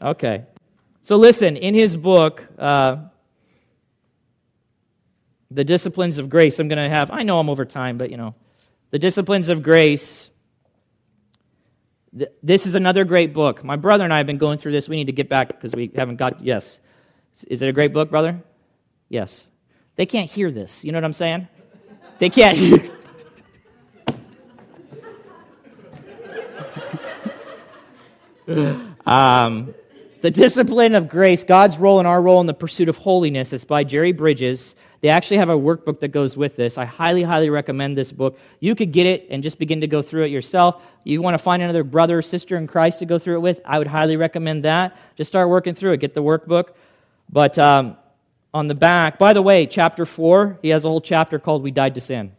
Okay. 0.00 0.44
So 1.02 1.16
listen, 1.16 1.56
in 1.56 1.74
his 1.74 1.96
book, 1.96 2.46
uh, 2.58 2.96
The 5.54 5.64
Disciplines 5.64 6.18
of 6.18 6.30
Grace, 6.30 6.58
I'm 6.58 6.68
going 6.68 6.82
to 6.82 6.88
have, 6.88 7.10
I 7.10 7.22
know 7.22 7.38
I'm 7.38 7.50
over 7.50 7.64
time, 7.64 7.98
but 7.98 8.10
you 8.10 8.16
know, 8.16 8.34
The 8.90 8.98
Disciplines 8.98 9.48
of 9.48 9.62
Grace. 9.62 10.30
this 12.42 12.66
is 12.66 12.74
another 12.74 13.04
great 13.04 13.34
book. 13.34 13.62
My 13.62 13.76
brother 13.76 14.04
and 14.04 14.12
I 14.12 14.18
have 14.18 14.26
been 14.26 14.38
going 14.38 14.58
through 14.58 14.72
this. 14.72 14.88
We 14.88 14.96
need 14.96 15.06
to 15.06 15.12
get 15.12 15.28
back 15.28 15.48
because 15.48 15.74
we 15.74 15.90
haven't 15.94 16.16
got, 16.16 16.42
yes. 16.42 16.78
Is 17.48 17.62
it 17.62 17.68
a 17.68 17.72
great 17.72 17.92
book, 17.92 18.10
brother? 18.10 18.42
Yes. 19.08 19.46
They 19.96 20.06
can't 20.06 20.30
hear 20.30 20.50
this. 20.50 20.84
You 20.84 20.92
know 20.92 20.96
what 20.98 21.04
I'm 21.04 21.12
saying? 21.12 21.48
They 22.18 22.30
can't 22.30 22.56
hear. 22.56 22.90
um, 29.06 29.74
the 30.22 30.30
Discipline 30.30 30.94
of 30.94 31.08
Grace, 31.08 31.44
God's 31.44 31.78
role 31.78 31.98
and 31.98 32.08
our 32.08 32.22
role 32.22 32.40
in 32.40 32.46
the 32.46 32.54
pursuit 32.54 32.88
of 32.88 32.96
holiness, 32.96 33.52
is 33.52 33.64
by 33.64 33.84
Jerry 33.84 34.12
Bridges. 34.12 34.74
They 35.02 35.08
actually 35.08 35.38
have 35.38 35.48
a 35.48 35.58
workbook 35.58 35.98
that 36.00 36.08
goes 36.08 36.36
with 36.36 36.54
this. 36.54 36.78
I 36.78 36.84
highly, 36.84 37.24
highly 37.24 37.50
recommend 37.50 37.98
this 37.98 38.12
book. 38.12 38.38
You 38.60 38.76
could 38.76 38.92
get 38.92 39.04
it 39.04 39.26
and 39.30 39.42
just 39.42 39.58
begin 39.58 39.80
to 39.80 39.88
go 39.88 40.00
through 40.00 40.22
it 40.22 40.30
yourself. 40.30 40.80
You 41.02 41.20
want 41.20 41.34
to 41.34 41.42
find 41.42 41.60
another 41.60 41.82
brother 41.82 42.18
or 42.18 42.22
sister 42.22 42.56
in 42.56 42.68
Christ 42.68 43.00
to 43.00 43.06
go 43.06 43.18
through 43.18 43.34
it 43.34 43.40
with, 43.40 43.60
I 43.64 43.78
would 43.78 43.88
highly 43.88 44.16
recommend 44.16 44.64
that. 44.64 44.96
Just 45.16 45.26
start 45.26 45.48
working 45.48 45.74
through 45.74 45.92
it. 45.92 45.96
Get 45.96 46.14
the 46.14 46.22
workbook. 46.22 46.74
But 47.28 47.58
um, 47.58 47.96
on 48.54 48.68
the 48.68 48.76
back, 48.76 49.18
by 49.18 49.32
the 49.32 49.42
way, 49.42 49.66
chapter 49.66 50.06
4, 50.06 50.60
he 50.62 50.68
has 50.68 50.84
a 50.84 50.88
whole 50.88 51.00
chapter 51.00 51.40
called 51.40 51.64
We 51.64 51.72
Died 51.72 51.94
to 51.94 52.00
Sin. 52.00 52.32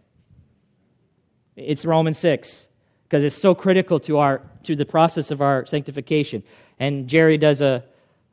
It's 1.58 1.84
Romans 1.84 2.18
6 2.20 2.70
because 3.04 3.24
it's 3.24 3.36
so 3.36 3.54
critical 3.54 4.00
to, 4.00 4.20
our, 4.20 4.42
to 4.64 4.78
the 4.78 4.86
process 4.86 5.32
of 5.32 5.42
our 5.42 5.66
sanctification. 5.66 6.44
And 6.80 7.10
Jerry 7.10 7.38
does 7.38 7.62
a, 7.62 7.84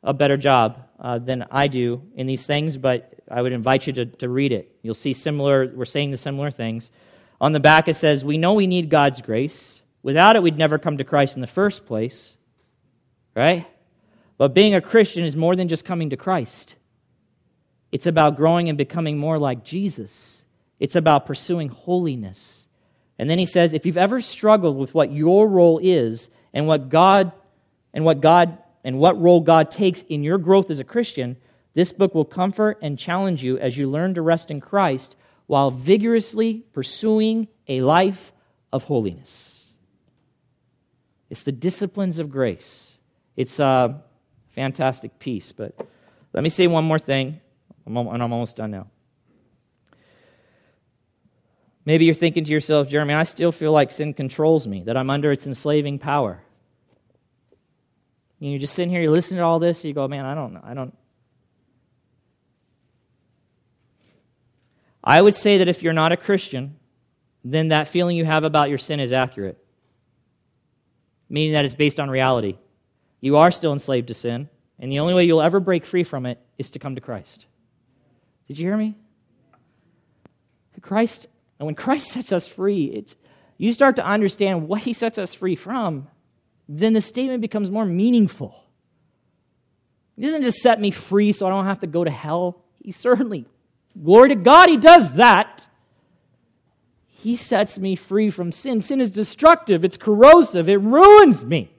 a 0.03 0.13
better 0.13 0.37
job 0.37 0.87
uh, 1.01 1.19
than 1.19 1.45
I 1.51 1.67
do 1.67 2.01
in 2.15 2.27
these 2.27 2.45
things, 2.45 2.77
but 2.77 3.20
I 3.31 3.41
would 3.41 3.53
invite 3.53 3.87
you 3.87 3.93
to, 3.93 4.05
to 4.05 4.29
read 4.29 4.51
it. 4.51 4.75
You'll 4.81 4.93
see 4.93 5.13
similar, 5.13 5.71
we're 5.73 5.85
saying 5.85 6.11
the 6.11 6.17
similar 6.17 6.51
things. 6.51 6.91
On 7.39 7.53
the 7.53 7.59
back, 7.59 7.87
it 7.87 7.95
says, 7.95 8.23
We 8.23 8.37
know 8.37 8.53
we 8.53 8.67
need 8.67 8.89
God's 8.89 9.21
grace. 9.21 9.81
Without 10.03 10.35
it, 10.35 10.43
we'd 10.43 10.57
never 10.57 10.77
come 10.77 10.97
to 10.97 11.03
Christ 11.03 11.35
in 11.35 11.41
the 11.41 11.47
first 11.47 11.85
place, 11.85 12.35
right? 13.35 13.67
But 14.37 14.53
being 14.53 14.73
a 14.73 14.81
Christian 14.81 15.23
is 15.23 15.35
more 15.35 15.55
than 15.55 15.67
just 15.67 15.85
coming 15.85 16.09
to 16.09 16.17
Christ. 16.17 16.73
It's 17.91 18.07
about 18.07 18.37
growing 18.37 18.69
and 18.69 18.77
becoming 18.77 19.17
more 19.17 19.37
like 19.37 19.63
Jesus. 19.63 20.41
It's 20.79 20.95
about 20.95 21.25
pursuing 21.25 21.69
holiness. 21.69 22.65
And 23.19 23.29
then 23.29 23.37
he 23.37 23.45
says, 23.45 23.73
if 23.73 23.85
you've 23.85 23.97
ever 23.97 24.21
struggled 24.21 24.77
with 24.77 24.95
what 24.95 25.11
your 25.11 25.47
role 25.47 25.79
is 25.81 26.29
and 26.53 26.67
what 26.67 26.89
God 26.89 27.31
and 27.93 28.03
what 28.03 28.21
God 28.21 28.57
and 28.83 28.97
what 28.97 29.21
role 29.21 29.41
God 29.41 29.69
takes 29.69 30.01
in 30.03 30.23
your 30.23 30.39
growth 30.39 30.71
as 30.71 30.79
a 30.79 30.83
Christian, 30.83 31.37
this 31.73 31.91
book 31.91 32.13
will 32.13 32.25
comfort 32.25 32.79
and 32.81 32.99
challenge 32.99 33.43
you 33.43 33.57
as 33.57 33.77
you 33.77 33.89
learn 33.89 34.13
to 34.15 34.21
rest 34.21 34.51
in 34.51 34.59
Christ 34.59 35.15
while 35.47 35.71
vigorously 35.71 36.65
pursuing 36.73 37.47
a 37.67 37.81
life 37.81 38.33
of 38.73 38.83
holiness. 38.85 39.69
It's 41.29 41.43
the 41.43 41.51
disciplines 41.51 42.19
of 42.19 42.29
grace. 42.29 42.97
It's 43.37 43.59
a 43.59 44.01
fantastic 44.49 45.17
piece, 45.19 45.51
but 45.53 45.73
let 46.33 46.43
me 46.43 46.49
say 46.49 46.67
one 46.67 46.83
more 46.83 46.99
thing, 46.99 47.39
and 47.85 47.97
I'm 47.97 48.33
almost 48.33 48.57
done 48.57 48.71
now. 48.71 48.87
Maybe 51.85 52.05
you're 52.05 52.13
thinking 52.13 52.43
to 52.43 52.51
yourself, 52.51 52.89
Jeremy, 52.89 53.13
I 53.13 53.23
still 53.23 53.51
feel 53.51 53.71
like 53.71 53.91
sin 53.91 54.13
controls 54.13 54.67
me, 54.67 54.83
that 54.83 54.95
I'm 54.97 55.09
under 55.09 55.31
its 55.31 55.47
enslaving 55.47 55.99
power. 55.99 56.43
You're 58.39 58.59
just 58.59 58.75
sitting 58.75 58.89
here, 58.89 59.01
you 59.01 59.11
listen 59.11 59.37
to 59.37 59.43
all 59.43 59.59
this, 59.59 59.83
you 59.85 59.93
go, 59.93 60.07
man, 60.07 60.25
I 60.25 60.35
don't 60.35 60.53
know. 60.53 60.61
I 60.63 60.73
don't. 60.73 60.95
I 65.03 65.21
would 65.21 65.35
say 65.35 65.57
that 65.57 65.67
if 65.67 65.81
you're 65.81 65.93
not 65.93 66.11
a 66.11 66.17
Christian, 66.17 66.75
then 67.43 67.69
that 67.69 67.87
feeling 67.87 68.15
you 68.15 68.25
have 68.25 68.43
about 68.43 68.69
your 68.69 68.77
sin 68.77 68.99
is 68.99 69.11
accurate, 69.11 69.57
meaning 71.29 71.53
that 71.53 71.65
it's 71.65 71.75
based 71.75 71.99
on 71.99 72.09
reality. 72.09 72.57
You 73.19 73.37
are 73.37 73.51
still 73.51 73.73
enslaved 73.73 74.07
to 74.09 74.13
sin, 74.13 74.49
and 74.79 74.91
the 74.91 74.99
only 74.99 75.13
way 75.13 75.23
you'll 75.23 75.41
ever 75.41 75.59
break 75.59 75.85
free 75.85 76.03
from 76.03 76.25
it 76.25 76.39
is 76.57 76.69
to 76.71 76.79
come 76.79 76.95
to 76.95 77.01
Christ. 77.01 77.45
Did 78.47 78.59
you 78.59 78.67
hear 78.67 78.77
me? 78.77 78.95
Christ, 80.81 81.27
and 81.59 81.67
when 81.67 81.75
Christ 81.75 82.07
sets 82.11 82.31
us 82.31 82.47
free, 82.47 82.85
it's, 82.85 83.15
you 83.57 83.71
start 83.73 83.95
to 83.97 84.05
understand 84.05 84.67
what 84.67 84.81
he 84.81 84.93
sets 84.93 85.17
us 85.17 85.33
free 85.33 85.55
from 85.55 86.07
then 86.73 86.93
the 86.93 87.01
statement 87.01 87.41
becomes 87.41 87.69
more 87.69 87.85
meaningful. 87.85 88.63
He 90.15 90.23
doesn't 90.23 90.43
just 90.43 90.59
set 90.59 90.79
me 90.79 90.91
free 90.91 91.33
so 91.33 91.45
I 91.45 91.49
don't 91.49 91.65
have 91.65 91.79
to 91.79 91.87
go 91.87 92.03
to 92.03 92.11
hell. 92.11 92.63
He 92.81 92.93
certainly, 92.93 93.45
glory 94.01 94.29
to 94.29 94.35
God, 94.35 94.69
He 94.69 94.77
does 94.77 95.13
that. 95.13 95.67
He 97.05 97.35
sets 97.35 97.77
me 97.77 97.95
free 97.95 98.29
from 98.29 98.51
sin. 98.51 98.81
Sin 98.81 98.99
is 98.99 99.11
destructive, 99.11 99.85
it's 99.85 99.97
corrosive, 99.97 100.67
it 100.67 100.81
ruins 100.81 101.45
me. 101.45 101.71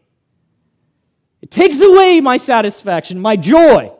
It 1.41 1.51
takes 1.51 1.81
away 1.81 2.21
my 2.21 2.37
satisfaction, 2.37 3.21
my 3.21 3.37
joy. 3.37 3.93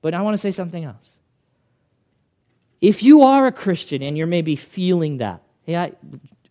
But 0.00 0.14
I 0.14 0.22
want 0.22 0.34
to 0.34 0.38
say 0.38 0.50
something 0.50 0.82
else. 0.82 1.08
If 2.80 3.04
you 3.04 3.22
are 3.22 3.46
a 3.46 3.52
Christian 3.52 4.02
and 4.02 4.18
you're 4.18 4.26
maybe 4.26 4.56
feeling 4.56 5.18
that, 5.18 5.42
Hey, 5.64 5.76
I, 5.76 5.92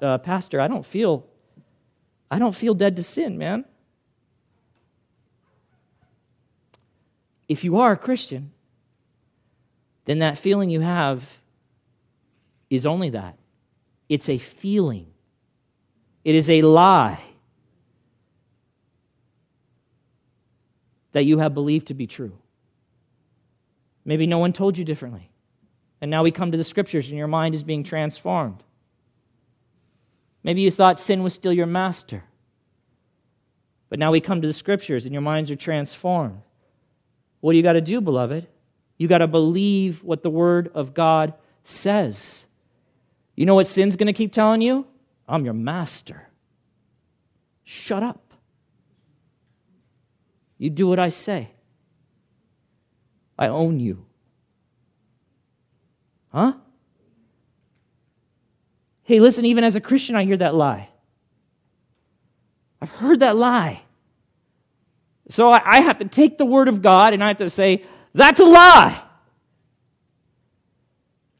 uh, 0.01 0.17
Pastor, 0.19 0.61
I 0.61 0.67
don't 0.67 0.85
feel, 0.85 1.25
I 2.29 2.39
don't 2.39 2.55
feel 2.55 2.73
dead 2.73 2.95
to 2.95 3.03
sin, 3.03 3.37
man. 3.37 3.65
If 7.51 7.65
you 7.65 7.79
are 7.79 7.91
a 7.91 7.97
Christian, 7.97 8.53
then 10.05 10.19
that 10.19 10.37
feeling 10.37 10.69
you 10.69 10.79
have 10.79 11.21
is 12.69 12.85
only 12.85 13.09
that. 13.09 13.37
It's 14.07 14.29
a 14.29 14.37
feeling. 14.37 15.07
It 16.23 16.33
is 16.33 16.49
a 16.49 16.61
lie 16.61 17.19
that 21.11 21.25
you 21.25 21.39
have 21.39 21.53
believed 21.53 21.87
to 21.87 21.93
be 21.93 22.07
true. 22.07 22.37
Maybe 24.05 24.27
no 24.27 24.39
one 24.39 24.53
told 24.53 24.77
you 24.77 24.85
differently. 24.85 25.29
And 25.99 26.09
now 26.09 26.23
we 26.23 26.31
come 26.31 26.53
to 26.53 26.57
the 26.57 26.63
scriptures 26.63 27.09
and 27.09 27.17
your 27.17 27.27
mind 27.27 27.53
is 27.53 27.63
being 27.63 27.83
transformed. 27.83 28.63
Maybe 30.41 30.61
you 30.61 30.71
thought 30.71 31.01
sin 31.01 31.21
was 31.21 31.33
still 31.33 31.51
your 31.51 31.65
master. 31.65 32.23
But 33.89 33.99
now 33.99 34.09
we 34.09 34.21
come 34.21 34.41
to 34.41 34.47
the 34.47 34.53
scriptures 34.53 35.03
and 35.03 35.11
your 35.11 35.21
minds 35.21 35.51
are 35.51 35.57
transformed. 35.57 36.43
What 37.41 37.51
do 37.51 37.57
you 37.57 37.63
got 37.63 37.73
to 37.73 37.81
do, 37.81 37.99
beloved? 37.99 38.47
You 38.97 39.07
got 39.07 39.17
to 39.17 39.27
believe 39.27 40.03
what 40.03 40.23
the 40.23 40.29
word 40.29 40.71
of 40.73 40.93
God 40.93 41.33
says. 41.63 42.45
You 43.35 43.45
know 43.45 43.55
what 43.55 43.67
sin's 43.67 43.97
going 43.97 44.07
to 44.07 44.13
keep 44.13 44.31
telling 44.31 44.61
you? 44.61 44.87
I'm 45.27 45.43
your 45.43 45.53
master. 45.53 46.27
Shut 47.63 48.03
up. 48.03 48.33
You 50.57 50.69
do 50.69 50.87
what 50.87 50.99
I 50.99 51.09
say. 51.09 51.49
I 53.39 53.47
own 53.47 53.79
you. 53.79 54.05
Huh? 56.31 56.53
Hey, 59.03 59.19
listen, 59.19 59.45
even 59.45 59.63
as 59.63 59.75
a 59.75 59.81
Christian, 59.81 60.15
I 60.15 60.23
hear 60.23 60.37
that 60.37 60.53
lie. 60.53 60.89
I've 62.79 62.89
heard 62.89 63.21
that 63.21 63.35
lie. 63.35 63.81
So 65.29 65.49
I, 65.49 65.81
have 65.81 65.99
to 65.99 66.05
take 66.05 66.37
the 66.37 66.45
word 66.45 66.67
of 66.67 66.81
God 66.81 67.13
and 67.13 67.23
I 67.23 67.29
have 67.29 67.37
to 67.37 67.49
say, 67.49 67.85
that's 68.13 68.39
a 68.39 68.45
lie. 68.45 69.01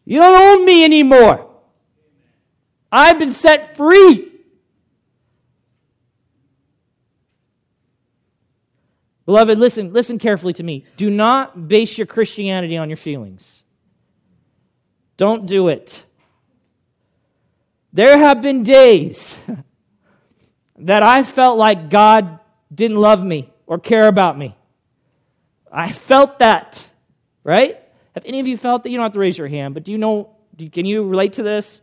You 0.05 0.19
don't 0.19 0.41
own 0.41 0.65
me 0.65 0.84
anymore. 0.84 1.49
I've 2.91 3.19
been 3.19 3.32
set 3.32 3.75
free. 3.75 4.29
Beloved, 9.25 9.57
listen, 9.57 9.93
listen 9.93 10.19
carefully 10.19 10.53
to 10.53 10.63
me. 10.63 10.86
Do 10.97 11.09
not 11.09 11.67
base 11.67 11.97
your 11.97 12.07
Christianity 12.07 12.77
on 12.77 12.89
your 12.89 12.97
feelings. 12.97 13.63
Don't 15.17 15.45
do 15.45 15.67
it. 15.67 16.03
There 17.93 18.17
have 18.17 18.41
been 18.41 18.63
days 18.63 19.38
that 20.77 21.03
I 21.03 21.23
felt 21.23 21.57
like 21.57 21.89
God 21.89 22.39
didn't 22.73 22.97
love 22.97 23.23
me 23.23 23.50
or 23.72 23.80
care 23.80 24.09
about 24.09 24.38
me. 24.38 24.53
I 25.72 25.93
felt 25.93 26.39
that, 26.39 26.86
right? 27.45 27.80
Have 28.15 28.26
any 28.26 28.41
of 28.41 28.45
you 28.45 28.57
felt 28.57 28.84
that? 28.84 28.89
You 28.89 28.97
don't 28.97 29.05
have 29.05 29.13
to 29.13 29.19
raise 29.19 29.38
your 29.38 29.47
hand, 29.47 29.74
but 29.74 29.86
do 29.86 29.93
you 29.93 29.97
know, 29.97 30.36
can 30.74 30.84
you 30.84 31.07
relate 31.07 31.34
to 31.34 31.43
this? 31.43 31.82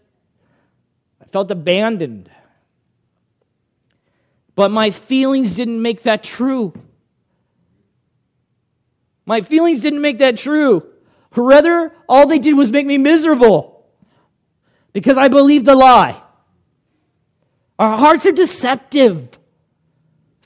I 1.18 1.24
felt 1.24 1.51
abandoned. 1.51 2.30
But 4.55 4.70
my 4.70 4.91
feelings 4.91 5.55
didn't 5.55 5.80
make 5.80 6.03
that 6.03 6.22
true. 6.22 6.74
My 9.24 9.41
feelings 9.41 9.80
didn't 9.80 10.03
make 10.03 10.18
that 10.18 10.36
true. 10.36 10.86
Rather, 11.34 11.95
all 12.07 12.26
they 12.26 12.39
did 12.39 12.55
was 12.55 12.70
make 12.70 12.84
me 12.84 12.99
miserable. 12.99 13.86
because 14.93 15.16
I 15.16 15.28
believed 15.28 15.64
the 15.64 15.74
lie. 15.74 16.20
Our 17.78 17.97
hearts 17.97 18.26
are 18.26 18.32
deceptive. 18.32 19.28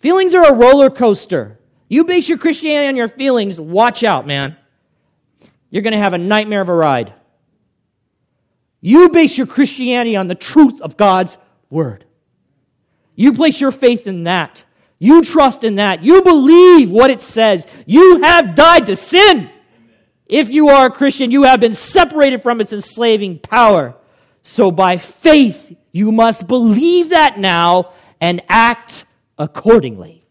Feelings 0.02 0.34
are 0.34 0.44
a 0.44 0.52
roller 0.52 0.90
coaster. 0.90 1.58
You 1.88 2.04
base 2.04 2.28
your 2.28 2.38
Christianity 2.38 2.88
on 2.88 2.96
your 2.96 3.08
feelings, 3.08 3.60
watch 3.60 4.02
out, 4.02 4.26
man. 4.26 4.56
You're 5.70 5.82
going 5.82 5.94
to 5.94 5.98
have 5.98 6.12
a 6.12 6.18
nightmare 6.18 6.60
of 6.60 6.68
a 6.68 6.74
ride. 6.74 7.14
You 8.80 9.08
base 9.08 9.38
your 9.38 9.46
Christianity 9.46 10.16
on 10.16 10.26
the 10.26 10.34
truth 10.34 10.80
of 10.80 10.96
God's 10.96 11.38
word. 11.70 12.04
You 13.14 13.32
place 13.32 13.60
your 13.60 13.70
faith 13.70 14.06
in 14.08 14.24
that. 14.24 14.64
You 14.98 15.22
trust 15.22 15.62
in 15.62 15.76
that. 15.76 16.02
You 16.02 16.22
believe 16.22 16.90
what 16.90 17.10
it 17.10 17.20
says. 17.20 17.66
You 17.86 18.22
have 18.22 18.56
died 18.56 18.86
to 18.86 18.96
sin. 18.96 19.50
If 20.26 20.48
you 20.48 20.68
are 20.68 20.86
a 20.86 20.90
Christian, 20.90 21.30
you 21.30 21.44
have 21.44 21.60
been 21.60 21.74
separated 21.74 22.42
from 22.42 22.60
its 22.60 22.72
enslaving 22.72 23.38
power. 23.38 23.94
So 24.42 24.72
by 24.72 24.96
faith, 24.96 25.76
you 25.92 26.10
must 26.10 26.48
believe 26.48 27.10
that 27.10 27.38
now 27.38 27.92
and 28.20 28.42
act 28.48 29.04
accordingly. 29.38 30.24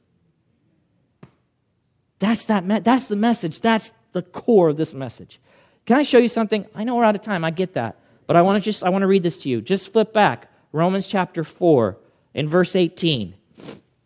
That's, 2.20 2.46
that 2.46 2.66
me- 2.66 2.80
that's 2.80 3.08
the 3.08 3.16
message. 3.16 3.62
That's 3.62 3.94
the 4.12 4.22
core 4.22 4.70
of 4.70 4.78
this 4.78 4.94
message. 4.94 5.40
Can 5.86 5.98
I 5.98 6.04
show 6.04 6.20
you 6.20 6.28
something? 6.28 6.66
I 6.76 6.84
know 6.84 6.96
we're 6.96 7.04
out 7.04 7.16
of 7.16 7.22
time. 7.22 7.44
I 7.44 7.52
get 7.52 7.74
that. 7.74 7.98
But 8.28 8.38
I 8.38 8.44
want 8.44 8.64
to 8.64 8.66
just 8.66 8.84
I 8.84 8.90
want 8.90 9.02
to 9.02 9.08
read 9.08 9.24
this 9.24 9.38
to 9.40 9.50
you. 9.50 9.62
Just 9.62 9.92
flip 9.92 10.14
back. 10.14 10.48
Romans 10.72 11.08
chapter 11.08 11.44
4 11.44 11.98
in 12.34 12.48
verse 12.48 12.76
18. 12.76 13.34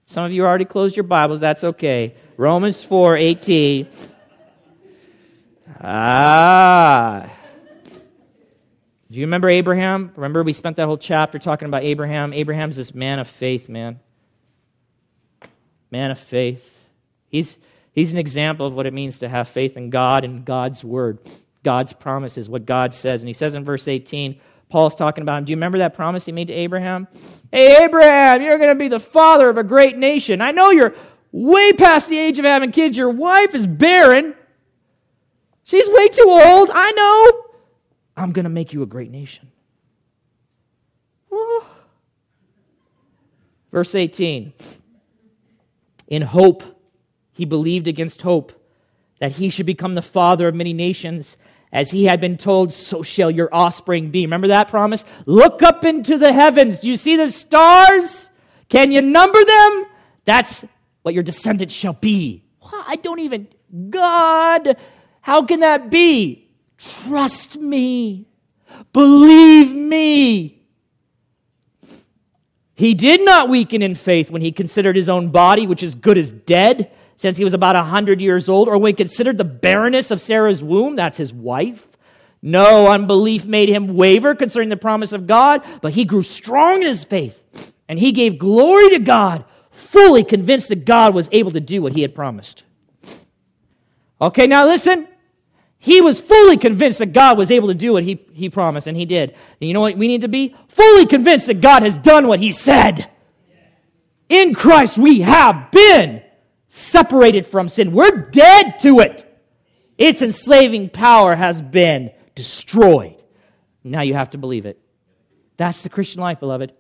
Some 0.08 0.26
of 0.26 0.32
you 0.32 0.46
already 0.46 0.66
closed 0.66 0.96
your 0.96 1.04
Bibles. 1.04 1.40
That's 1.40 1.64
okay. 1.64 2.16
Romans 2.38 2.84
4 2.84 3.18
18. 3.18 3.88
Ah. 5.82 7.30
Do 9.12 9.20
you 9.20 9.26
remember 9.26 9.50
Abraham? 9.50 10.12
Remember, 10.16 10.44
we 10.44 10.54
spent 10.54 10.78
that 10.78 10.88
whole 10.88 10.98
chapter 10.98 11.38
talking 11.38 11.68
about 11.68 11.84
Abraham. 11.84 12.34
Abraham's 12.34 12.76
this 12.76 12.96
man 12.96 13.20
of 13.20 13.28
faith, 13.28 13.70
man. 13.70 14.00
Man 15.96 16.12
of 16.12 16.20
faith. 16.20 16.70
He's, 17.30 17.58
he's 17.94 18.12
an 18.12 18.18
example 18.18 18.68
of 18.68 18.74
what 18.74 18.86
it 18.86 18.94
means 18.94 19.20
to 19.20 19.30
have 19.30 19.48
faith 19.48 19.78
in 19.78 19.90
God 19.90 20.26
and 20.26 20.44
God's 20.44 20.84
word, 20.84 21.20
God's 21.64 21.94
promises, 21.94 22.50
what 22.50 22.66
God 22.66 22.94
says. 22.94 23.22
And 23.22 23.30
he 23.30 23.34
says 23.34 23.56
in 23.56 23.64
verse 23.64 23.88
18, 23.88 24.38
Paul's 24.68 24.94
talking 24.94 25.22
about 25.22 25.38
him. 25.38 25.46
Do 25.46 25.52
you 25.52 25.56
remember 25.56 25.78
that 25.78 25.94
promise 25.94 26.26
he 26.26 26.34
made 26.34 26.50
to 26.50 26.54
Abraham? 26.54 27.08
Hey, 27.50 27.82
Abraham, 27.86 28.42
you're 28.42 28.58
going 28.58 28.72
to 28.72 28.78
be 28.78 28.90
the 28.90 29.00
father 29.00 29.48
of 29.48 29.58
a 29.58 29.64
great 29.64 29.98
nation. 29.98 30.42
I 30.42 30.52
know 30.52 30.70
you're 30.70 30.94
way 31.32 31.72
past 31.72 32.10
the 32.10 32.20
age 32.20 32.40
of 32.40 32.44
having 32.44 32.74
kids. 32.74 32.98
Your 32.98 33.10
wife 33.10 33.56
is 33.56 33.66
barren. 33.66 34.36
She's 35.64 35.88
way 35.88 36.10
too 36.10 36.28
old. 36.28 36.72
I 36.74 36.92
know. 36.92 37.54
I'm 38.18 38.34
going 38.34 38.44
to 38.44 38.50
make 38.50 38.74
you 38.74 38.84
a 38.84 38.86
great 38.86 39.12
nation. 39.12 39.50
Verse 43.72 43.96
18 43.96 44.52
In 46.08 46.22
hope, 46.22 46.64
he 47.32 47.46
believed 47.46 47.88
against 47.88 48.22
hope 48.22 48.52
that 49.20 49.34
he 49.34 49.50
should 49.50 49.66
become 49.66 49.96
the 49.96 50.02
father 50.02 50.48
of 50.48 50.56
many 50.56 50.74
nations. 50.74 51.38
As 51.72 51.92
he 51.92 52.06
had 52.06 52.22
been 52.22 52.38
told, 52.38 52.72
so 52.72 53.02
shall 53.02 53.30
your 53.30 53.54
offspring 53.54 54.10
be. 54.10 54.22
Remember 54.26 54.48
that 54.48 54.70
promise? 54.70 55.04
Look 55.26 55.62
up 55.62 55.84
into 55.84 56.18
the 56.18 56.32
heavens. 56.32 56.80
Do 56.80 56.88
you 56.88 56.96
see 56.96 57.18
the 57.18 57.30
stars? 57.30 58.30
Can 58.70 58.92
you 58.92 59.02
number 59.02 59.44
them? 59.44 59.86
That's 60.24 60.64
what 61.02 61.14
your 61.14 61.24
descendants 61.24 61.74
shall 61.74 61.94
be. 61.94 62.44
I 62.64 62.96
don't 62.96 63.20
even, 63.20 63.48
God, 63.90 64.78
how 65.22 65.44
can 65.44 65.60
that 65.62 65.90
be? 65.90 66.50
Trust 66.78 67.58
me. 67.58 68.28
Believe 68.94 69.74
me. 69.74 70.55
He 72.76 72.94
did 72.94 73.24
not 73.24 73.50
weaken 73.50 73.82
in 73.82 73.96
faith 73.96 74.30
when 74.30 74.42
he 74.42 74.52
considered 74.52 74.98
his 74.98 75.08
own 75.08 75.30
body, 75.30 75.66
which 75.66 75.82
is 75.82 75.96
good 75.96 76.18
as 76.18 76.32
dead, 76.32 76.92
since 77.16 77.38
he 77.38 77.46
was 77.46 77.54
about 77.54 77.78
a 77.78 77.80
100 77.80 78.20
years 78.20 78.50
old, 78.50 78.68
or 78.68 78.78
when 78.78 78.90
he 78.90 78.94
considered 78.94 79.38
the 79.38 79.46
barrenness 79.46 80.12
of 80.12 80.20
Sarah's 80.20 80.62
womb, 80.62 80.98
that's 80.98 81.18
his 81.18 81.32
wife. 81.32 81.88
No 82.42 82.88
unbelief 82.88 83.46
made 83.46 83.70
him 83.70 83.96
waver 83.96 84.36
concerning 84.36 84.70
the 84.70 84.78
promise 84.78 85.14
of 85.14 85.26
God, 85.26 85.64
but 85.82 85.94
he 85.94 86.04
grew 86.04 86.22
strong 86.22 86.82
in 86.82 86.88
his 86.88 87.06
faith, 87.06 87.42
and 87.88 87.98
he 87.98 88.12
gave 88.12 88.38
glory 88.38 88.90
to 88.90 89.00
God, 89.00 89.46
fully 89.72 90.24
convinced 90.26 90.68
that 90.70 90.86
God 90.86 91.16
was 91.16 91.30
able 91.32 91.52
to 91.52 91.62
do 91.62 91.82
what 91.82 91.94
he 91.94 92.02
had 92.02 92.14
promised. 92.14 92.64
Okay, 94.22 94.48
now 94.48 94.68
listen. 94.68 95.08
He 95.86 96.02
was 96.02 96.20
fully 96.20 96.58
convinced 96.58 96.98
that 96.98 97.14
God 97.14 97.38
was 97.38 97.52
able 97.52 97.68
to 97.68 97.76
do 97.76 97.94
what 97.94 98.04
he, 98.04 98.20
he 98.34 98.50
promised, 98.50 98.88
and 98.88 98.98
he 98.98 99.06
did. 99.06 99.36
And 99.62 99.68
you 99.68 99.74
know 99.76 99.82
what 99.82 99.96
we 99.96 100.08
need 100.08 100.22
to 100.22 100.28
be? 100.28 100.56
Fully 100.70 101.06
convinced 101.06 101.46
that 101.46 101.62
God 101.62 101.84
has 101.84 101.96
done 101.96 102.28
what 102.28 102.40
he 102.40 102.50
said. 102.50 103.12
In 104.28 104.56
Christ, 104.56 104.98
we 104.98 105.20
have 105.22 105.70
been 105.70 106.24
separated 106.70 107.46
from 107.46 107.70
sin. 107.70 107.92
We're 107.92 108.32
dead 108.32 108.80
to 108.80 109.00
it. 109.00 109.32
Its 109.96 110.24
enslaving 110.24 110.90
power 110.90 111.36
has 111.36 111.62
been 111.62 112.10
destroyed. 112.34 113.22
Now 113.84 114.02
you 114.02 114.16
have 114.16 114.32
to 114.32 114.40
believe 114.40 114.66
it. 114.66 114.82
That's 115.56 115.84
the 115.84 115.90
Christian 115.90 116.20
life, 116.20 116.40
beloved. 116.40 116.74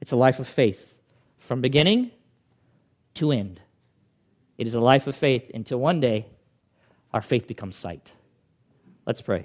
It's 0.00 0.12
a 0.12 0.16
life 0.16 0.38
of 0.38 0.48
faith 0.48 0.94
from 1.40 1.60
beginning 1.60 2.10
to 3.16 3.32
end. 3.32 3.60
It 4.56 4.66
is 4.66 4.74
a 4.74 4.80
life 4.80 5.06
of 5.06 5.14
faith 5.14 5.50
until 5.52 5.76
one 5.78 6.00
day 6.00 6.24
our 7.12 7.20
faith 7.20 7.46
becomes 7.46 7.76
sight. 7.76 8.12
Let's 9.06 9.22
pray. 9.22 9.44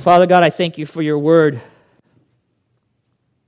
Father 0.00 0.26
God, 0.26 0.42
I 0.42 0.50
thank 0.50 0.76
you 0.76 0.86
for 0.86 1.02
your 1.02 1.20
word. 1.20 1.60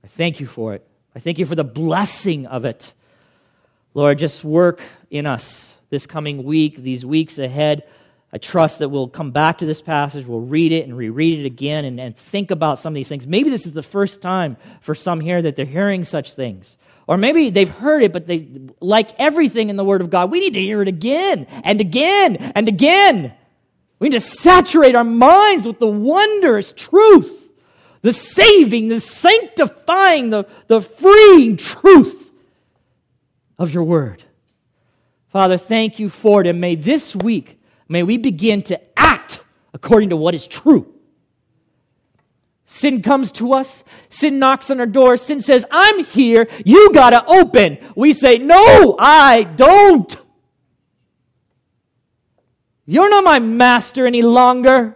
I 0.01 0.07
thank 0.07 0.39
you 0.39 0.47
for 0.47 0.73
it. 0.75 0.87
I 1.13 1.19
thank 1.19 1.37
you 1.39 1.45
for 1.45 1.55
the 1.55 1.65
blessing 1.65 2.45
of 2.45 2.63
it. 2.63 2.93
Lord, 3.93 4.17
just 4.17 4.45
work 4.45 4.81
in 5.11 5.25
us 5.25 5.75
this 5.89 6.07
coming 6.07 6.43
week, 6.45 6.77
these 6.77 7.05
weeks 7.05 7.37
ahead. 7.37 7.83
I 8.33 8.39
trust 8.39 8.79
that 8.79 8.89
we'll 8.89 9.09
come 9.09 9.29
back 9.29 9.59
to 9.59 9.65
this 9.67 9.79
passage, 9.79 10.25
we'll 10.25 10.41
read 10.41 10.71
it 10.71 10.85
and 10.85 10.97
reread 10.97 11.39
it 11.39 11.45
again 11.45 11.85
and, 11.85 11.99
and 11.99 12.17
think 12.17 12.49
about 12.49 12.79
some 12.79 12.91
of 12.91 12.95
these 12.95 13.07
things. 13.07 13.27
Maybe 13.27 13.51
this 13.51 13.67
is 13.67 13.73
the 13.73 13.83
first 13.83 14.23
time 14.23 14.57
for 14.81 14.95
some 14.95 15.19
here 15.19 15.39
that 15.39 15.55
they're 15.55 15.65
hearing 15.65 16.03
such 16.03 16.33
things. 16.33 16.75
Or 17.05 17.15
maybe 17.15 17.51
they've 17.51 17.69
heard 17.69 18.01
it, 18.01 18.11
but 18.11 18.25
they, 18.25 18.49
like 18.79 19.11
everything 19.19 19.69
in 19.69 19.75
the 19.75 19.85
Word 19.85 20.01
of 20.01 20.09
God, 20.09 20.31
we 20.31 20.39
need 20.39 20.55
to 20.55 20.61
hear 20.61 20.81
it 20.81 20.87
again 20.87 21.45
and 21.63 21.79
again 21.79 22.37
and 22.55 22.67
again. 22.67 23.33
We 23.99 24.09
need 24.09 24.15
to 24.15 24.19
saturate 24.19 24.95
our 24.95 25.03
minds 25.03 25.67
with 25.67 25.77
the 25.77 25.87
wondrous 25.87 26.71
truth, 26.71 27.49
the 28.01 28.13
saving, 28.13 28.87
the 28.87 28.99
sanctifying, 28.99 30.31
the, 30.31 30.45
the 30.67 30.81
freeing 30.81 31.57
truth 31.57 32.31
of 33.59 33.71
your 33.71 33.83
Word. 33.83 34.23
Father, 35.27 35.57
thank 35.57 35.99
you 35.99 36.09
for 36.09 36.41
it. 36.41 36.47
And 36.47 36.59
may 36.59 36.73
this 36.73 37.15
week, 37.15 37.59
may 37.87 38.03
we 38.03 38.17
begin 38.17 38.61
to 38.63 38.79
act 38.99 39.41
according 39.73 40.09
to 40.09 40.17
what 40.17 40.35
is 40.35 40.47
true. 40.47 40.93
Sin 42.65 43.03
comes 43.03 43.31
to 43.33 43.53
us. 43.53 43.83
Sin 44.09 44.39
knocks 44.39 44.71
on 44.71 44.79
our 44.79 44.87
door. 44.87 45.15
Sin 45.17 45.41
says, 45.41 45.63
I'm 45.69 46.03
here. 46.03 46.47
You 46.65 46.91
got 46.91 47.11
to 47.11 47.23
open. 47.27 47.77
We 47.95 48.13
say, 48.13 48.39
No, 48.39 48.95
I 48.97 49.43
don't. 49.43 50.17
You're 52.85 53.09
not 53.09 53.23
my 53.23 53.39
master 53.39 54.07
any 54.07 54.21
longer. 54.21 54.95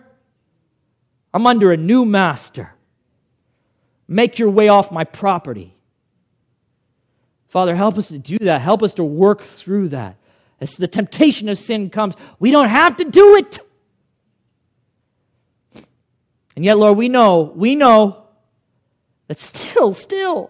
I'm 1.33 1.45
under 1.45 1.71
a 1.71 1.77
new 1.77 2.03
master. 2.03 2.73
Make 4.07 4.39
your 4.39 4.49
way 4.49 4.69
off 4.69 4.91
my 4.91 5.03
property. 5.03 5.75
Father, 7.49 7.75
help 7.75 7.97
us 7.97 8.07
to 8.09 8.17
do 8.17 8.39
that. 8.39 8.61
Help 8.61 8.81
us 8.83 8.95
to 8.95 9.03
work 9.03 9.43
through 9.43 9.89
that. 9.89 10.17
As 10.59 10.77
the 10.77 10.87
temptation 10.87 11.49
of 11.49 11.57
sin 11.57 11.89
comes, 11.89 12.15
we 12.39 12.51
don't 12.51 12.69
have 12.69 12.97
to 12.97 13.05
do 13.05 13.35
it. 13.35 13.59
And 16.55 16.65
yet, 16.65 16.77
Lord, 16.77 16.97
we 16.97 17.09
know, 17.09 17.53
we 17.55 17.75
know 17.75 18.25
that 19.27 19.37
still, 19.37 19.93
still, 19.93 20.49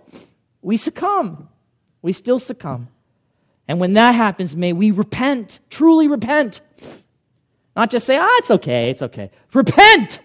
we 0.61 0.77
succumb. 0.77 1.49
We 2.01 2.13
still 2.13 2.39
succumb. 2.39 2.87
And 3.67 3.81
when 3.81 3.93
that 3.93 4.15
happens, 4.15 4.55
may 4.55 4.71
we 4.71 4.91
repent, 4.91 5.59
truly 5.69 6.07
repent. 6.07 6.61
Not 7.75 7.91
just 7.91 8.05
say, 8.05 8.17
ah, 8.17 8.37
it's 8.37 8.49
okay, 8.51 8.89
it's 8.89 9.01
okay. 9.01 9.29
Repent! 9.53 10.21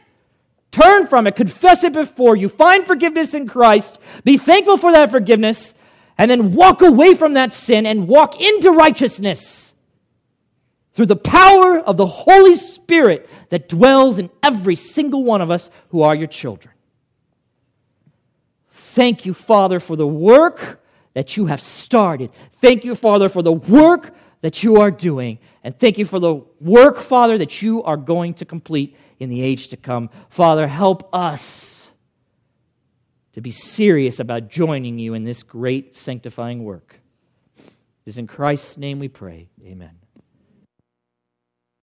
Turn 0.71 1.07
from 1.07 1.27
it, 1.27 1.37
confess 1.37 1.85
it 1.85 1.93
before 1.93 2.35
you, 2.37 2.49
find 2.49 2.87
forgiveness 2.87 3.35
in 3.35 3.47
Christ, 3.47 3.99
be 4.25 4.39
thankful 4.39 4.79
for 4.79 4.91
that 4.93 5.11
forgiveness, 5.11 5.75
and 6.17 6.31
then 6.31 6.55
walk 6.55 6.81
away 6.81 7.15
from 7.15 7.35
that 7.35 7.53
sin 7.53 7.85
and 7.85 8.09
walk 8.09 8.41
into 8.41 8.71
righteousness 8.71 9.72
through 10.95 11.07
the 11.07 11.17
power 11.17 11.79
of 11.79 11.97
the 11.97 12.07
Holy 12.07 12.55
Spirit 12.55 13.29
that 13.49 13.69
dwells 13.69 14.19
in 14.19 14.31
every 14.43 14.75
single 14.75 15.25
one 15.25 15.41
of 15.41 15.51
us 15.51 15.71
who 15.91 16.03
are 16.03 16.15
your 16.15 16.27
children. 16.27 16.75
Thank 18.73 19.25
you, 19.25 19.33
Father, 19.33 19.81
for 19.81 19.97
the 19.97 20.07
work 20.07 20.83
that 21.15 21.37
you 21.37 21.47
have 21.47 21.61
started. 21.61 22.31
Thank 22.61 22.85
you, 22.85 22.95
Father, 22.95 23.29
for 23.29 23.43
the 23.43 23.53
work 23.53 24.15
that 24.43 24.63
you 24.63 24.77
are 24.77 24.91
doing. 24.91 25.39
And 25.65 25.79
thank 25.79 25.97
you 25.97 26.05
for 26.05 26.19
the 26.19 26.43
work, 26.61 26.99
Father, 27.01 27.39
that 27.39 27.63
you 27.63 27.83
are 27.85 27.97
going 27.97 28.35
to 28.35 28.45
complete 28.45 28.97
in 29.19 29.31
the 29.31 29.43
age 29.43 29.69
to 29.69 29.77
come. 29.77 30.11
Father, 30.29 30.67
help 30.67 31.09
us 31.15 31.91
to 33.35 33.41
be 33.41 33.51
serious 33.51 34.21
about 34.21 34.49
joining 34.49 34.99
you 34.99 35.15
in 35.15 35.25
this 35.25 35.43
great 35.43 35.97
sanctifying 35.97 36.65
work. 36.65 36.97
It 37.57 38.11
is 38.11 38.19
in 38.19 38.27
Christ's 38.27 38.77
name 38.77 38.99
we 38.99 39.09
pray. 39.09 39.49
Amen. 39.65 40.02